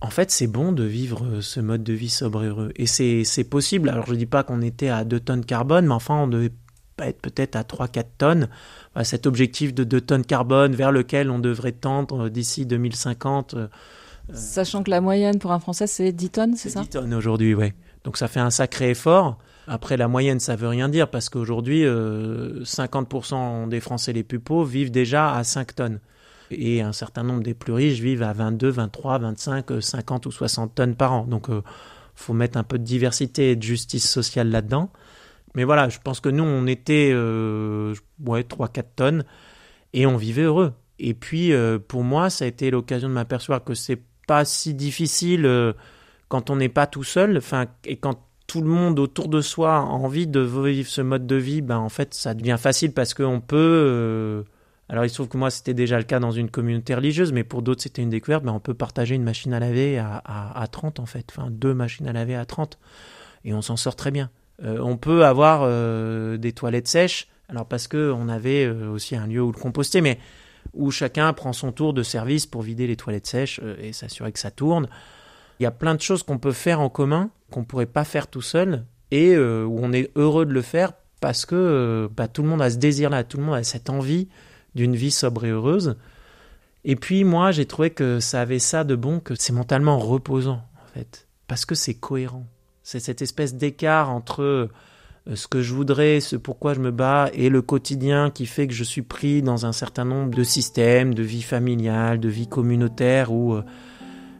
en 0.00 0.08
fait, 0.08 0.30
c'est 0.30 0.46
bon 0.46 0.72
de 0.72 0.82
vivre 0.82 1.24
euh, 1.26 1.40
ce 1.42 1.60
mode 1.60 1.82
de 1.82 1.92
vie 1.92 2.08
sobre 2.08 2.42
et 2.42 2.48
heureux. 2.48 2.72
Et 2.76 2.86
c'est 2.86 3.44
possible. 3.44 3.90
Alors, 3.90 4.06
je 4.06 4.14
dis 4.14 4.26
pas 4.26 4.42
qu'on 4.42 4.62
était 4.62 4.88
à 4.88 5.04
2 5.04 5.20
tonnes 5.20 5.44
carbone, 5.44 5.86
mais 5.86 5.94
enfin, 5.94 6.22
on 6.22 6.26
devait 6.26 6.52
être 6.98 7.20
peut-être 7.20 7.56
à 7.56 7.62
3-4 7.62 8.04
tonnes. 8.18 8.48
cet 9.02 9.26
objectif 9.26 9.74
de 9.74 9.84
2 9.84 10.00
tonnes 10.00 10.24
carbone 10.24 10.74
vers 10.74 10.92
lequel 10.92 11.30
on 11.30 11.38
devrait 11.38 11.72
tendre 11.72 12.28
d'ici 12.30 12.64
2050. 12.66 13.54
Euh, 13.54 13.68
Sachant 14.32 14.82
que 14.82 14.90
la 14.90 15.02
moyenne 15.02 15.38
pour 15.38 15.52
un 15.52 15.60
Français, 15.60 15.86
c'est 15.86 16.12
10 16.12 16.30
tonnes, 16.30 16.56
c'est 16.56 16.70
ça? 16.70 16.80
10 16.80 16.88
tonnes 16.88 17.14
aujourd'hui, 17.14 17.54
oui. 17.54 17.72
Donc, 18.04 18.16
ça 18.16 18.28
fait 18.28 18.40
un 18.40 18.50
sacré 18.50 18.90
effort. 18.90 19.38
Après, 19.66 19.96
la 19.96 20.08
moyenne, 20.08 20.40
ça 20.40 20.56
veut 20.56 20.68
rien 20.68 20.88
dire 20.88 21.08
parce 21.08 21.28
qu'aujourd'hui, 21.28 21.82
50% 21.84 23.34
euh, 23.34 23.66
des 23.66 23.80
Français 23.80 24.12
les 24.12 24.22
plus 24.22 24.40
pauvres 24.40 24.68
vivent 24.68 24.90
déjà 24.90 25.34
à 25.34 25.44
5 25.44 25.74
tonnes. 25.74 26.00
Et 26.50 26.82
un 26.82 26.92
certain 26.92 27.22
nombre 27.22 27.42
des 27.42 27.54
plus 27.54 27.72
riches 27.72 28.00
vivent 28.00 28.22
à 28.22 28.32
22, 28.32 28.68
23, 28.68 29.18
25, 29.18 29.82
50 29.82 30.26
ou 30.26 30.30
60 30.30 30.74
tonnes 30.74 30.94
par 30.94 31.12
an. 31.12 31.24
Donc, 31.24 31.46
il 31.48 31.54
euh, 31.54 31.60
faut 32.14 32.34
mettre 32.34 32.58
un 32.58 32.62
peu 32.62 32.78
de 32.78 32.84
diversité 32.84 33.52
et 33.52 33.56
de 33.56 33.62
justice 33.62 34.08
sociale 34.08 34.50
là-dedans. 34.50 34.90
Mais 35.54 35.64
voilà, 35.64 35.88
je 35.88 35.98
pense 35.98 36.20
que 36.20 36.28
nous, 36.28 36.44
on 36.44 36.66
était 36.66 37.10
euh, 37.12 37.94
ouais, 38.24 38.42
3-4 38.42 38.84
tonnes 38.96 39.24
et 39.94 40.04
on 40.06 40.16
vivait 40.16 40.42
heureux. 40.42 40.74
Et 40.98 41.14
puis, 41.14 41.52
pour 41.88 42.04
moi, 42.04 42.30
ça 42.30 42.44
a 42.44 42.48
été 42.48 42.70
l'occasion 42.70 43.08
de 43.08 43.14
m'apercevoir 43.14 43.64
que 43.64 43.74
c'est 43.74 44.00
pas 44.28 44.44
si 44.44 44.74
difficile 44.74 45.74
quand 46.28 46.50
on 46.50 46.56
n'est 46.56 46.68
pas 46.68 46.86
tout 46.86 47.02
seul, 47.02 47.36
enfin, 47.36 47.66
et 47.84 47.96
quand 47.96 48.20
tout 48.54 48.60
le 48.60 48.68
monde 48.68 49.00
autour 49.00 49.26
de 49.26 49.40
soi 49.40 49.78
a 49.78 49.80
envie 49.80 50.28
de 50.28 50.38
vivre 50.38 50.88
ce 50.88 51.00
mode 51.00 51.26
de 51.26 51.34
vie, 51.34 51.60
ben 51.60 51.78
en 51.78 51.88
fait 51.88 52.14
ça 52.14 52.34
devient 52.34 52.54
facile 52.56 52.92
parce 52.92 53.12
qu'on 53.12 53.40
peut. 53.40 53.56
Euh, 53.58 54.42
alors 54.88 55.04
il 55.04 55.08
se 55.08 55.14
trouve 55.14 55.26
que 55.26 55.36
moi 55.36 55.50
c'était 55.50 55.74
déjà 55.74 55.98
le 55.98 56.04
cas 56.04 56.20
dans 56.20 56.30
une 56.30 56.48
communauté 56.48 56.94
religieuse, 56.94 57.32
mais 57.32 57.42
pour 57.42 57.62
d'autres 57.62 57.82
c'était 57.82 58.00
une 58.00 58.10
découverte. 58.10 58.44
Ben, 58.44 58.52
on 58.52 58.60
peut 58.60 58.72
partager 58.72 59.16
une 59.16 59.24
machine 59.24 59.52
à 59.54 59.58
laver 59.58 59.98
à, 59.98 60.22
à, 60.24 60.66
30 60.68 61.00
en 61.00 61.06
fait, 61.06 61.34
enfin 61.36 61.48
deux 61.50 61.74
machines 61.74 62.06
à 62.06 62.12
laver 62.12 62.36
à 62.36 62.44
30, 62.44 62.78
et 63.44 63.54
on 63.54 63.60
s'en 63.60 63.74
sort 63.74 63.96
très 63.96 64.12
bien. 64.12 64.30
Euh, 64.62 64.78
on 64.80 64.98
peut 64.98 65.24
avoir 65.24 65.62
euh, 65.64 66.36
des 66.36 66.52
toilettes 66.52 66.86
sèches, 66.86 67.26
alors 67.48 67.66
parce 67.66 67.88
que 67.88 68.12
on 68.12 68.28
avait 68.28 68.68
aussi 68.68 69.16
un 69.16 69.26
lieu 69.26 69.42
où 69.42 69.50
le 69.50 69.58
composter, 69.58 70.00
mais 70.00 70.20
où 70.74 70.92
chacun 70.92 71.32
prend 71.32 71.52
son 71.52 71.72
tour 71.72 71.92
de 71.92 72.04
service 72.04 72.46
pour 72.46 72.62
vider 72.62 72.86
les 72.86 72.94
toilettes 72.94 73.26
sèches 73.26 73.60
et 73.80 73.92
s'assurer 73.92 74.30
que 74.30 74.38
ça 74.38 74.52
tourne. 74.52 74.86
Il 75.58 75.64
y 75.64 75.66
a 75.66 75.72
plein 75.72 75.96
de 75.96 76.00
choses 76.00 76.22
qu'on 76.22 76.38
peut 76.38 76.52
faire 76.52 76.80
en 76.80 76.88
commun 76.88 77.30
qu'on 77.54 77.62
pourrait 77.62 77.86
pas 77.86 78.02
faire 78.02 78.26
tout 78.26 78.42
seul 78.42 78.84
et 79.12 79.36
euh, 79.36 79.64
où 79.64 79.78
on 79.80 79.92
est 79.92 80.10
heureux 80.16 80.44
de 80.44 80.52
le 80.52 80.60
faire 80.60 80.92
parce 81.20 81.46
que 81.46 81.54
euh, 81.54 82.08
bah, 82.14 82.26
tout 82.26 82.42
le 82.42 82.48
monde 82.48 82.60
a 82.60 82.68
ce 82.68 82.78
désir-là, 82.78 83.22
tout 83.22 83.36
le 83.36 83.44
monde 83.44 83.54
a 83.54 83.62
cette 83.62 83.90
envie 83.90 84.28
d'une 84.74 84.96
vie 84.96 85.12
sobre 85.12 85.44
et 85.44 85.50
heureuse. 85.50 85.96
Et 86.84 86.96
puis 86.96 87.22
moi, 87.22 87.52
j'ai 87.52 87.64
trouvé 87.64 87.90
que 87.90 88.18
ça 88.18 88.40
avait 88.40 88.58
ça 88.58 88.82
de 88.82 88.96
bon, 88.96 89.20
que 89.20 89.36
c'est 89.36 89.52
mentalement 89.52 89.98
reposant 89.98 90.66
en 90.82 90.92
fait, 90.92 91.28
parce 91.46 91.64
que 91.64 91.76
c'est 91.76 91.94
cohérent. 91.94 92.44
C'est 92.82 92.98
cette 92.98 93.22
espèce 93.22 93.54
d'écart 93.54 94.10
entre 94.10 94.42
euh, 94.42 94.68
ce 95.32 95.46
que 95.46 95.62
je 95.62 95.74
voudrais, 95.74 96.18
ce 96.18 96.34
pourquoi 96.34 96.74
je 96.74 96.80
me 96.80 96.90
bats, 96.90 97.30
et 97.34 97.50
le 97.50 97.62
quotidien 97.62 98.32
qui 98.32 98.46
fait 98.46 98.66
que 98.66 98.74
je 98.74 98.84
suis 98.84 99.02
pris 99.02 99.42
dans 99.42 99.64
un 99.64 99.72
certain 99.72 100.04
nombre 100.04 100.34
de 100.34 100.42
systèmes, 100.42 101.14
de 101.14 101.22
vie 101.22 101.42
familiale, 101.42 102.18
de 102.18 102.28
vie 102.28 102.48
communautaire, 102.48 103.32
où 103.32 103.54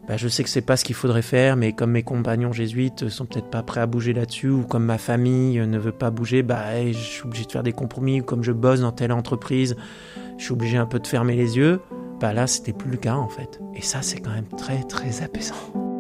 bah, 0.08 0.16
je 0.16 0.28
sais 0.28 0.42
que 0.44 0.50
c'est 0.50 0.60
pas 0.60 0.76
ce 0.76 0.84
qu'il 0.84 0.94
faudrait 0.94 1.22
faire, 1.22 1.56
mais 1.56 1.72
comme 1.72 1.92
mes 1.92 2.02
compagnons 2.02 2.52
jésuites 2.52 3.08
sont 3.08 3.26
peut-être 3.26 3.50
pas 3.50 3.62
prêts 3.62 3.80
à 3.80 3.86
bouger 3.86 4.12
là-dessus, 4.12 4.50
ou 4.50 4.62
comme 4.62 4.84
ma 4.84 4.98
famille 4.98 5.58
ne 5.58 5.78
veut 5.78 5.92
pas 5.92 6.10
bouger, 6.10 6.42
bah, 6.42 6.84
je 6.86 6.92
suis 6.92 7.24
obligé 7.24 7.44
de 7.46 7.52
faire 7.52 7.62
des 7.62 7.72
compromis, 7.72 8.20
ou 8.20 8.24
comme 8.24 8.42
je 8.42 8.52
bosse 8.52 8.80
dans 8.80 8.92
telle 8.92 9.12
entreprise, 9.12 9.76
je 10.38 10.44
suis 10.44 10.52
obligé 10.52 10.76
un 10.76 10.86
peu 10.86 10.98
de 10.98 11.06
fermer 11.06 11.36
les 11.36 11.56
yeux. 11.56 11.80
Bah 12.20 12.32
là, 12.32 12.46
c'était 12.46 12.72
plus 12.72 12.90
le 12.90 12.96
cas 12.96 13.14
en 13.14 13.28
fait. 13.28 13.60
Et 13.74 13.82
ça, 13.82 14.02
c'est 14.02 14.20
quand 14.20 14.30
même 14.30 14.48
très 14.56 14.82
très 14.84 15.22
apaisant. 15.22 15.93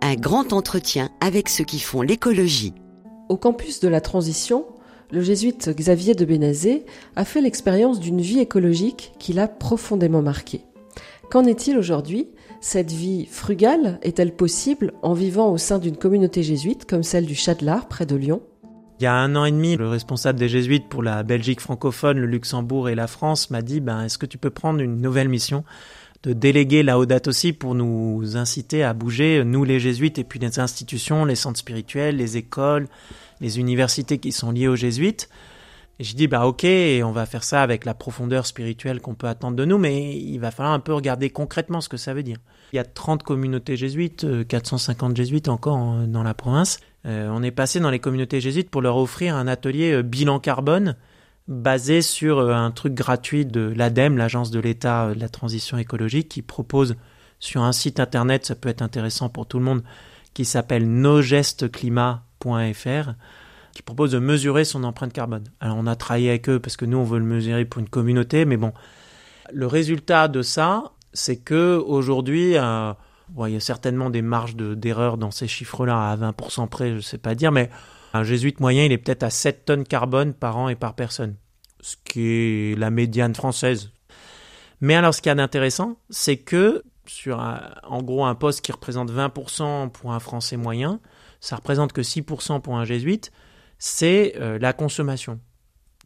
Un 0.00 0.14
grand 0.14 0.52
entretien 0.52 1.10
avec 1.20 1.48
ceux 1.48 1.64
qui 1.64 1.80
font 1.80 2.02
l'écologie. 2.02 2.72
Au 3.28 3.36
campus 3.36 3.80
de 3.80 3.88
la 3.88 4.00
transition, 4.00 4.64
le 5.10 5.20
jésuite 5.22 5.70
Xavier 5.70 6.14
de 6.14 6.24
Bénazé 6.24 6.86
a 7.16 7.24
fait 7.24 7.40
l'expérience 7.40 7.98
d'une 7.98 8.20
vie 8.20 8.38
écologique 8.38 9.12
qui 9.18 9.32
l'a 9.32 9.48
profondément 9.48 10.22
marqué. 10.22 10.60
Qu'en 11.30 11.44
est-il 11.46 11.78
aujourd'hui? 11.78 12.28
Cette 12.60 12.92
vie 12.92 13.26
frugale 13.26 13.98
est-elle 14.02 14.36
possible 14.36 14.92
en 15.02 15.14
vivant 15.14 15.50
au 15.50 15.58
sein 15.58 15.80
d'une 15.80 15.96
communauté 15.96 16.44
jésuite 16.44 16.88
comme 16.88 17.02
celle 17.02 17.26
du 17.26 17.34
Châtelard 17.34 17.88
près 17.88 18.06
de 18.06 18.14
Lyon? 18.14 18.40
Il 19.00 19.04
y 19.04 19.08
a 19.08 19.14
un 19.14 19.34
an 19.34 19.44
et 19.44 19.50
demi, 19.50 19.76
le 19.76 19.88
responsable 19.88 20.38
des 20.38 20.48
jésuites 20.48 20.88
pour 20.88 21.02
la 21.02 21.24
Belgique 21.24 21.60
francophone, 21.60 22.18
le 22.18 22.26
Luxembourg 22.26 22.88
et 22.88 22.94
la 22.94 23.08
France 23.08 23.50
m'a 23.50 23.62
dit 23.62 23.80
ben, 23.80 24.04
Est-ce 24.04 24.16
que 24.16 24.26
tu 24.26 24.38
peux 24.38 24.50
prendre 24.50 24.80
une 24.80 25.00
nouvelle 25.00 25.28
mission? 25.28 25.64
De 26.22 26.32
déléguer 26.32 26.82
la 26.82 26.98
Audate 26.98 27.28
aussi 27.28 27.52
pour 27.52 27.74
nous 27.74 28.36
inciter 28.36 28.84
à 28.84 28.94
bouger, 28.94 29.42
nous 29.44 29.64
les 29.64 29.80
jésuites 29.80 30.18
et 30.18 30.24
puis 30.24 30.38
les 30.38 30.60
institutions, 30.60 31.24
les 31.24 31.34
centres 31.34 31.58
spirituels, 31.58 32.16
les 32.16 32.36
écoles, 32.36 32.88
les 33.40 33.58
universités 33.58 34.18
qui 34.18 34.32
sont 34.32 34.52
liées 34.52 34.68
aux 34.68 34.76
jésuites. 34.76 35.28
Et 35.98 36.04
je 36.04 36.16
dis 36.16 36.26
bah 36.26 36.46
ok, 36.46 36.64
on 37.04 37.12
va 37.12 37.26
faire 37.26 37.44
ça 37.44 37.62
avec 37.62 37.84
la 37.84 37.94
profondeur 37.94 38.46
spirituelle 38.46 39.00
qu'on 39.00 39.14
peut 39.14 39.26
attendre 39.26 39.56
de 39.56 39.64
nous, 39.64 39.78
mais 39.78 40.16
il 40.16 40.38
va 40.38 40.50
falloir 40.50 40.74
un 40.74 40.80
peu 40.80 40.94
regarder 40.94 41.30
concrètement 41.30 41.80
ce 41.80 41.88
que 41.88 41.96
ça 41.96 42.14
veut 42.14 42.22
dire. 42.22 42.38
Il 42.72 42.76
y 42.76 42.78
a 42.78 42.84
30 42.84 43.22
communautés 43.22 43.76
jésuites, 43.76 44.26
450 44.48 45.12
euh, 45.12 45.14
jésuites 45.14 45.48
encore 45.48 46.06
dans 46.06 46.22
la 46.22 46.34
province. 46.34 46.78
Euh, 47.04 47.28
on 47.30 47.42
est 47.42 47.50
passé 47.50 47.80
dans 47.80 47.90
les 47.90 47.98
communautés 47.98 48.40
jésuites 48.40 48.70
pour 48.70 48.80
leur 48.80 48.96
offrir 48.96 49.36
un 49.36 49.46
atelier 49.46 49.92
euh, 49.92 50.02
bilan 50.02 50.38
carbone 50.38 50.96
basé 51.52 52.02
sur 52.02 52.38
euh, 52.38 52.52
un 52.52 52.70
truc 52.70 52.94
gratuit 52.94 53.46
de 53.46 53.72
l'ADEME, 53.76 54.16
l'Agence 54.16 54.50
de 54.50 54.60
l'État 54.60 55.06
euh, 55.06 55.14
de 55.14 55.20
la 55.20 55.28
transition 55.28 55.78
écologique, 55.78 56.28
qui 56.28 56.42
propose 56.42 56.96
sur 57.38 57.62
un 57.62 57.72
site 57.72 58.00
internet, 58.00 58.46
ça 58.46 58.54
peut 58.54 58.68
être 58.68 58.82
intéressant 58.82 59.28
pour 59.28 59.46
tout 59.46 59.58
le 59.58 59.64
monde, 59.64 59.82
qui 60.34 60.44
s'appelle 60.44 60.88
nosgestesclimat.fr, 60.88 63.12
qui 63.72 63.82
propose 63.82 64.12
de 64.12 64.18
mesurer 64.18 64.64
son 64.64 64.84
empreinte 64.84 65.12
carbone. 65.12 65.44
Alors 65.60 65.76
on 65.78 65.86
a 65.86 65.96
travaillé 65.96 66.30
avec 66.30 66.48
eux 66.48 66.60
parce 66.60 66.76
que 66.76 66.84
nous 66.84 66.98
on 66.98 67.04
veut 67.04 67.18
le 67.18 67.24
mesurer 67.24 67.64
pour 67.64 67.80
une 67.80 67.88
communauté, 67.88 68.44
mais 68.44 68.56
bon, 68.56 68.72
le 69.52 69.66
résultat 69.66 70.28
de 70.28 70.42
ça, 70.42 70.92
c'est 71.12 71.36
que 71.36 71.76
aujourd'hui, 71.76 72.56
euh, 72.56 72.92
il 73.46 73.52
y 73.52 73.56
a 73.56 73.60
certainement 73.60 74.10
des 74.10 74.22
marges 74.22 74.56
d'erreur 74.56 75.18
dans 75.18 75.30
ces 75.30 75.48
chiffres-là 75.48 76.10
à 76.10 76.16
20% 76.16 76.68
près, 76.68 76.90
je 76.90 76.96
ne 76.96 77.00
sais 77.00 77.18
pas 77.18 77.34
dire, 77.34 77.52
mais 77.52 77.70
un 78.14 78.24
jésuite 78.24 78.60
moyen, 78.60 78.84
il 78.84 78.92
est 78.92 78.98
peut-être 78.98 79.22
à 79.22 79.30
7 79.30 79.64
tonnes 79.64 79.84
carbone 79.84 80.34
par 80.34 80.58
an 80.58 80.68
et 80.68 80.74
par 80.74 80.94
personne, 80.94 81.36
ce 81.82 81.96
qui 82.04 82.22
est 82.22 82.78
la 82.78 82.90
médiane 82.90 83.34
française. 83.34 83.90
Mais 84.80 84.94
alors, 84.94 85.12
ce 85.12 85.20
qu'il 85.20 85.28
y 85.28 85.32
a 85.32 85.34
d'intéressant, 85.34 85.98
c'est 86.08 86.38
que 86.38 86.82
sur 87.06 87.38
en 87.82 88.02
gros 88.02 88.24
un 88.24 88.34
poste 88.34 88.62
qui 88.62 88.72
représente 88.72 89.10
20% 89.10 89.90
pour 89.90 90.12
un 90.12 90.20
Français 90.20 90.56
moyen, 90.56 91.00
ça 91.40 91.56
représente 91.56 91.92
que 91.92 92.00
6% 92.00 92.60
pour 92.60 92.78
un 92.78 92.84
jésuite, 92.84 93.32
c'est 93.78 94.34
euh, 94.36 94.58
la 94.58 94.72
consommation 94.72 95.40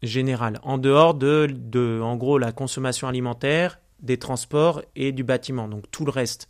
générale, 0.02 0.60
en 0.62 0.78
dehors 0.78 1.14
de, 1.14 1.48
de, 1.50 2.00
en 2.02 2.16
gros, 2.16 2.38
la 2.38 2.52
consommation 2.52 3.08
alimentaire, 3.08 3.78
des 4.00 4.18
transports 4.18 4.82
et 4.94 5.12
du 5.12 5.24
bâtiment, 5.24 5.68
donc 5.68 5.90
tout 5.90 6.04
le 6.04 6.10
reste. 6.10 6.48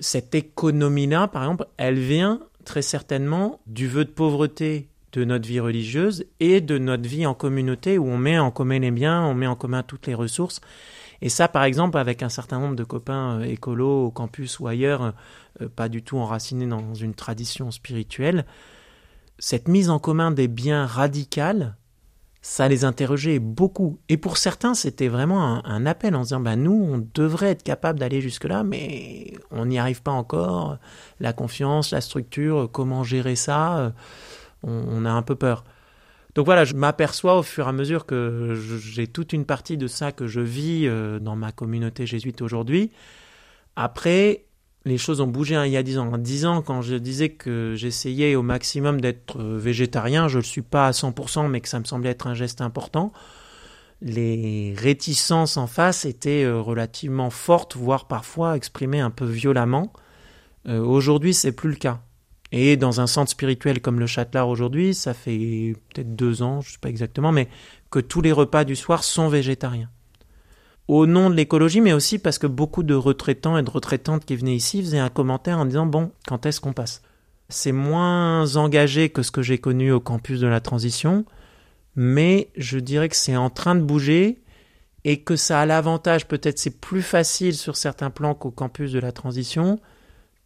Cette 0.00 0.34
économie-là, 0.34 1.28
par 1.28 1.42
exemple, 1.42 1.66
elle 1.76 1.98
vient 1.98 2.40
très 2.64 2.82
certainement 2.82 3.60
du 3.66 3.86
vœu 3.86 4.04
de 4.04 4.10
pauvreté 4.10 4.88
de 5.12 5.24
notre 5.24 5.46
vie 5.48 5.60
religieuse 5.60 6.24
et 6.38 6.60
de 6.60 6.78
notre 6.78 7.08
vie 7.08 7.26
en 7.26 7.34
communauté 7.34 7.98
où 7.98 8.06
on 8.06 8.18
met 8.18 8.38
en 8.38 8.50
commun 8.50 8.78
les 8.78 8.90
biens, 8.90 9.24
on 9.24 9.34
met 9.34 9.46
en 9.46 9.56
commun 9.56 9.82
toutes 9.82 10.06
les 10.06 10.14
ressources. 10.14 10.60
Et 11.22 11.28
ça, 11.28 11.48
par 11.48 11.64
exemple, 11.64 11.98
avec 11.98 12.22
un 12.22 12.28
certain 12.28 12.58
nombre 12.60 12.76
de 12.76 12.84
copains 12.84 13.40
euh, 13.40 13.44
écolos 13.44 14.06
au 14.06 14.10
campus 14.10 14.58
ou 14.58 14.68
ailleurs, 14.68 15.14
euh, 15.60 15.68
pas 15.68 15.88
du 15.88 16.02
tout 16.02 16.18
enracinés 16.18 16.66
dans 16.66 16.94
une 16.94 17.14
tradition 17.14 17.70
spirituelle, 17.70 18.46
cette 19.38 19.68
mise 19.68 19.90
en 19.90 19.98
commun 19.98 20.30
des 20.30 20.48
biens 20.48 20.86
radicales, 20.86 21.76
ça 22.42 22.68
les 22.68 22.84
interrogeait 22.84 23.38
beaucoup. 23.38 23.98
Et 24.08 24.16
pour 24.16 24.38
certains, 24.38 24.72
c'était 24.72 25.08
vraiment 25.08 25.64
un, 25.64 25.84
appel 25.84 26.14
en 26.14 26.22
disant, 26.22 26.40
bah, 26.40 26.56
nous, 26.56 26.72
on 26.72 27.06
devrait 27.14 27.50
être 27.50 27.62
capable 27.62 27.98
d'aller 27.98 28.22
jusque-là, 28.22 28.64
mais 28.64 29.34
on 29.50 29.66
n'y 29.66 29.78
arrive 29.78 30.00
pas 30.02 30.10
encore. 30.10 30.78
La 31.20 31.34
confiance, 31.34 31.90
la 31.90 32.00
structure, 32.00 32.70
comment 32.72 33.04
gérer 33.04 33.36
ça, 33.36 33.92
on, 34.62 35.04
a 35.04 35.10
un 35.10 35.22
peu 35.22 35.34
peur. 35.34 35.64
Donc 36.34 36.46
voilà, 36.46 36.64
je 36.64 36.74
m'aperçois 36.74 37.38
au 37.38 37.42
fur 37.42 37.66
et 37.66 37.68
à 37.68 37.72
mesure 37.72 38.06
que 38.06 38.54
j'ai 38.54 39.06
toute 39.06 39.32
une 39.32 39.44
partie 39.44 39.76
de 39.76 39.86
ça 39.86 40.12
que 40.12 40.26
je 40.26 40.40
vis 40.40 40.86
euh, 40.86 41.18
dans 41.18 41.36
ma 41.36 41.50
communauté 41.50 42.06
jésuite 42.06 42.40
aujourd'hui. 42.40 42.92
Après, 43.74 44.44
les 44.84 44.98
choses 44.98 45.20
ont 45.20 45.26
bougé 45.26 45.56
hein, 45.56 45.66
il 45.66 45.72
y 45.72 45.76
a 45.76 45.82
dix 45.82 45.98
ans. 45.98 46.12
En 46.12 46.18
dix 46.18 46.46
ans, 46.46 46.62
quand 46.62 46.82
je 46.82 46.94
disais 46.94 47.30
que 47.30 47.74
j'essayais 47.76 48.36
au 48.36 48.42
maximum 48.42 49.00
d'être 49.00 49.40
euh, 49.40 49.58
végétarien, 49.58 50.28
je 50.28 50.36
ne 50.36 50.42
le 50.42 50.46
suis 50.46 50.62
pas 50.62 50.86
à 50.86 50.90
100%, 50.92 51.48
mais 51.48 51.60
que 51.60 51.68
ça 51.68 51.80
me 51.80 51.84
semblait 51.84 52.10
être 52.10 52.26
un 52.26 52.34
geste 52.34 52.60
important. 52.60 53.12
Les 54.02 54.74
réticences 54.78 55.56
en 55.56 55.66
face 55.66 56.04
étaient 56.04 56.44
euh, 56.44 56.60
relativement 56.60 57.30
fortes, 57.30 57.76
voire 57.76 58.06
parfois 58.06 58.56
exprimées 58.56 59.00
un 59.00 59.10
peu 59.10 59.24
violemment. 59.24 59.92
Aujourd'hui, 60.68 61.32
c'est 61.32 61.52
plus 61.52 61.70
le 61.70 61.76
cas. 61.76 62.02
Et 62.52 62.76
dans 62.76 63.00
un 63.00 63.06
centre 63.06 63.30
spirituel 63.30 63.80
comme 63.80 64.00
le 64.00 64.06
Châtelard 64.06 64.48
aujourd'hui, 64.48 64.94
ça 64.94 65.14
fait 65.14 65.74
peut-être 65.92 66.16
deux 66.16 66.42
ans, 66.42 66.60
je 66.60 66.68
ne 66.68 66.72
sais 66.72 66.78
pas 66.80 66.88
exactement, 66.88 67.30
mais 67.32 67.48
que 67.90 68.00
tous 68.00 68.20
les 68.20 68.32
repas 68.32 68.64
du 68.64 68.76
soir 68.76 69.04
sont 69.04 69.28
végétariens. 69.28 69.90
Au 70.88 71.06
nom 71.06 71.30
de 71.30 71.36
l'écologie, 71.36 71.80
mais 71.80 71.92
aussi 71.92 72.18
parce 72.18 72.38
que 72.38 72.48
beaucoup 72.48 72.82
de 72.82 72.94
retraitants 72.94 73.56
et 73.56 73.62
de 73.62 73.70
retraitantes 73.70 74.24
qui 74.24 74.34
venaient 74.34 74.56
ici 74.56 74.82
faisaient 74.82 74.98
un 74.98 75.08
commentaire 75.08 75.58
en 75.58 75.64
disant 75.64 75.86
bon, 75.86 76.10
quand 76.26 76.46
est-ce 76.46 76.60
qu'on 76.60 76.72
passe? 76.72 77.02
C'est 77.48 77.72
moins 77.72 78.56
engagé 78.56 79.10
que 79.10 79.22
ce 79.22 79.30
que 79.30 79.42
j'ai 79.42 79.58
connu 79.58 79.92
au 79.92 80.00
campus 80.00 80.40
de 80.40 80.48
la 80.48 80.60
transition, 80.60 81.24
mais 81.94 82.50
je 82.56 82.78
dirais 82.78 83.08
que 83.08 83.16
c'est 83.16 83.36
en 83.36 83.50
train 83.50 83.76
de 83.76 83.82
bouger 83.82 84.42
et 85.04 85.22
que 85.22 85.36
ça 85.36 85.60
a 85.60 85.66
l'avantage, 85.66 86.26
peut-être 86.26 86.58
c'est 86.58 86.80
plus 86.80 87.02
facile 87.02 87.54
sur 87.54 87.76
certains 87.76 88.10
plans 88.10 88.34
qu'au 88.34 88.50
campus 88.50 88.92
de 88.92 88.98
la 88.98 89.12
transition, 89.12 89.78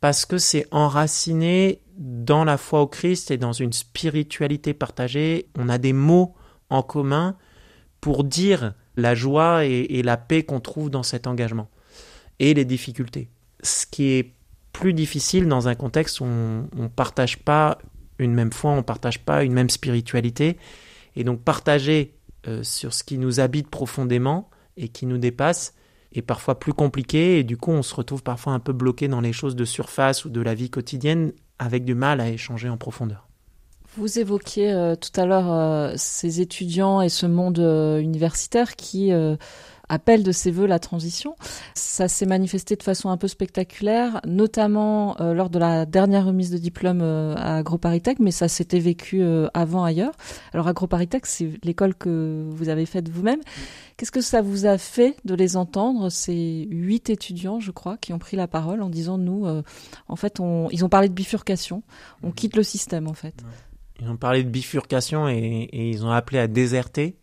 parce 0.05 0.27
que 0.27 0.37
c'est 0.37 0.67
enraciné 0.71 1.81
dans 1.97 2.45
la 2.45 2.59
foi 2.59 2.83
au 2.83 2.87
Christ 2.87 3.31
et 3.31 3.39
dans 3.39 3.55
une 3.55 3.73
spiritualité 3.73 4.75
partagée. 4.75 5.49
On 5.57 5.71
a 5.71 5.79
des 5.79 5.95
mots 5.95 6.35
en 6.69 6.83
commun 6.83 7.39
pour 8.03 8.23
dire 8.23 8.75
la 8.97 9.15
joie 9.15 9.65
et, 9.65 10.03
la 10.03 10.19
paix 10.19 10.43
qu'on 10.43 10.61
trouve 10.61 10.91
dans 10.91 11.03
cet 11.03 11.27
engagement 11.27 11.71
et 12.39 12.53
les 12.53 12.67
difficultés. 12.67 13.31
Ce 13.63 13.87
qui 13.87 14.11
est 14.11 14.35
plus 14.75 14.93
difficile 14.93 15.49
dans 15.49 15.69
un 15.69 15.75
contexte 15.75 16.21
où 16.21 16.25
on 16.25 16.69
ne 16.77 16.89
partage 16.89 17.39
pas 17.39 17.79
une 18.19 18.35
même 18.35 18.53
foi, 18.53 18.73
on 18.73 18.77
ne 18.77 18.83
partage 18.83 19.21
pas 19.21 19.43
une 19.43 19.55
même 19.55 19.71
spiritualité. 19.71 20.59
Et 21.17 21.25
donc 21.25 21.41
partager 21.41 22.13
euh, 22.47 22.63
sur 22.63 22.93
ce 22.93 23.05
qui 23.05 23.17
nous 23.17 23.41
habite 23.41 23.71
profondément 23.71 24.51
et 24.77 24.89
qui 24.89 25.07
nous 25.07 25.17
dépasse 25.17 25.73
est 26.19 26.23
parfois 26.23 26.59
plus 26.59 26.73
compliqué 26.73 27.39
et 27.39 27.45
du 27.45 27.57
coup 27.57 27.71
on 27.71 27.83
se 27.83 27.95
retrouve 27.95 28.23
parfois 28.23 28.53
un 28.53 28.61
peu 28.61 28.73
bloqué 28.73 29.09
dans 29.09 29.21
les 29.21 29.33
choses 29.33 29.57
de 29.57 29.65
surface 29.65 30.25
ou 30.25 30.31
de 30.31 30.41
la 30.41 30.55
vie 30.55 30.71
quotidienne 30.71 31.33
avec 31.59 31.85
du 31.85 31.95
mal 31.95 32.21
à 32.21 32.29
échanger 32.29 32.69
en 32.69 32.77
profondeur. 32.77 33.29
Vous 33.97 34.19
évoquiez 34.19 34.73
euh, 34.73 34.97
tout 34.97 35.21
à 35.21 35.25
l'heure 35.25 35.53
euh, 35.53 35.93
ces 35.97 36.41
étudiants 36.41 37.01
et 37.01 37.09
ce 37.09 37.27
monde 37.27 37.61
euh, 37.61 38.01
universitaire 38.01 38.75
qui 38.75 39.13
appelle 39.89 40.23
de 40.23 40.33
ses 40.33 40.51
voeux 40.51 40.67
la 40.67 40.79
transition. 40.79 41.37
Ça 41.75 42.09
s'est 42.09 42.27
manifesté 42.27 42.77
de 42.77 42.83
façon 42.83 43.11
un 43.11 43.17
peu 43.17 43.29
spectaculaire, 43.29 44.21
notamment 44.27 45.21
euh, 45.21 45.35
lors 45.35 45.51
de 45.51 45.59
la 45.59 45.87
dernière 45.87 46.27
remise 46.27 46.51
de 46.51 46.59
diplôme 46.59 47.01
euh, 47.03 47.35
à 47.37 47.57
AgroParisTech, 47.57 48.19
mais 48.19 48.31
ça 48.31 48.49
s'était 48.49 48.79
vécu 48.79 49.23
euh, 49.23 49.49
avant 49.55 49.85
ailleurs. 49.85 50.13
Alors 50.53 50.69
AgroParisTech, 50.69 51.27
c'est 51.27 51.51
l'école 51.63 51.95
que 51.95 52.49
vous 52.51 52.69
avez 52.69 52.87
faite 52.87 53.09
vous-même. 53.09 53.41
Qu'est-ce 53.97 54.13
que 54.13 54.21
ça 54.21 54.43
vous 54.43 54.67
a 54.67 54.79
fait 54.79 55.17
de 55.25 55.35
les 55.35 55.57
entendre, 55.57 56.11
ces 56.11 56.67
huit 56.71 57.11
étudiants, 57.11 57.61
je 57.61 57.71
crois, 57.71 57.97
qui 57.97 58.13
ont 58.13 58.19
pris 58.19 58.37
la 58.37 58.49
parole 58.49 58.83
en 58.83 58.91
disant, 58.91 59.19
nous, 59.19 59.47
en 60.09 60.17
fait, 60.17 60.41
on... 60.41 60.69
ils 60.71 60.85
ont 60.85 60.89
parlé 60.89 61.09
de 61.09 61.15
bifurcation, 61.15 61.85
on 62.25 62.31
mmh. 62.31 62.35
quitte 62.35 62.57
le 62.57 62.65
système, 62.65 63.07
en 63.07 63.15
fait. 63.15 63.45
Ils 64.01 64.09
ont 64.09 64.17
parlé 64.17 64.43
de 64.43 64.49
bifurcation 64.49 65.29
et, 65.29 65.37
et 65.37 65.91
ils 65.91 66.05
ont 66.05 66.11
appelé 66.11 66.41
à 66.41 66.49
déserter 66.49 67.17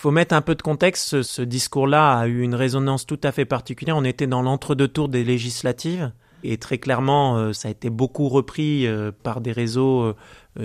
faut 0.00 0.10
mettre 0.10 0.34
un 0.34 0.40
peu 0.40 0.54
de 0.54 0.62
contexte. 0.62 1.20
Ce, 1.20 1.42
discours-là 1.42 2.18
a 2.18 2.26
eu 2.26 2.40
une 2.40 2.54
résonance 2.54 3.04
tout 3.04 3.20
à 3.22 3.32
fait 3.32 3.44
particulière. 3.44 3.98
On 3.98 4.04
était 4.04 4.26
dans 4.26 4.40
l'entre-deux 4.40 4.88
tours 4.88 5.10
des 5.10 5.24
législatives. 5.24 6.10
Et 6.42 6.56
très 6.56 6.78
clairement, 6.78 7.36
euh, 7.36 7.52
ça 7.52 7.68
a 7.68 7.70
été 7.70 7.90
beaucoup 7.90 8.30
repris 8.30 8.86
euh, 8.86 9.12
par 9.22 9.42
des 9.42 9.52
réseaux 9.52 10.04
euh, 10.04 10.14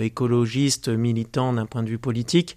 écologistes, 0.00 0.88
militants 0.88 1.52
d'un 1.52 1.66
point 1.66 1.82
de 1.82 1.90
vue 1.90 1.98
politique. 1.98 2.56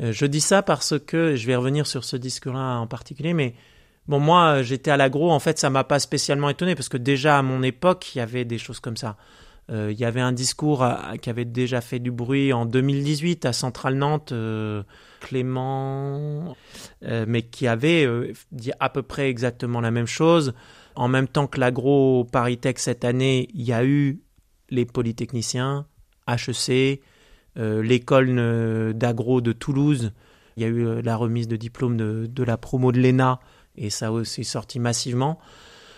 je 0.00 0.26
dis 0.26 0.40
ça 0.40 0.62
parce 0.62 0.98
que, 0.98 1.36
je 1.36 1.46
vais 1.46 1.54
revenir 1.54 1.86
sur 1.86 2.02
ce 2.02 2.16
discours-là 2.16 2.78
en 2.80 2.88
particulier, 2.88 3.32
mais 3.32 3.54
bon, 4.08 4.18
moi, 4.18 4.62
j'étais 4.62 4.90
à 4.90 4.96
l'agro, 4.96 5.30
en 5.30 5.38
fait, 5.38 5.56
ça 5.56 5.70
m'a 5.70 5.84
pas 5.84 6.00
spécialement 6.00 6.48
étonné, 6.48 6.74
parce 6.74 6.88
que 6.88 6.96
déjà 6.96 7.38
à 7.38 7.42
mon 7.42 7.62
époque, 7.62 8.14
il 8.14 8.18
y 8.18 8.20
avait 8.20 8.44
des 8.44 8.58
choses 8.58 8.80
comme 8.80 8.96
ça. 8.96 9.16
Euh, 9.70 9.92
il 9.92 9.98
y 9.98 10.04
avait 10.04 10.20
un 10.20 10.32
discours 10.32 10.86
qui 11.20 11.28
avait 11.28 11.44
déjà 11.44 11.80
fait 11.80 11.98
du 11.98 12.10
bruit 12.10 12.52
en 12.52 12.64
2018 12.64 13.44
à 13.44 13.52
Centrale 13.52 13.94
Nantes, 13.96 14.32
euh, 14.32 14.82
Clément, 15.20 16.56
euh, 17.04 17.26
mais 17.28 17.42
qui 17.42 17.66
avait 17.66 18.08
dit 18.50 18.72
à 18.80 18.88
peu 18.88 19.02
près 19.02 19.28
exactement 19.28 19.80
la 19.80 19.90
même 19.90 20.06
chose. 20.06 20.54
En 20.94 21.08
même 21.08 21.28
temps 21.28 21.46
que 21.46 21.60
l'agro 21.60 22.24
Paritech 22.24 22.78
cette 22.78 23.04
année, 23.04 23.48
il 23.52 23.62
y 23.62 23.72
a 23.72 23.84
eu 23.84 24.20
les 24.70 24.86
polytechniciens, 24.86 25.86
HEC, 26.26 27.02
l'école 27.56 28.94
d'agro 28.94 29.40
de 29.40 29.52
Toulouse. 29.52 30.12
Il 30.56 30.62
y 30.62 30.66
a 30.66 30.68
eu 30.68 31.02
la 31.02 31.16
remise 31.16 31.46
de 31.46 31.56
diplôme 31.56 31.96
de, 31.96 32.26
de 32.28 32.42
la 32.42 32.56
promo 32.56 32.90
de 32.90 33.00
l'ENA 33.00 33.38
et 33.76 33.90
ça 33.90 34.12
aussi 34.12 34.44
sorti 34.44 34.80
massivement. 34.80 35.38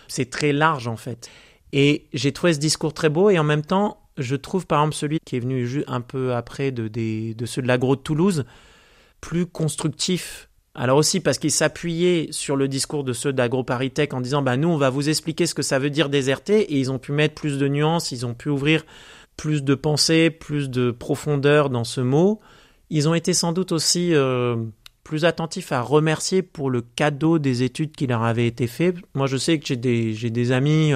C'est 0.07 0.29
très 0.29 0.53
large 0.53 0.87
en 0.87 0.97
fait. 0.97 1.29
Et 1.73 2.07
j'ai 2.13 2.31
trouvé 2.31 2.53
ce 2.53 2.59
discours 2.59 2.93
très 2.93 3.09
beau 3.09 3.29
et 3.29 3.39
en 3.39 3.43
même 3.43 3.63
temps, 3.63 4.01
je 4.17 4.35
trouve 4.35 4.67
par 4.67 4.81
exemple 4.81 4.95
celui 4.95 5.19
qui 5.25 5.37
est 5.37 5.39
venu 5.39 5.83
un 5.87 6.01
peu 6.01 6.33
après 6.33 6.71
de, 6.71 6.89
ceux 7.45 7.61
de 7.61 7.67
l'agro 7.67 7.95
de 7.95 8.01
Toulouse 8.01 8.45
plus 9.21 9.45
constructif. 9.45 10.49
Alors 10.73 10.97
aussi 10.97 11.19
parce 11.19 11.37
qu'il 11.37 11.51
s'appuyait 11.51 12.29
sur 12.31 12.55
le 12.55 12.67
discours 12.67 13.03
de 13.03 13.13
ceux 13.13 13.33
d'AgroParisTech 13.33 14.13
en 14.13 14.21
disant 14.21 14.41
bah 14.41 14.55
nous 14.55 14.69
on 14.69 14.77
va 14.77 14.89
vous 14.89 15.09
expliquer 15.09 15.45
ce 15.45 15.53
que 15.53 15.61
ça 15.61 15.79
veut 15.79 15.89
dire 15.89 16.07
déserter 16.07 16.61
et 16.61 16.77
ils 16.77 16.91
ont 16.91 16.99
pu 16.99 17.11
mettre 17.11 17.35
plus 17.35 17.57
de 17.57 17.67
nuances, 17.67 18.11
ils 18.11 18.25
ont 18.25 18.33
pu 18.33 18.49
ouvrir 18.49 18.85
plus 19.35 19.63
de 19.63 19.75
pensée, 19.75 20.29
plus 20.29 20.69
de 20.69 20.91
profondeur 20.91 21.69
dans 21.69 21.83
ce 21.83 21.99
mot. 21.99 22.39
Ils 22.89 23.09
ont 23.09 23.13
été 23.13 23.33
sans 23.33 23.51
doute 23.51 23.73
aussi 23.73 24.13
euh, 24.13 24.55
plus 25.03 25.25
attentifs 25.25 25.73
à 25.73 25.81
remercier 25.81 26.41
pour 26.41 26.69
le 26.69 26.81
cadeau 26.81 27.37
des 27.37 27.63
études 27.63 27.93
qui 27.93 28.07
leur 28.07 28.23
avaient 28.23 28.47
été 28.47 28.67
fait. 28.67 28.93
Moi 29.13 29.27
je 29.27 29.35
sais 29.37 29.59
que 29.59 29.65
j'ai 29.65 29.75
des 29.75 30.51
amis 30.53 30.93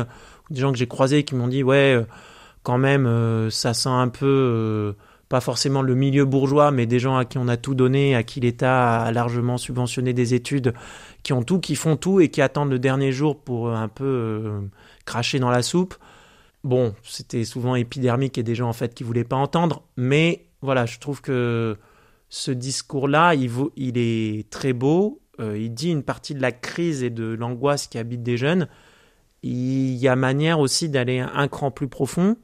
des 0.49 0.61
gens 0.61 0.71
que 0.71 0.77
j'ai 0.77 0.87
croisés 0.87 1.23
qui 1.23 1.35
m'ont 1.35 1.47
dit 1.47 1.63
ouais, 1.63 1.95
euh, 1.95 2.03
quand 2.63 2.77
même, 2.77 3.05
euh, 3.05 3.49
ça 3.49 3.73
sent 3.73 3.89
un 3.89 4.07
peu 4.07 4.25
euh, 4.25 4.93
pas 5.29 5.41
forcément 5.41 5.81
le 5.81 5.95
milieu 5.95 6.25
bourgeois, 6.25 6.71
mais 6.71 6.85
des 6.85 6.99
gens 6.99 7.17
à 7.17 7.25
qui 7.25 7.37
on 7.37 7.47
a 7.47 7.57
tout 7.57 7.75
donné, 7.75 8.15
à 8.15 8.23
qui 8.23 8.39
l'État 8.39 9.03
a 9.03 9.11
largement 9.11 9.57
subventionné 9.57 10.13
des 10.13 10.33
études, 10.33 10.73
qui 11.23 11.33
ont 11.33 11.43
tout, 11.43 11.59
qui 11.59 11.75
font 11.75 11.95
tout 11.95 12.19
et 12.19 12.29
qui 12.29 12.41
attendent 12.41 12.71
le 12.71 12.79
dernier 12.79 13.11
jour 13.11 13.39
pour 13.39 13.71
un 13.71 13.87
peu 13.87 14.61
cracher 15.05 15.39
dans 15.39 15.49
la 15.49 15.63
soupe. 15.63 15.95
Bon, 16.63 16.95
c'était 17.03 17.43
souvent 17.43 17.75
épidermique 17.75 18.37
et 18.37 18.43
des 18.43 18.55
gens 18.55 18.69
en 18.69 18.73
fait 18.73 18.93
qui 18.93 19.03
voulaient 19.03 19.23
pas 19.23 19.35
entendre, 19.35 19.83
mais 19.97 20.45
voilà, 20.61 20.85
je 20.85 20.99
trouve 20.99 21.21
que 21.21 21.77
ce 22.29 22.51
discours-là, 22.51 23.35
il, 23.35 23.51
il 23.75 23.97
est 23.97 24.49
très 24.49 24.73
beau. 24.73 25.21
il 25.39 25.73
dit 25.73 25.91
une 25.91 26.03
partie 26.03 26.33
de 26.33 26.41
la 26.41 26.51
crise 26.51 27.03
et 27.03 27.11
de 27.11 27.25
l'angoisse 27.25 27.87
qui 27.87 27.97
habite 27.97 28.23
des 28.23 28.37
jeunes 28.37 28.67
il 29.45 29.95
y 29.97 30.07
a 30.07 30.15
manière 30.15 30.59
aussi 30.59 30.89
d'aller 30.89 31.19
un 31.19 31.47
cran 31.47 31.69
plus 31.69 31.87
profond. 31.87 32.35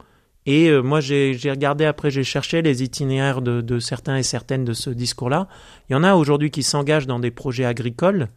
Et 0.46 0.68
euh, 0.68 0.82
moi, 0.82 1.00
j'ai 1.00 1.36
regardé 1.50 1.84
après, 1.84 2.12
j'ai 2.12 2.22
cherché 2.22 2.62
les 2.62 2.84
itinéraires 2.84 3.42
de, 3.42 3.78
certains 3.80 4.16
et 4.16 4.22
certaines 4.22 4.64
de 4.64 4.72
ce 4.72 4.88
discours-là. 4.88 5.48
Il 5.88 5.94
y 5.94 5.96
en 5.96 6.04
a 6.04 6.14
aujourd'hui 6.14 6.52
qui 6.52 6.62
s'engagent 6.62 7.08
dans 7.08 7.18
des 7.18 7.32
projets 7.32 7.64
agricoles. 7.64 8.28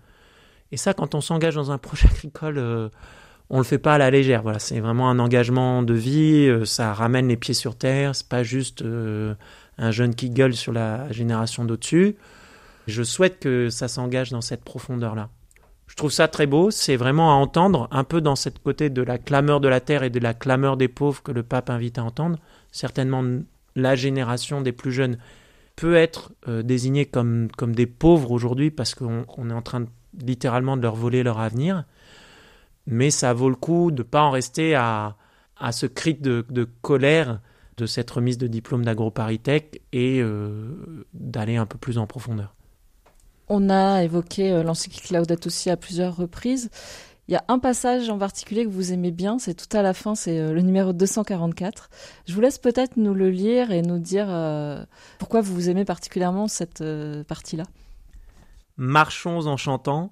Et 0.71 0.77
ça, 0.77 0.95
quand 0.95 1.13
on 1.13 1.21
s'engage 1.21 1.53
dans 1.53 1.69
un 1.71 1.77
projet 1.79 2.07
agricole, 2.09 2.57
euh, 2.57 2.89
on 3.51 3.59
le 3.59 3.63
fait 3.63 3.77
pas 3.77 3.93
à 3.93 3.97
la 3.99 4.09
légère. 4.09 4.41
Voilà, 4.41 4.57
c'est 4.57 4.79
vraiment 4.79 5.11
un 5.11 5.19
engagement 5.19 5.83
de 5.83 5.93
vie. 5.93 6.47
Euh, 6.47 6.65
ça 6.65 6.91
ramène 6.91 7.27
les 7.27 7.37
pieds 7.37 7.53
sur 7.53 7.75
terre. 7.75 8.15
C'est 8.15 8.27
pas 8.27 8.41
juste 8.41 8.83
un 8.83 9.91
jeune 9.91 10.15
qui 10.15 10.31
gueule 10.31 10.55
sur 10.55 10.73
la 10.73 11.11
génération 11.11 11.65
d'au-dessus. 11.65 12.15
Je 12.87 13.03
souhaite 13.03 13.39
que 13.39 13.69
ça 13.69 13.87
s'engage 13.87 14.31
dans 14.31 14.41
cette 14.41 14.63
profondeur-là. 14.63 15.29
Je 15.87 15.95
trouve 15.95 16.11
ça 16.11 16.27
très 16.27 16.47
beau, 16.47 16.71
c'est 16.71 16.95
vraiment 16.95 17.31
à 17.31 17.35
entendre, 17.35 17.87
un 17.91 18.03
peu 18.03 18.19
dans 18.19 18.35
cette 18.35 18.59
côté 18.59 18.89
de 18.89 19.01
la 19.01 19.17
clameur 19.17 19.59
de 19.59 19.67
la 19.67 19.79
terre 19.79 20.03
et 20.03 20.09
de 20.09 20.19
la 20.19 20.33
clameur 20.33 20.77
des 20.77 20.87
pauvres 20.87 21.21
que 21.21 21.31
le 21.31 21.43
pape 21.43 21.69
invite 21.69 21.99
à 21.99 22.03
entendre. 22.03 22.39
Certainement, 22.71 23.23
la 23.75 23.95
génération 23.95 24.61
des 24.61 24.71
plus 24.71 24.91
jeunes 24.91 25.17
peut 25.75 25.95
être 25.95 26.31
euh, 26.47 26.63
désignée 26.63 27.05
comme, 27.05 27.49
comme 27.57 27.75
des 27.75 27.85
pauvres 27.85 28.31
aujourd'hui 28.31 28.71
parce 28.71 28.95
qu'on 28.95 29.49
est 29.49 29.53
en 29.53 29.61
train 29.61 29.85
littéralement 30.19 30.77
de 30.77 30.81
leur 30.81 30.95
voler 30.95 31.23
leur 31.23 31.39
avenir. 31.39 31.83
Mais 32.87 33.09
ça 33.09 33.33
vaut 33.33 33.49
le 33.49 33.55
coup 33.55 33.91
de 33.91 33.99
ne 33.99 34.03
pas 34.03 34.21
en 34.21 34.31
rester 34.31 34.75
à, 34.75 35.15
à 35.57 35.71
ce 35.71 35.85
cri 35.85 36.13
de, 36.13 36.45
de, 36.49 36.67
colère 36.81 37.39
de 37.77 37.85
cette 37.85 38.09
remise 38.11 38.37
de 38.37 38.47
diplôme 38.47 38.85
d'AgroParisTech 38.85 39.81
et 39.91 40.21
euh, 40.21 41.05
d'aller 41.13 41.57
un 41.57 41.65
peu 41.65 41.77
plus 41.77 41.97
en 41.97 42.07
profondeur. 42.07 42.54
On 43.47 43.69
a 43.69 44.03
évoqué 44.03 44.51
euh, 44.51 44.63
l'encyclique 44.63 45.11
Laudato 45.11 45.47
aussi 45.47 45.69
à 45.69 45.77
plusieurs 45.77 46.15
reprises. 46.15 46.69
Il 47.27 47.33
y 47.33 47.35
a 47.35 47.43
un 47.47 47.57
passage 47.57 48.09
en 48.09 48.17
particulier 48.17 48.65
que 48.65 48.69
vous 48.69 48.91
aimez 48.93 49.11
bien, 49.11 49.39
c'est 49.39 49.55
tout 49.55 49.75
à 49.75 49.81
la 49.81 49.93
fin, 49.93 50.13
c'est 50.13 50.39
euh, 50.39 50.53
le 50.53 50.61
numéro 50.61 50.93
244. 50.93 51.89
Je 52.27 52.33
vous 52.33 52.41
laisse 52.41 52.59
peut-être 52.59 52.97
nous 52.97 53.13
le 53.13 53.29
lire 53.29 53.71
et 53.71 53.81
nous 53.81 53.99
dire 53.99 54.27
euh, 54.29 54.83
pourquoi 55.17 55.41
vous 55.41 55.69
aimez 55.69 55.85
particulièrement 55.85 56.47
cette 56.47 56.83
partie-là. 57.27 57.63
Marchons 58.77 59.47
en 59.47 59.57
chantant, 59.57 60.11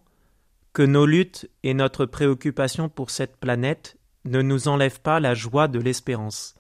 que 0.74 0.82
nos 0.82 1.06
luttes 1.06 1.50
et 1.62 1.76
notre 1.76 2.06
préoccupation 2.06 2.90
pour 2.90 3.12
cette 3.12 3.38
planète 3.38 3.98
ne 4.26 4.42
nous 4.42 4.68
enlèvent 4.68 5.02
pas 5.02 5.20
la 5.20 5.36
joie 5.36 5.68
de 5.68 5.80
l'espérance. 5.80 6.56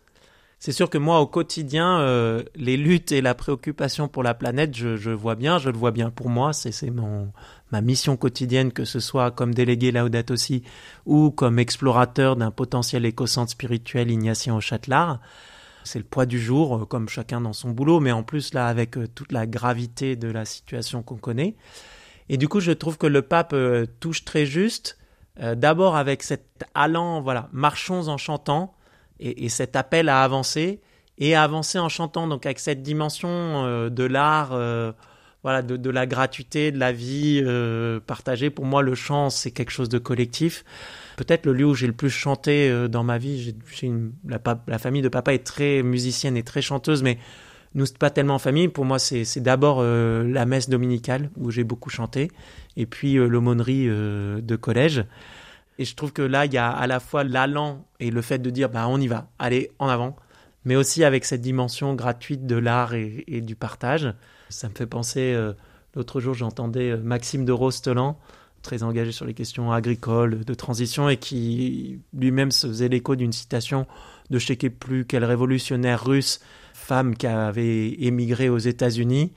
C'est 0.66 0.72
sûr 0.72 0.90
que 0.90 0.98
moi, 0.98 1.20
au 1.20 1.28
quotidien, 1.28 2.00
euh, 2.00 2.42
les 2.56 2.78
luttes 2.78 3.12
et 3.12 3.20
la 3.20 3.36
préoccupation 3.36 4.08
pour 4.08 4.24
la 4.24 4.34
planète, 4.34 4.74
je, 4.74 5.10
vois 5.10 5.36
bien, 5.36 5.58
je 5.58 5.70
le 5.70 5.78
vois 5.78 5.92
bien 5.92 6.10
pour 6.10 6.30
moi. 6.30 6.54
C'est 6.54 6.90
mon 6.90 7.34
ma 7.74 7.82
mission 7.82 8.16
quotidienne, 8.16 8.72
que 8.72 8.86
ce 8.86 9.02
soit 9.02 9.32
comme 9.32 9.54
délégué 9.54 9.92
Laudato 9.92 10.34
aussi 10.34 10.64
ou 11.06 11.32
comme 11.32 11.60
explorateur 11.60 12.38
d'un 12.38 12.50
potentiel 12.50 13.06
éco-centre 13.06 13.52
spirituel 13.52 14.10
ignatien 14.10 14.56
au 14.56 14.62
Châtelard. 14.62 15.20
C'est 15.84 16.00
le 16.00 16.06
poids 16.06 16.26
du 16.26 16.40
jour, 16.40 16.78
euh, 16.78 16.86
comme 16.86 17.10
chacun 17.10 17.42
dans 17.42 17.52
son 17.52 17.72
boulot, 17.72 18.00
mais 18.00 18.14
en 18.14 18.24
plus 18.24 18.54
là, 18.54 18.68
avec 18.68 18.98
euh, 18.98 19.06
toute 19.06 19.34
la 19.34 19.46
gravité 19.46 20.16
de 20.16 20.32
la 20.32 20.46
situation 20.46 21.04
qu'on 21.04 21.18
connaît. 21.18 21.58
Et 22.30 22.38
du 22.38 22.48
coup, 22.48 22.62
je 22.62 22.72
trouve 22.72 22.98
que 22.98 23.08
le 23.08 23.22
pape 23.22 23.54
touche 24.00 24.24
très 24.24 24.46
juste. 24.46 24.98
D'abord 25.38 25.98
avec 25.98 26.24
cet 26.24 26.64
allant, 26.74 27.22
voilà, 27.22 27.50
marchons 27.52 28.08
en 28.08 28.18
chantant 28.18 28.74
et, 29.24 29.50
cet 29.50 29.76
appel 29.76 30.10
à 30.10 30.24
avancer 30.24 30.80
et 31.18 31.36
à 31.36 31.44
avancer 31.44 31.80
en 31.80 31.90
chantant, 31.90 32.28
donc 32.28 32.46
avec 32.46 32.60
cette 32.60 32.82
dimension 32.82 33.30
euh, 33.30 33.90
de 33.90 34.04
l'art, 34.04 34.52
euh, 34.54 34.92
voilà, 35.44 35.62
de, 35.62 35.90
la 35.90 36.06
gratuité, 36.06 36.72
de 36.72 36.80
la 36.80 36.92
vie 36.92 37.42
euh, 37.44 38.00
partagée. 38.00 38.50
Pour 38.50 38.66
moi, 38.66 38.82
le 38.82 38.96
chant, 38.96 39.30
c'est 39.30 39.52
quelque 39.52 39.72
chose 39.72 39.90
de 39.90 40.00
collectif. 40.00 40.64
Peut-être 41.18 41.46
le 41.46 41.54
lieu 41.54 41.66
où 41.66 41.76
j'ai 41.76 41.88
le 41.88 41.94
plus 41.94 42.10
chanté 42.10 42.88
dans 42.90 43.04
ma 43.04 43.18
vie, 43.18 43.56
la, 44.28 44.80
famille 44.80 45.02
de 45.02 45.10
papa 45.10 45.34
est 45.34 45.46
très 45.46 45.84
musicienne 45.84 46.38
et 46.38 46.44
très 46.44 46.62
chanteuse, 46.62 47.04
mais 47.04 47.20
nous, 47.76 47.86
c'est 47.86 47.98
pas 47.98 48.10
tellement 48.10 48.36
en 48.36 48.40
famille. 48.40 48.68
Pour 48.68 48.86
moi, 48.86 48.98
c'est 48.98 49.40
d'abord 49.42 49.84
la 49.84 50.46
messe 50.46 50.70
dominicale 50.70 51.30
où 51.38 51.52
j'ai 51.52 51.64
beaucoup 51.64 51.92
chanté, 51.92 52.32
et 52.78 52.88
puis 52.88 53.14
l'aumônerie 53.14 53.86
de 53.86 54.56
collège. 54.56 55.04
Et 55.80 55.86
je 55.86 55.96
trouve 55.96 56.14
que 56.14 56.22
là, 56.22 56.46
il 56.46 56.54
y 56.54 56.58
a 56.58 56.70
à 56.70 56.88
la 56.88 57.00
fois 57.00 57.24
l'allant 57.24 57.86
et 58.00 58.12
le 58.12 58.22
fait 58.22 58.40
de 58.40 58.50
dire, 58.50 58.70
bah, 58.70 58.88
on 58.88 59.00
y 59.00 59.08
va, 59.08 59.30
allez, 59.40 59.72
en 59.80 59.88
avant, 59.88 60.16
mais 60.66 60.76
aussi 60.76 61.04
avec 61.04 61.26
cette 61.26 61.42
dimension 61.42 61.96
gratuite 61.96 62.46
de 62.46 62.56
l'art 62.56 62.94
et, 62.94 63.42
du 63.42 63.56
partage. 63.56 64.14
Ça 64.50 64.70
me 64.70 64.76
fait 64.76 64.86
penser, 64.86 65.34
euh, 65.34 65.54
l'autre 65.96 66.20
jour, 66.20 66.34
j'entendais 66.34 66.92
euh, 66.92 66.98
Maxime 66.98 67.44
de 67.44 67.52
Rostelan, 67.52 68.20
très 68.62 68.84
engagé 68.84 69.12
sur 69.12 69.26
les 69.26 69.34
questions 69.34 69.72
agricoles, 69.72 70.46
de 70.46 70.54
transition, 70.54 71.10
et 71.10 71.18
qui 71.18 72.00
lui-même 72.14 72.52
se 72.52 72.68
faisait 72.68 72.88
l'écho 72.88 73.16
d'une 73.16 73.34
citation 73.34 73.88
de 74.30 74.40
je 74.40 74.48
sais 74.48 74.56
plus 74.56 75.06
quel 75.06 75.26
révolutionnaire 75.26 76.06
russe, 76.06 76.40
femme 76.74 77.16
qui 77.16 77.28
avait 77.28 77.90
émigré 78.04 78.50
aux 78.50 78.58
États-Unis 78.58 79.34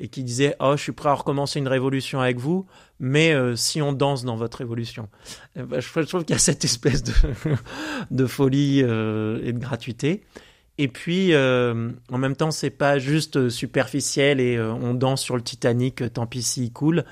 et 0.00 0.08
qui 0.08 0.24
disait 0.24 0.56
oh 0.58 0.72
je 0.76 0.82
suis 0.82 0.92
prêt 0.92 1.10
à 1.10 1.14
recommencer 1.14 1.58
une 1.58 1.68
révolution 1.68 2.20
avec 2.20 2.38
vous 2.38 2.66
mais 2.98 3.32
euh, 3.32 3.54
si 3.54 3.80
on 3.82 3.92
danse 3.92 4.24
dans 4.24 4.34
votre 4.34 4.58
révolution 4.58 5.08
eh 5.54 5.62
ben, 5.62 5.80
je, 5.80 6.00
trouve 6.00 6.24
qu'il 6.24 6.34
y 6.34 6.36
a 6.36 6.40
cette 6.40 6.64
espèce 6.64 7.04
de, 8.10 8.26
folie 8.26 8.82
euh, 8.82 9.40
et 9.44 9.52
de 9.52 9.58
gratuité. 9.58 10.24
Et 10.78 10.88
puis 10.88 11.34
euh, 11.34 11.90
en 12.10 12.18
même 12.18 12.34
temps 12.34 12.50
c'est 12.50 12.70
pas 12.70 12.98
juste 12.98 13.50
superficiel 13.50 14.40
et 14.40 14.58
on 14.58 14.94
danse 14.94 15.20
sur 15.20 15.36
le 15.36 15.42
Titanic 15.42 16.12
tant 16.12 16.26
pis 16.26 16.42
s'il 16.42 16.72
coule 16.72 17.04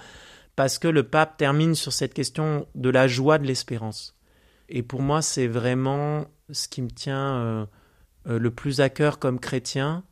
parce 0.56 0.78
que 0.78 0.88
le 0.88 1.02
pape 1.02 1.36
termine 1.36 1.74
sur 1.74 1.92
cette 1.92 2.14
question 2.14 2.66
de 2.74 2.88
la 2.88 3.06
joie 3.06 3.38
de 3.38 3.46
l'espérance. 3.46 4.16
Et 4.70 4.82
pour 4.82 5.02
moi 5.02 5.20
c'est 5.20 5.46
vraiment 5.46 6.24
ce 6.50 6.66
qui 6.66 6.80
me 6.80 6.90
tient 6.90 7.68
le 8.24 8.50
plus 8.50 8.80
à 8.80 8.88
cœur 8.88 9.18
comme 9.18 9.38
chrétien 9.38 10.02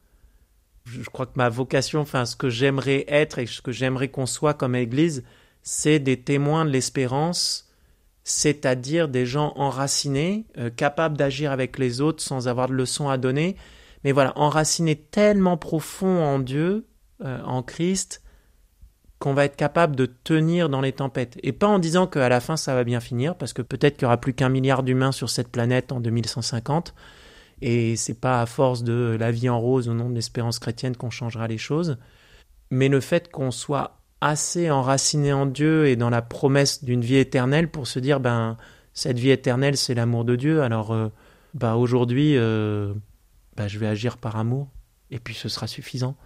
je 0.87 1.09
crois 1.11 1.26
que 1.26 1.32
ma 1.34 1.49
vocation, 1.49 2.01
enfin 2.01 2.24
ce 2.24 2.37
que 2.37 2.49
j'aimerais 2.49 3.05
être 3.09 3.39
et 3.39 3.47
ce 3.47 3.61
que 3.61 3.72
j'aimerais 3.72 4.09
qu'on 4.09 4.26
soit 4.26 4.55
comme 4.55 4.74
Église, 4.74 5.24
c'est 5.62 5.99
des 5.99 6.20
témoins 6.20 6.64
de 6.64 6.70
l'espérance, 6.70 7.68
c'est-à-dire 8.22 9.09
des 9.09 9.26
gens 9.26 9.53
enracinés, 9.57 10.47
euh, 10.59 10.70
capables 10.70 11.16
d'agir 11.16 11.51
avec 11.51 11.78
les 11.78 12.01
autres 12.01 12.22
sans 12.22 12.49
avoir 12.49 12.68
de 12.68 12.74
leçons 12.74 13.09
à 13.09 13.18
donner, 13.18 13.57
mais 14.05 14.12
voilà, 14.12 14.32
enracinés 14.37 14.97
tellement 14.97 15.57
profond 15.57 16.22
en 16.22 16.39
Dieu, 16.39 16.87
euh, 17.24 17.43
en 17.43 17.62
Christ, 17.62 18.22
qu'on 19.18 19.34
va 19.34 19.45
être 19.45 19.57
capable 19.57 19.97
de 19.97 20.07
tenir 20.07 20.68
dans 20.68 20.80
les 20.80 20.93
tempêtes. 20.93 21.39
Et 21.43 21.53
pas 21.53 21.66
en 21.66 21.78
disant 21.78 22.07
qu'à 22.07 22.28
la 22.28 22.41
fin 22.41 22.57
ça 22.57 22.74
va 22.74 22.84
bien 22.84 23.01
finir, 23.01 23.34
parce 23.37 23.53
que 23.53 23.62
peut-être 23.62 23.97
qu'il 23.97 24.05
n'y 24.05 24.07
aura 24.07 24.20
plus 24.20 24.34
qu'un 24.34 24.51
milliard 24.51 24.82
d'humains 24.82 25.12
sur 25.12 25.30
cette 25.30 25.49
planète 25.49 25.91
en 25.91 26.01
2150, 26.01 26.95
et 27.63 27.97
c'est 27.97 28.21
pas 28.21 28.41
à 28.41 28.47
force 28.47 28.83
de 28.83 29.17
la 29.19 29.31
vie 29.31 29.49
en 29.49 29.61
rose 29.61 29.89
au 29.89 29.95
nom 29.95 30.11
de 30.11 30.15
l'espérance 30.15 30.59
chrétienne 30.59 30.97
qu'on 30.97 31.11
changera 31.11 31.49
les 31.49 31.59
choses. 31.59 31.97
Mais 32.71 32.89
le 32.89 33.01
fait 33.01 33.31
qu'on 33.31 33.51
soit 33.51 34.01
assez 34.21 34.71
enraciné 34.71 35.33
en 35.33 35.47
Dieu 35.47 35.87
et 35.87 35.97
dans 35.97 36.11
la 36.11 36.23
promesse 36.23 36.85
d'une 36.85 37.03
vie 37.03 37.17
éternelle 37.17 37.71
pour 37.71 37.87
se 37.87 37.99
dire, 37.99 38.21
ben, 38.21 38.57
cette 38.93 39.19
vie 39.19 39.31
éternelle, 39.31 39.77
c'est 39.77 39.95
l'amour 39.95 40.25
de 40.25 40.37
Dieu. 40.37 40.63
Alors, 40.63 40.93
euh, 40.93 41.09
bah, 41.55 41.77
aujourd'hui, 41.77 42.37
euh, 42.37 42.93
bah, 43.57 43.69
je 43.69 43.79
vais 43.79 43.87
agir 43.87 44.19
par 44.19 44.37
amour. 44.37 44.69
Et 45.11 45.19
puis, 45.19 45.35
ce 45.35 45.49
sera 45.49 45.67
suffisant. 45.67 46.17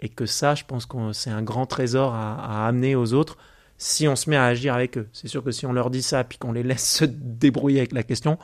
Et 0.00 0.08
que 0.08 0.26
ça, 0.26 0.54
je 0.54 0.64
pense 0.64 0.86
que 0.86 1.12
c'est 1.12 1.30
un 1.30 1.42
grand 1.42 1.66
trésor 1.66 2.14
à, 2.14 2.62
à 2.64 2.66
amener 2.66 2.96
aux 2.96 3.12
autres 3.12 3.36
si 3.78 4.08
on 4.08 4.16
se 4.16 4.30
met 4.30 4.36
à 4.36 4.44
agir 4.44 4.74
avec 4.74 4.98
eux. 4.98 5.08
C'est 5.12 5.28
sûr 5.28 5.44
que 5.44 5.50
si 5.50 5.66
on 5.66 5.72
leur 5.72 5.90
dit 5.90 6.02
ça, 6.02 6.24
puis 6.24 6.38
qu'on 6.38 6.52
les 6.52 6.62
laisse 6.62 6.96
se 6.98 7.04
débrouiller 7.04 7.78
avec 7.78 7.92
la 7.92 8.02
question, 8.02 8.38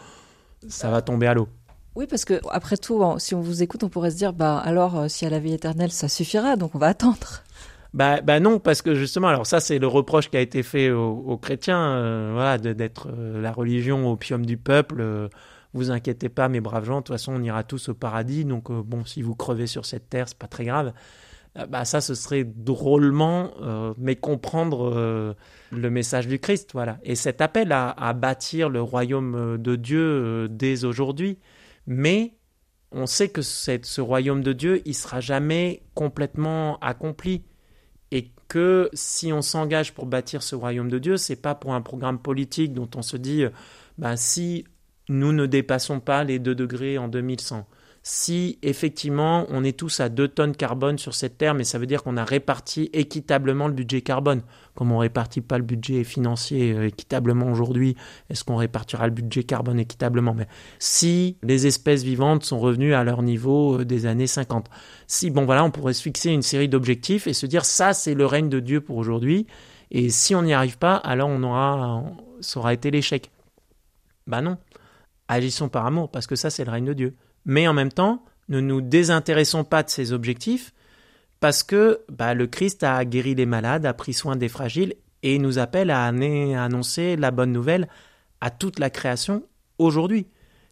ça 0.69 0.91
va 0.91 1.03
tomber 1.03 1.27
à 1.27 1.35
l'eau. 1.35 1.49
Oui, 1.99 2.07
parce 2.07 2.25
que 2.25 2.35
après 2.53 2.77
tout, 2.77 3.03
si 3.19 3.35
on 3.35 3.41
vous 3.41 3.65
écoute, 3.65 3.83
on 3.83 3.89
pourrait 3.89 4.13
se 4.13 4.17
dire, 4.17 4.33
bah 4.33 4.57
alors, 4.59 4.97
euh, 4.97 5.09
si 5.09 5.27
à 5.27 5.31
la 5.31 5.41
vie 5.41 5.53
éternelle, 5.53 5.91
ça 5.91 6.07
suffira, 6.07 6.55
donc 6.55 6.77
on 6.77 6.79
va 6.79 6.87
attendre. 6.87 7.43
Bah, 7.93 8.21
bah 8.21 8.39
non, 8.39 8.61
parce 8.61 8.83
que 8.83 8.95
justement, 8.95 9.27
alors 9.27 9.49
ça, 9.49 9.59
c'est 9.59 9.81
le 9.81 9.89
reproche 9.89 10.31
qui 10.31 10.37
a 10.37 10.41
été 10.41 10.63
fait 10.63 10.93
aux, 10.93 11.37
chrétiens, 11.39 11.81
euh, 11.81 12.31
voilà, 12.35 12.57
d'être 12.57 13.09
euh, 13.11 13.43
la 13.43 13.51
religion 13.51 14.13
opium 14.13 14.47
du 14.47 14.57
peuple. 14.57 15.29
vous 15.75 15.91
inquiétez 15.91 16.29
pas, 16.29 16.49
mes 16.49 16.61
braves 16.61 16.85
gens, 16.85 16.99
de 16.99 17.01
toute 17.01 17.17
façon, 17.17 17.33
on 17.33 17.43
ira 17.43 17.65
tous 17.65 17.89
au 17.89 17.95
paradis. 17.95 18.45
Donc 18.45 18.71
bon, 18.71 19.05
si 19.05 19.21
vous 19.21 19.35
crevez 19.35 19.67
sur 19.67 19.85
cette 19.85 20.09
terre, 20.09 20.29
c'est 20.29 20.39
pas 20.39 20.47
très 20.47 20.67
grave. 20.67 20.93
bah 21.69 21.85
ça, 21.85 22.01
ce 22.01 22.15
serait 22.15 22.45
drôlement 22.45 23.51
mais 23.97 24.15
comprendre 24.15 25.35
le 25.73 25.91
message 25.91 26.29
du 26.29 26.39
Christ, 26.39 26.71
voilà. 26.75 26.99
Et 27.03 27.17
cet 27.17 27.41
appel 27.41 27.73
à, 27.73 27.91
à 27.91 28.13
bâtir 28.13 28.69
le 28.69 28.83
royaume 28.83 29.59
de 29.59 29.75
Dieu 29.75 30.47
dès 30.49 30.85
aujourd'hui 30.85 31.39
mais 31.89 32.35
on 32.93 33.07
sait 33.07 33.31
que 33.31 33.41
ce 33.43 34.01
royaume 34.01 34.43
de 34.43 34.53
Dieu, 34.53 34.83
il 34.85 34.95
sera 34.95 35.21
jamais 35.21 35.83
complètement 35.95 36.79
accompli. 36.81 37.43
Et 38.11 38.31
que 38.47 38.89
si 38.93 39.33
on 39.33 39.43
s'engage 39.43 39.95
pour 39.95 40.07
bâtir 40.07 40.43
ce 40.43 40.55
royaume 40.55 40.91
de 40.91 40.99
Dieu, 40.99 41.17
c'est 41.17 41.37
pas 41.37 41.55
pour 41.55 41.75
un 41.75 41.81
programme 41.81 42.19
politique 42.19 42.75
dont 42.75 42.89
on 42.95 43.03
se 43.03 43.17
dit, 43.17 43.45
ben, 43.97 44.17
si 44.17 44.65
nous 45.09 45.33
ne 45.33 45.47
dépassons 45.47 46.01
pas 46.01 46.25
les 46.25 46.39
2 46.39 46.55
degrés 46.55 46.99
en 46.99 47.09
2100, 47.09 47.67
si 48.11 48.59
effectivement 48.63 49.45
on 49.51 49.63
est 49.63 49.79
tous 49.79 50.01
à 50.01 50.09
2 50.09 50.29
tonnes 50.29 50.57
carbone 50.57 50.97
sur 50.97 51.15
cette 51.15 51.37
terre, 51.37 51.53
mais 51.53 51.65
ça 51.65 51.79
veut 51.79 51.85
dire 51.85 52.03
qu'on 52.03 52.17
a 52.17 52.25
réparti 52.25 52.89
équitablement 52.95 53.69
le 53.69 53.75
budget 53.75 54.01
carbone. 54.01 54.41
Comme 54.75 54.93
on 54.93 54.97
répartit 54.97 55.43
pas 55.43 55.59
le 55.59 55.65
budget 55.65 56.05
financier 56.05 56.73
euh, 56.73 56.87
équitablement 56.87 57.51
aujourd'hui, 57.53 57.97
est-ce 58.31 58.45
qu'on 58.45 58.57
répartira 58.57 59.09
le 59.09 59.13
budget 59.13 59.43
carbone 59.43 59.79
équitablement? 59.79 60.33
Mais 60.33 60.49
si 60.79 61.37
les 61.43 61.67
espèces 61.67 62.03
vivantes 62.03 62.45
sont 62.45 62.59
revenues 62.59 62.95
à 62.95 63.05
leur 63.05 63.21
niveau 63.21 63.81
euh, 63.81 63.85
des 63.85 64.07
années 64.07 64.27
50, 64.27 64.71
si 65.07 65.31
bon 65.31 65.45
voilà, 65.45 65.63
on 65.63 65.71
pourrait 65.71 65.93
se 65.93 66.01
fixer 66.01 66.31
une 66.31 66.41
série 66.41 66.71
d'objectifs 66.71 67.27
et 67.27 67.35
se 67.35 67.45
dire 67.45 67.67
ça 67.67 67.93
c'est 67.93 68.15
le 68.15 68.25
règne 68.25 68.49
de 68.49 68.61
Dieu 68.61 68.81
pour 68.81 68.97
aujourd'hui. 68.97 69.47
Et 69.91 70.09
si 70.09 70.35
on 70.35 70.41
n'y 70.41 70.55
arrive 70.55 70.79
pas, 70.79 70.97
alors 70.97 71.29
on 71.29 71.43
aura, 71.43 72.05
ça 72.41 72.59
aura 72.59 72.73
été 72.73 72.91
l'échec. 72.91 73.31
Ben 74.27 74.41
non, 74.41 74.57
agissons 75.29 75.69
par 75.69 75.85
amour 75.85 76.11
parce 76.11 76.27
que 76.27 76.37
ça 76.37 76.49
c'est 76.49 76.65
le 76.65 76.71
règne 76.71 76.87
de 76.87 76.95
Dieu 76.95 77.15
mais 77.49 77.67
en 77.67 77.73
même 77.73 77.91
temps, 77.91 78.23
ne 78.49 78.61
nous 78.61 78.81
désintéressons 78.83 79.65
pas 79.65 79.83
de 79.83 79.89
ces 79.89 80.13
objectifs 80.13 80.73
parce 81.41 81.63
que 81.63 82.01
bah, 82.11 82.35
le 82.35 82.47
Christ 82.47 82.85
a 82.85 83.05
guéri 83.05 83.35
les 83.35 83.47
malades, 83.47 83.87
a 83.87 83.95
pris 83.95 84.13
soin 84.13 84.37
des 84.37 84.49
fragiles 84.49 84.95
et 85.23 85.39
nous 85.39 85.59
appelle 85.59 85.91
à 85.91 86.05
annoncer 86.05 87.17
la 87.17 87.31
bonne 87.31 87.51
nouvelle 87.51 87.89
à 88.43 88.51
toute 88.51 88.79
la 88.79 88.91
création 88.91 89.45
aujourd'hui. 89.79 90.27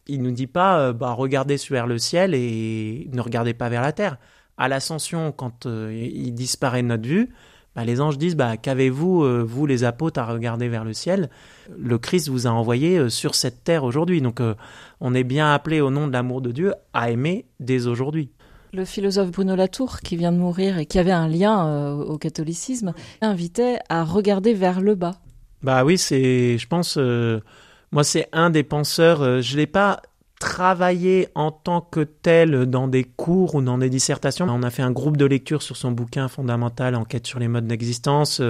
Il 0.05 0.21
ne 0.21 0.29
nous 0.29 0.35
dit 0.35 0.47
pas 0.47 0.79
euh, 0.79 0.93
bah, 0.93 1.13
regardez 1.13 1.57
vers 1.69 1.87
le 1.87 1.97
ciel 1.97 2.35
et 2.35 3.09
ne 3.11 3.21
regardez 3.21 3.55
pas 3.55 3.69
vers 3.69 3.81
la 3.81 3.91
terre. 3.91 4.17
À 4.57 4.67
l'ascension, 4.67 5.31
quand 5.31 5.65
euh, 5.65 5.91
il 5.93 6.33
disparaît 6.33 6.83
de 6.83 6.87
notre 6.87 7.07
vue, 7.09 7.33
bah, 7.77 7.85
les 7.85 8.01
anges 8.01 8.17
disent 8.17 8.35
bah, 8.35 8.57
Qu'avez-vous, 8.57 9.23
euh, 9.23 9.43
vous 9.47 9.67
les 9.67 9.83
apôtres, 9.83 10.19
à 10.19 10.25
regarder 10.25 10.67
vers 10.67 10.83
le 10.83 10.93
ciel? 10.93 11.29
Le 11.77 11.99
Christ 11.99 12.27
vous 12.27 12.47
a 12.47 12.49
envoyé 12.49 12.97
euh, 12.97 13.09
sur 13.09 13.35
cette 13.35 13.63
terre 13.63 13.83
aujourd'hui. 13.83 14.19
Donc 14.19 14.41
euh, 14.41 14.55
on 14.99 15.13
est 15.13 15.23
bien 15.23 15.53
appelé 15.53 15.79
au 15.79 15.91
nom 15.91 16.07
de 16.07 16.11
l'amour 16.11 16.41
de 16.41 16.51
Dieu 16.51 16.73
à 16.93 17.11
aimer 17.11 17.45
dès 17.59 17.85
aujourd'hui. 17.85 18.31
Le 18.73 18.83
philosophe 18.83 19.29
Bruno 19.29 19.55
Latour, 19.55 19.99
qui 19.99 20.17
vient 20.17 20.31
de 20.31 20.39
mourir 20.39 20.79
et 20.79 20.87
qui 20.87 20.97
avait 20.97 21.11
un 21.11 21.27
lien 21.27 21.93
au 21.93 22.17
catholicisme, 22.17 22.93
invitait 23.21 23.77
à 23.89 24.03
regarder 24.03 24.53
vers 24.53 24.81
le 24.81 24.95
bas. 24.95 25.15
Bah 25.61 25.85
oui, 25.85 25.97
c'est, 25.97 26.57
je 26.57 26.67
pense, 26.67 26.97
moi 26.97 28.03
c'est 28.03 28.27
un 28.33 28.49
des 28.49 28.63
penseurs. 28.63 29.41
je 29.41 29.55
l'ai 29.55 29.67
pas 29.67 30.01
travailler 30.39 31.29
en 31.35 31.51
tant 31.51 31.81
que 31.81 32.01
tel 32.01 32.67
dans 32.67 32.87
des 32.87 33.03
cours 33.03 33.55
ou 33.55 33.61
dans 33.61 33.77
des 33.77 33.89
dissertations. 33.89 34.45
On 34.49 34.63
a 34.63 34.69
fait 34.69 34.83
un 34.83 34.91
groupe 34.91 35.17
de 35.17 35.25
lecture 35.25 35.61
sur 35.61 35.75
son 35.75 35.91
bouquin 35.91 36.27
fondamental 36.27 36.95
Enquête 36.95 37.25
sur 37.25 37.39
les 37.39 37.47
modes 37.47 37.65
d'existence. 37.65 38.41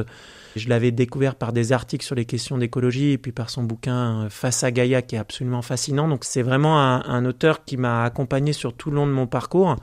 Je 0.58 0.70
l'avais 0.70 0.92
découvert 0.92 1.36
par 1.36 1.54
des 1.54 1.72
articles 1.72 2.06
sur 2.06 2.16
les 2.16 2.26
questions 2.26 2.58
d'écologie 2.58 3.12
et 3.12 3.18
puis 3.18 3.32
par 3.32 3.50
son 3.50 3.64
bouquin 3.64 4.28
Face 4.30 4.64
à 4.64 4.72
Gaïa 4.72 5.02
qui 5.02 5.16
est 5.16 5.20
absolument 5.20 5.62
fascinant. 5.62 6.08
Donc 6.08 6.26
c'est 6.26 6.42
vraiment 6.42 6.80
un, 6.80 7.26
auteur 7.26 7.64
qui 7.64 7.78
m'a 7.78 8.04
accompagné 8.04 8.54
sur 8.54 8.74
tout 8.74 8.90
le 8.90 8.98
long 8.98 9.08
de 9.08 9.12
mon 9.12 9.28
parcours. 9.28 9.76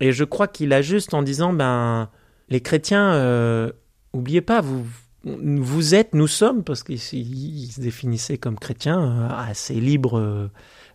Et 0.00 0.12
je 0.12 0.24
crois 0.24 0.48
qu'il 0.48 0.72
a 0.72 0.82
juste 0.82 1.14
en 1.14 1.22
disant, 1.22 1.52
ben, 1.52 2.08
les 2.48 2.60
chrétiens, 2.60 3.14
euh, 3.14 3.70
oubliez 4.12 4.40
pas, 4.40 4.60
vous, 4.60 4.84
vous 5.24 5.94
êtes, 5.94 6.14
nous 6.14 6.26
sommes, 6.26 6.64
parce 6.64 6.82
qu'il 6.82 6.98
se 6.98 7.80
définissait 7.80 8.36
comme 8.36 8.58
chrétien, 8.58 9.00
euh, 9.00 9.28
assez 9.48 9.74
libre. 9.74 10.18
Euh, 10.18 10.50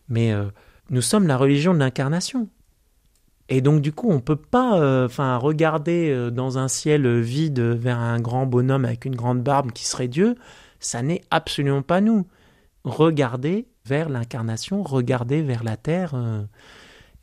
mais 0.09 0.31
euh, 0.31 0.45
nous 0.89 1.01
sommes 1.01 1.27
la 1.27 1.37
religion 1.37 1.73
de 1.73 1.79
l'incarnation. 1.79 2.49
Et 3.49 3.61
donc 3.61 3.81
du 3.81 3.93
coup, 3.93 4.09
on 4.09 4.15
ne 4.15 4.19
peut 4.19 4.35
pas 4.35 4.79
euh, 4.79 5.07
regarder 5.37 6.09
euh, 6.09 6.29
dans 6.29 6.57
un 6.57 6.67
ciel 6.67 7.19
vide 7.19 7.59
vers 7.59 7.97
un 7.97 8.19
grand 8.19 8.45
bonhomme 8.45 8.85
avec 8.85 9.05
une 9.05 9.15
grande 9.15 9.41
barbe 9.41 9.71
qui 9.71 9.85
serait 9.85 10.09
Dieu, 10.09 10.35
ça 10.79 11.01
n'est 11.01 11.23
absolument 11.31 11.81
pas 11.81 12.01
nous. 12.01 12.27
Regardez 12.83 13.67
vers 13.85 14.09
l'incarnation, 14.09 14.83
regardez 14.83 15.41
vers 15.41 15.63
la 15.63 15.77
terre. 15.77 16.13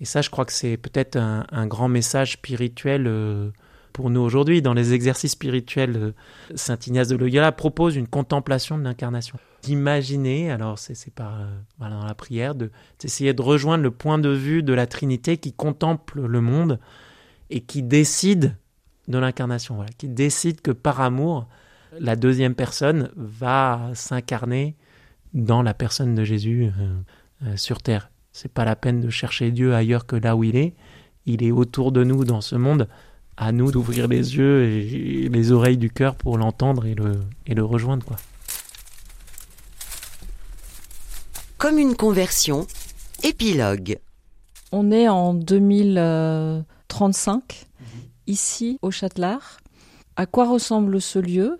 et 0.01 0.05
ça, 0.05 0.21
je 0.21 0.29
crois 0.29 0.45
que 0.45 0.53
c'est 0.53 0.77
peut-être 0.77 1.17
un, 1.17 1.67
grand 1.67 1.89
message 1.89 2.33
spirituel 2.33 3.53
pour 3.93 4.11
nous 4.11 4.21
aujourd'hui. 4.21 4.61
Dans 4.61 4.75
les 4.75 4.93
exercices 4.93 5.33
spirituels, 5.33 6.13
Saint 6.55 6.79
Ignace 6.87 7.09
de 7.09 7.17
Loyola 7.17 7.53
propose 7.53 7.97
une 7.97 8.09
contemplation 8.09 8.77
de 8.77 8.83
l'incarnation 8.83 9.39
d'imaginer, 9.65 10.51
alors 10.51 10.79
c'est 10.79 11.15
pas 11.15 11.33
euh, 11.81 11.89
dans 11.91 12.05
la 12.05 12.15
prière, 12.15 12.55
d'essayer 12.55 13.33
de, 13.33 13.43
rejoindre 13.43 13.83
le 13.83 13.91
point 13.91 14.19
de 14.19 14.29
vue 14.29 14.63
de 14.63 14.73
la 14.73 14.87
Trinité 14.87 15.39
qui 15.39 15.53
contemple 15.53 16.27
le 16.27 16.41
monde 16.41 16.79
et 17.51 17.61
qui 17.61 17.83
décide 17.83 18.57
de 19.09 19.19
l'incarnation, 19.19 19.77
voilà, 19.77 19.91
qui 19.97 20.09
décide 20.09 20.61
que 20.61 20.71
par 20.71 21.01
amour, 21.01 21.47
la 21.99 22.17
deuxième 22.17 22.55
personne 22.55 23.11
va 23.17 23.91
s'incarner 23.95 24.77
dans 25.33 25.63
la 25.63 25.75
personne 25.75 26.15
de 26.15 26.25
Jésus 26.25 26.67
euh, 26.67 27.47
euh, 27.47 27.57
sur 27.57 27.83
terre. 27.83 28.11
C'est 28.33 28.53
pas 28.53 28.65
la 28.65 28.77
peine 28.77 29.01
de 29.01 29.11
chercher 29.11 29.51
Dieu 29.51 29.75
ailleurs 29.75 30.07
que 30.07 30.17
là 30.17 30.37
où 30.37 30.45
il 30.45 30.57
est. 30.57 30.75
Il 31.27 31.43
est 31.43 31.53
autour 31.53 31.93
de 31.93 32.05
nous 32.05 32.25
dans 32.25 32.41
ce 32.41 32.57
monde. 32.57 32.89
À 33.37 33.51
nous 33.53 33.73
d'ouvrir 33.73 34.07
les 34.09 34.37
yeux 34.37 34.65
et 34.65 35.29
les 35.29 35.53
oreilles 35.53 35.79
du 35.79 35.91
cœur 35.91 36.15
pour 36.15 36.39
l'entendre 36.39 36.87
et 36.87 36.95
le, 36.95 37.13
et 37.47 37.55
le 37.55 37.65
rejoindre, 37.65 38.05
quoi. 38.05 38.17
Comme 41.65 41.79
une 41.79 41.97
conversion, 41.97 42.67
épilogue. 43.23 43.99
On 44.71 44.91
est 44.91 45.09
en 45.09 45.33
2035 45.33 47.65
ici 48.27 48.79
au 48.83 48.91
Châtelard. 48.91 49.61
À 50.15 50.27
quoi 50.27 50.47
ressemble 50.47 51.01
ce 51.01 51.19
lieu? 51.19 51.59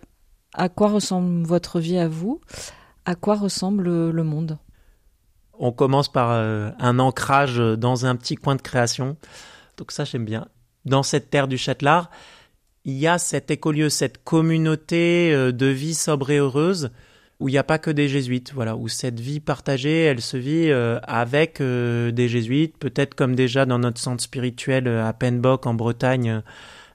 À 0.53 0.69
quoi 0.69 0.89
ressemble 0.89 1.47
votre 1.47 1.81
vie 1.81 1.97
à 1.97 2.07
vous? 2.07 2.43
À 3.07 3.15
quoi 3.15 3.35
ressemble 3.35 4.11
le 4.11 4.25
monde? 4.25 4.59
On 5.59 5.73
commence 5.73 6.13
par 6.13 6.33
euh, 6.33 6.69
un 6.79 6.99
ancrage 6.99 7.57
dans 7.57 8.05
un 8.05 8.15
petit 8.15 8.35
coin 8.35 8.57
de 8.57 8.63
création. 8.63 9.17
Donc 9.79 9.91
ça, 9.91 10.05
j'aime 10.05 10.27
bien. 10.27 10.49
Dans 10.85 11.03
cette 11.03 11.31
terre 11.31 11.49
du 11.49 11.57
Châtelard, 11.57 12.11
il 12.85 12.99
y 12.99 13.07
a 13.07 13.17
cet 13.17 13.51
écolieu, 13.51 13.89
cette 13.89 14.23
communauté 14.23 15.33
euh, 15.33 15.51
de 15.51 15.65
vie 15.65 15.95
sobre 15.95 16.29
et 16.29 16.41
heureuse 16.41 16.91
où 17.41 17.49
il 17.49 17.53
n'y 17.53 17.59
a 17.59 17.65
pas 17.65 17.79
que 17.79 17.91
des 17.91 18.09
jésuites, 18.09 18.53
voilà, 18.55 18.77
où 18.77 18.89
cette 18.89 19.21
vie 19.21 19.41
partagée, 19.41 20.03
elle 20.03 20.21
se 20.21 20.37
vit 20.37 20.71
euh, 20.71 20.99
avec 21.03 21.61
euh, 21.61 22.11
des 22.11 22.29
jésuites, 22.29 22.77
peut-être 22.79 23.15
comme 23.15 23.35
déjà 23.35 23.67
dans 23.67 23.79
notre 23.79 24.01
centre 24.01 24.23
spirituel 24.23 24.89
à 24.89 25.13
Penbock 25.13 25.67
en 25.67 25.75
Bretagne, 25.75 26.43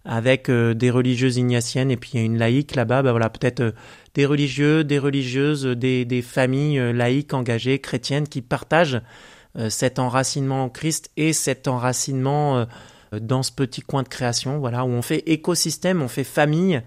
avec 0.06 0.50
des 0.50 0.90
religieuses 0.90 1.38
ignatiennes, 1.38 1.92
et 1.92 1.98
puis 1.98 2.18
une 2.18 2.38
laïque 2.38 2.74
là-bas, 2.74 3.04
bah 3.04 3.12
voilà, 3.12 3.30
peut-être 3.30 3.76
des 4.16 4.26
religieux, 4.26 4.84
des 4.84 4.98
religieuses, 4.98 5.66
des, 5.66 6.06
des 6.06 6.22
familles 6.22 6.94
laïques 6.94 7.34
engagées, 7.34 7.80
chrétiennes, 7.80 8.28
qui 8.28 8.42
partagent 8.42 9.02
cet 9.68 10.00
enracinement 10.00 10.64
en 10.64 10.70
Christ 10.70 11.12
et 11.18 11.34
cet 11.34 11.68
enracinement 11.68 12.66
dans 13.12 13.44
ce 13.44 13.52
petit 13.52 13.82
coin 13.82 14.04
de 14.04 14.08
création, 14.08 14.60
voilà, 14.60 14.86
où 14.86 14.90
on 14.90 15.02
fait 15.02 15.24
écosystème, 15.28 16.02
on 16.02 16.08
fait 16.08 16.24
famille 16.24 16.82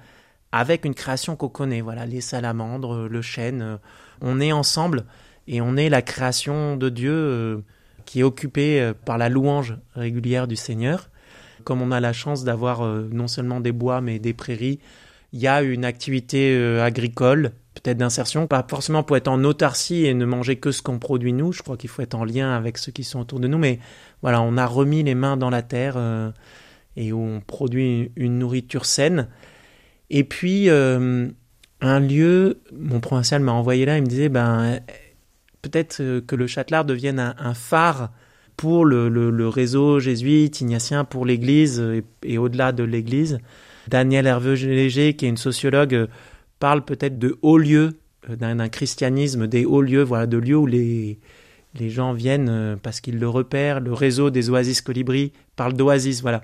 avec 0.53 0.85
une 0.85 0.95
création 0.95 1.35
qu'on 1.35 1.49
connaît, 1.49 1.81
voilà, 1.81 2.07
les 2.07 2.21
salamandres, 2.21 3.09
le 3.09 3.23
chêne, 3.23 3.63
euh, 3.63 3.77
on 4.21 4.41
est 4.41 4.53
ensemble 4.53 5.05
et 5.49 5.61
on 5.61 5.77
est 5.77 5.89
la 5.89 6.03
création 6.03 6.77
de 6.77 6.89
Dieu 6.89 7.13
euh, 7.13 7.59
qui 8.05 8.21
est 8.21 8.23
occupée 8.23 8.81
euh, 8.81 8.93
par 8.93 9.19
la 9.19 9.29
louange 9.29 9.77
régulière 9.95 10.47
du 10.47 10.57
Seigneur. 10.57 11.09
Comme 11.65 11.81
on 11.81 11.91
a 11.91 12.01
la 12.01 12.13
chance 12.13 12.45
d'avoir 12.45 12.83
non 12.83 13.29
seulement 13.29 13.61
des 13.61 13.71
bois 13.71 14.01
mais 14.01 14.19
des 14.19 14.33
prairies, 14.33 14.81
il 15.33 15.41
y 15.41 15.47
a 15.47 15.63
une 15.63 15.85
activité 15.85 16.81
agricole, 16.81 17.53
peut-être 17.75 17.99
d'insertion, 17.99 18.47
pas 18.47 18.65
forcément 18.69 19.03
pour 19.03 19.17
être 19.17 19.29
en 19.29 19.43
autarcie 19.45 20.07
et 20.07 20.15
ne 20.15 20.25
manger 20.25 20.57
que 20.57 20.73
ce 20.73 20.83
qu'on 20.83 20.99
produit 20.99 21.33
nous, 21.33 21.53
je 21.53 21.63
crois 21.63 21.77
qu'il 21.77 21.89
faut 21.89 22.03
être 22.03 22.15
en 22.15 22.25
lien 22.25 22.53
avec 22.53 22.79
ceux 22.79 22.93
qui 22.93 23.05
sont 23.05 23.21
autour 23.21 23.41
de 23.41 23.49
nous, 23.49 23.59
mais 23.59 23.79
voilà, 24.23 24.43
on 24.43 24.57
a 24.57 24.67
remis 24.67 25.03
les 25.03 25.15
mains 25.15 25.37
dans 25.37 25.51
la 25.51 25.63
terre 25.63 25.95
euh, 25.97 26.31
et 26.97 27.13
on 27.13 27.41
produit 27.41 28.13
une, 28.17 28.39
nourriture 28.39 28.85
saine. 28.87 29.29
Et 30.13 30.25
puis, 30.25 30.69
euh, 30.69 31.27
un 31.81 32.01
lieu, 32.01 32.61
mon 32.73 33.01
provincial 33.01 33.43
m'a 33.43 33.53
envoyé 33.53 33.87
là, 33.87 33.97
il 33.97 34.03
me 34.03 34.07
disait, 34.07 34.29
ben, 34.29 34.79
peut-être 35.63 36.01
euh, 36.01 36.21
que 36.21 36.37
le 36.37 36.47
Châtelard 36.47 36.85
devienne 36.85 37.19
un, 37.19 37.55
phare 37.55 38.13
pour 38.57 38.85
le, 38.85 39.49
réseau 39.49 39.99
jésuite, 39.99 40.61
ignatien, 40.61 41.05
pour 41.05 41.27
l'Église 41.27 41.83
et, 42.23 42.39
au-delà 42.39 42.73
de 42.73 42.85
l'Église. 42.85 43.39
Daniel 43.89 44.27
Hervé-Léger, 44.27 45.15
qui 45.15 45.27
est 45.27 45.31
une 45.31 45.37
sociologue, 45.37 46.07
parle 46.61 46.85
peut-être 46.85 47.19
de 47.19 47.39
hauts 47.43 47.59
lieux, 47.59 47.95
d'un 48.29 48.69
christianisme, 48.69 49.49
des 49.49 49.65
hauts 49.65 49.83
lieux, 49.83 50.03
voilà, 50.03 50.27
de 50.27 50.37
lieux 50.37 50.57
où 50.57 50.67
les, 50.67 51.19
les 51.79 51.91
gens 51.91 52.13
viennent 52.13 52.49
euh, 52.51 52.77
parce 52.81 53.01
qu'ils 53.01 53.19
le 53.19 53.29
repèrent. 53.29 53.81
Le 53.81 53.93
réseau 53.93 54.31
des 54.31 54.51
oasis 54.51 54.81
colibri 54.81 55.33
parle 55.57 55.73
d'oasis, 55.73 56.23
voilà. 56.23 56.43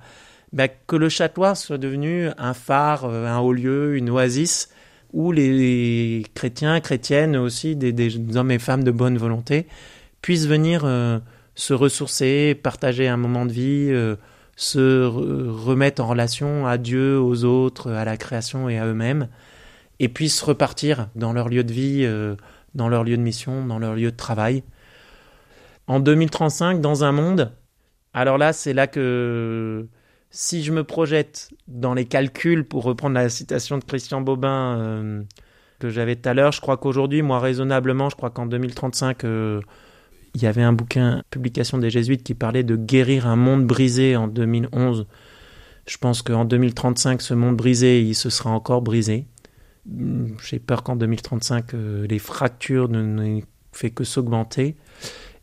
Bah, 0.52 0.68
que 0.68 0.96
le 0.96 1.08
château 1.08 1.54
soit 1.54 1.78
devenu 1.78 2.28
un 2.38 2.54
phare, 2.54 3.04
euh, 3.04 3.26
un 3.26 3.38
haut 3.38 3.52
lieu, 3.52 3.96
une 3.96 4.10
oasis, 4.10 4.70
où 5.12 5.32
les 5.32 6.24
chrétiens, 6.34 6.80
chrétiennes 6.80 7.36
aussi, 7.36 7.76
des, 7.76 8.36
hommes 8.36 8.50
et 8.50 8.58
femmes 8.58 8.84
de 8.84 8.90
bonne 8.90 9.18
volonté, 9.18 9.66
puissent 10.22 10.46
venir 10.46 10.82
euh, 10.84 11.18
se 11.54 11.74
ressourcer, 11.74 12.54
partager 12.54 13.08
un 13.08 13.16
moment 13.16 13.46
de 13.46 13.52
vie, 13.52 13.90
se 14.56 15.04
remettre 15.04 16.02
en 16.02 16.08
relation 16.08 16.66
à 16.66 16.78
Dieu, 16.78 17.18
aux 17.18 17.44
autres, 17.44 17.90
à 17.90 18.04
la 18.04 18.16
création 18.16 18.68
et 18.68 18.78
à 18.78 18.86
eux-mêmes, 18.86 19.28
et 19.98 20.08
puissent 20.08 20.42
repartir 20.42 21.08
dans 21.14 21.32
leur 21.32 21.48
lieu 21.48 21.64
de 21.64 21.72
vie, 21.72 22.08
dans 22.74 22.88
leur 22.88 23.02
lieu 23.02 23.16
de 23.16 23.22
mission, 23.22 23.66
dans 23.66 23.78
leur 23.78 23.94
lieu 23.94 24.10
de 24.10 24.16
travail 24.16 24.62
en 25.88 26.00
2035 26.00 26.80
dans 26.80 27.02
un 27.02 27.12
monde. 27.12 27.52
Alors 28.14 28.38
là, 28.38 28.52
c'est 28.52 28.74
là 28.74 28.86
que 28.86 29.88
si 30.30 30.62
je 30.62 30.72
me 30.72 30.84
projette 30.84 31.50
dans 31.66 31.94
les 31.94 32.04
calculs, 32.04 32.64
pour 32.64 32.84
reprendre 32.84 33.14
la 33.14 33.28
citation 33.28 33.78
de 33.78 33.84
Christian 33.84 34.20
Bobin 34.20 34.78
euh, 34.78 35.22
que 35.78 35.88
j'avais 35.88 36.16
tout 36.16 36.28
à 36.28 36.34
l'heure, 36.34 36.52
je 36.52 36.60
crois 36.60 36.76
qu'aujourd'hui, 36.76 37.22
moi 37.22 37.40
raisonnablement, 37.40 38.10
je 38.10 38.16
crois 38.16 38.30
qu'en 38.30 38.46
2035, 38.46 39.24
euh, 39.24 39.60
il 40.34 40.42
y 40.42 40.46
avait 40.46 40.62
un 40.62 40.72
bouquin, 40.72 41.22
publication 41.30 41.78
des 41.78 41.90
Jésuites, 41.90 42.22
qui 42.22 42.34
parlait 42.34 42.62
de 42.62 42.76
guérir 42.76 43.26
un 43.26 43.36
monde 43.36 43.66
brisé 43.66 44.16
en 44.16 44.28
2011. 44.28 45.06
Je 45.86 45.96
pense 45.96 46.22
qu'en 46.22 46.44
2035, 46.44 47.22
ce 47.22 47.34
monde 47.34 47.56
brisé, 47.56 48.02
il 48.02 48.14
se 48.14 48.28
sera 48.28 48.50
encore 48.50 48.82
brisé. 48.82 49.26
J'ai 50.44 50.58
peur 50.58 50.82
qu'en 50.82 50.96
2035, 50.96 51.72
euh, 51.72 52.06
les 52.06 52.18
fractures 52.18 52.90
ne, 52.90 53.40
fait 53.72 53.90
que 53.90 54.04
s'augmenter 54.04 54.76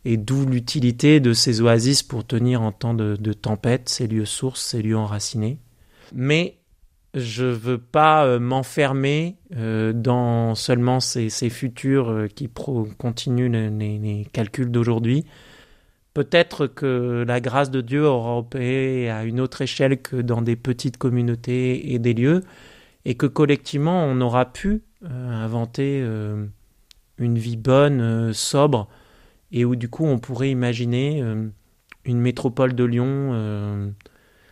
et 0.06 0.16
d'où 0.16 0.46
l'utilité 0.46 1.18
de 1.18 1.32
ces 1.32 1.60
oasis 1.60 2.04
pour 2.04 2.24
tenir 2.24 2.62
en 2.62 2.70
temps 2.70 2.94
de, 2.94 3.32
tempête, 3.32 3.88
ces 3.88 4.06
lieux 4.06 4.24
sources, 4.24 4.62
ces 4.62 4.80
lieux 4.80 4.96
enracinés. 4.96 5.58
Mais 6.14 6.58
je 7.12 7.46
ne 7.46 7.50
veux 7.50 7.78
pas 7.78 8.24
euh, 8.24 8.38
m'enfermer 8.38 9.36
euh, 9.56 9.92
dans 9.92 10.54
seulement 10.54 11.00
ces, 11.00 11.28
futurs 11.50 12.08
euh, 12.08 12.26
qui 12.28 12.48
continuent 12.98 13.50
les, 13.50 14.28
calculs 14.32 14.70
d'aujourd'hui. 14.70 15.24
Peut-être 16.14 16.68
que 16.68 17.24
la 17.26 17.40
grâce 17.40 17.72
de 17.72 17.80
Dieu 17.80 18.06
aura 18.06 18.38
opéré 18.38 19.10
à 19.10 19.24
une 19.24 19.40
autre 19.40 19.62
échelle 19.62 20.00
que 20.00 20.14
dans 20.14 20.40
des 20.40 20.54
petites 20.54 20.98
communautés 20.98 21.94
et 21.94 21.98
des 21.98 22.14
lieux, 22.14 22.44
et 23.04 23.16
que 23.16 23.26
collectivement 23.26 24.04
on 24.04 24.20
aura 24.20 24.52
pu 24.52 24.82
inventer 25.02 26.00
une 27.18 27.38
vie 27.38 27.58
bonne, 27.58 28.32
sobre, 28.32 28.88
et 29.52 29.64
où 29.64 29.76
du 29.76 29.88
coup 29.88 30.04
on 30.04 30.18
pourrait 30.18 30.50
imaginer 30.50 31.22
euh, 31.22 31.48
une 32.04 32.20
métropole 32.20 32.74
de 32.74 32.84
Lyon, 32.84 33.30
euh, 33.32 33.88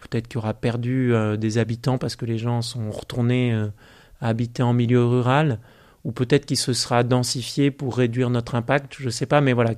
peut-être 0.02 0.28
qui 0.28 0.38
aura 0.38 0.54
perdu 0.54 1.14
euh, 1.14 1.36
des 1.36 1.58
habitants 1.58 1.98
parce 1.98 2.16
que 2.16 2.24
les 2.24 2.38
gens 2.38 2.62
sont 2.62 2.90
retournés 2.90 3.52
à 4.20 4.28
habiter 4.28 4.62
en 4.62 4.72
milieu 4.72 5.04
rural, 5.04 5.58
ou 6.04 6.12
peut-être 6.12 6.46
qu'il 6.46 6.56
se 6.56 6.72
sera 6.72 7.02
densifié 7.02 7.70
pour 7.70 7.96
réduire 7.96 8.30
notre 8.30 8.54
impact, 8.54 8.96
je 8.98 9.06
ne 9.06 9.10
sais 9.10 9.26
pas, 9.26 9.40
mais 9.40 9.52
voilà, 9.52 9.72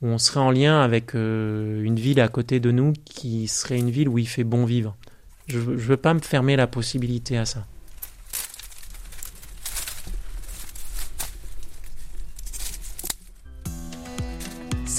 où 0.00 0.06
on 0.06 0.18
serait 0.18 0.40
en 0.40 0.50
lien 0.50 0.80
avec 0.80 1.14
une 1.14 1.96
ville 1.96 2.20
à 2.20 2.28
côté 2.28 2.60
de 2.60 2.70
nous 2.70 2.92
qui 3.04 3.48
serait 3.48 3.78
une 3.78 3.90
ville 3.90 4.08
où 4.08 4.18
il 4.18 4.28
fait 4.28 4.44
bon 4.44 4.64
vivre. 4.64 4.96
Je 5.46 5.58
ne 5.58 5.76
veux 5.76 5.96
pas 5.96 6.14
me 6.14 6.20
fermer 6.20 6.56
la 6.56 6.66
possibilité 6.66 7.36
à 7.36 7.44
ça. 7.44 7.66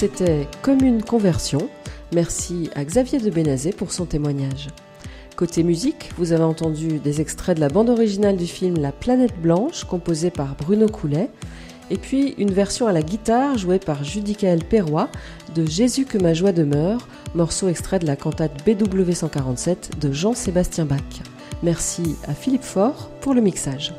C'était 0.00 0.48
Commune 0.62 1.02
Conversion. 1.02 1.68
Merci 2.14 2.70
à 2.74 2.86
Xavier 2.86 3.18
de 3.18 3.28
Bénazé 3.28 3.70
pour 3.70 3.92
son 3.92 4.06
témoignage. 4.06 4.68
Côté 5.36 5.62
musique, 5.62 6.08
vous 6.16 6.32
avez 6.32 6.42
entendu 6.42 6.98
des 7.00 7.20
extraits 7.20 7.56
de 7.56 7.60
la 7.60 7.68
bande 7.68 7.90
originale 7.90 8.38
du 8.38 8.46
film 8.46 8.78
La 8.78 8.92
Planète 8.92 9.38
Blanche, 9.42 9.84
composée 9.84 10.30
par 10.30 10.54
Bruno 10.54 10.88
Coulet, 10.88 11.28
et 11.90 11.98
puis 11.98 12.34
une 12.38 12.50
version 12.50 12.86
à 12.86 12.92
la 12.92 13.02
guitare 13.02 13.58
jouée 13.58 13.78
par 13.78 14.02
Judicaël 14.02 14.64
Perrois 14.64 15.10
de 15.54 15.66
Jésus 15.66 16.06
que 16.06 16.16
ma 16.16 16.32
joie 16.32 16.52
demeure, 16.52 17.06
morceau 17.34 17.68
extrait 17.68 17.98
de 17.98 18.06
la 18.06 18.16
cantate 18.16 18.64
BW 18.64 19.12
147 19.12 20.00
de 20.00 20.12
Jean-Sébastien 20.12 20.86
Bach. 20.86 21.02
Merci 21.62 22.16
à 22.26 22.32
Philippe 22.32 22.64
Faure 22.64 23.10
pour 23.20 23.34
le 23.34 23.42
mixage. 23.42 23.92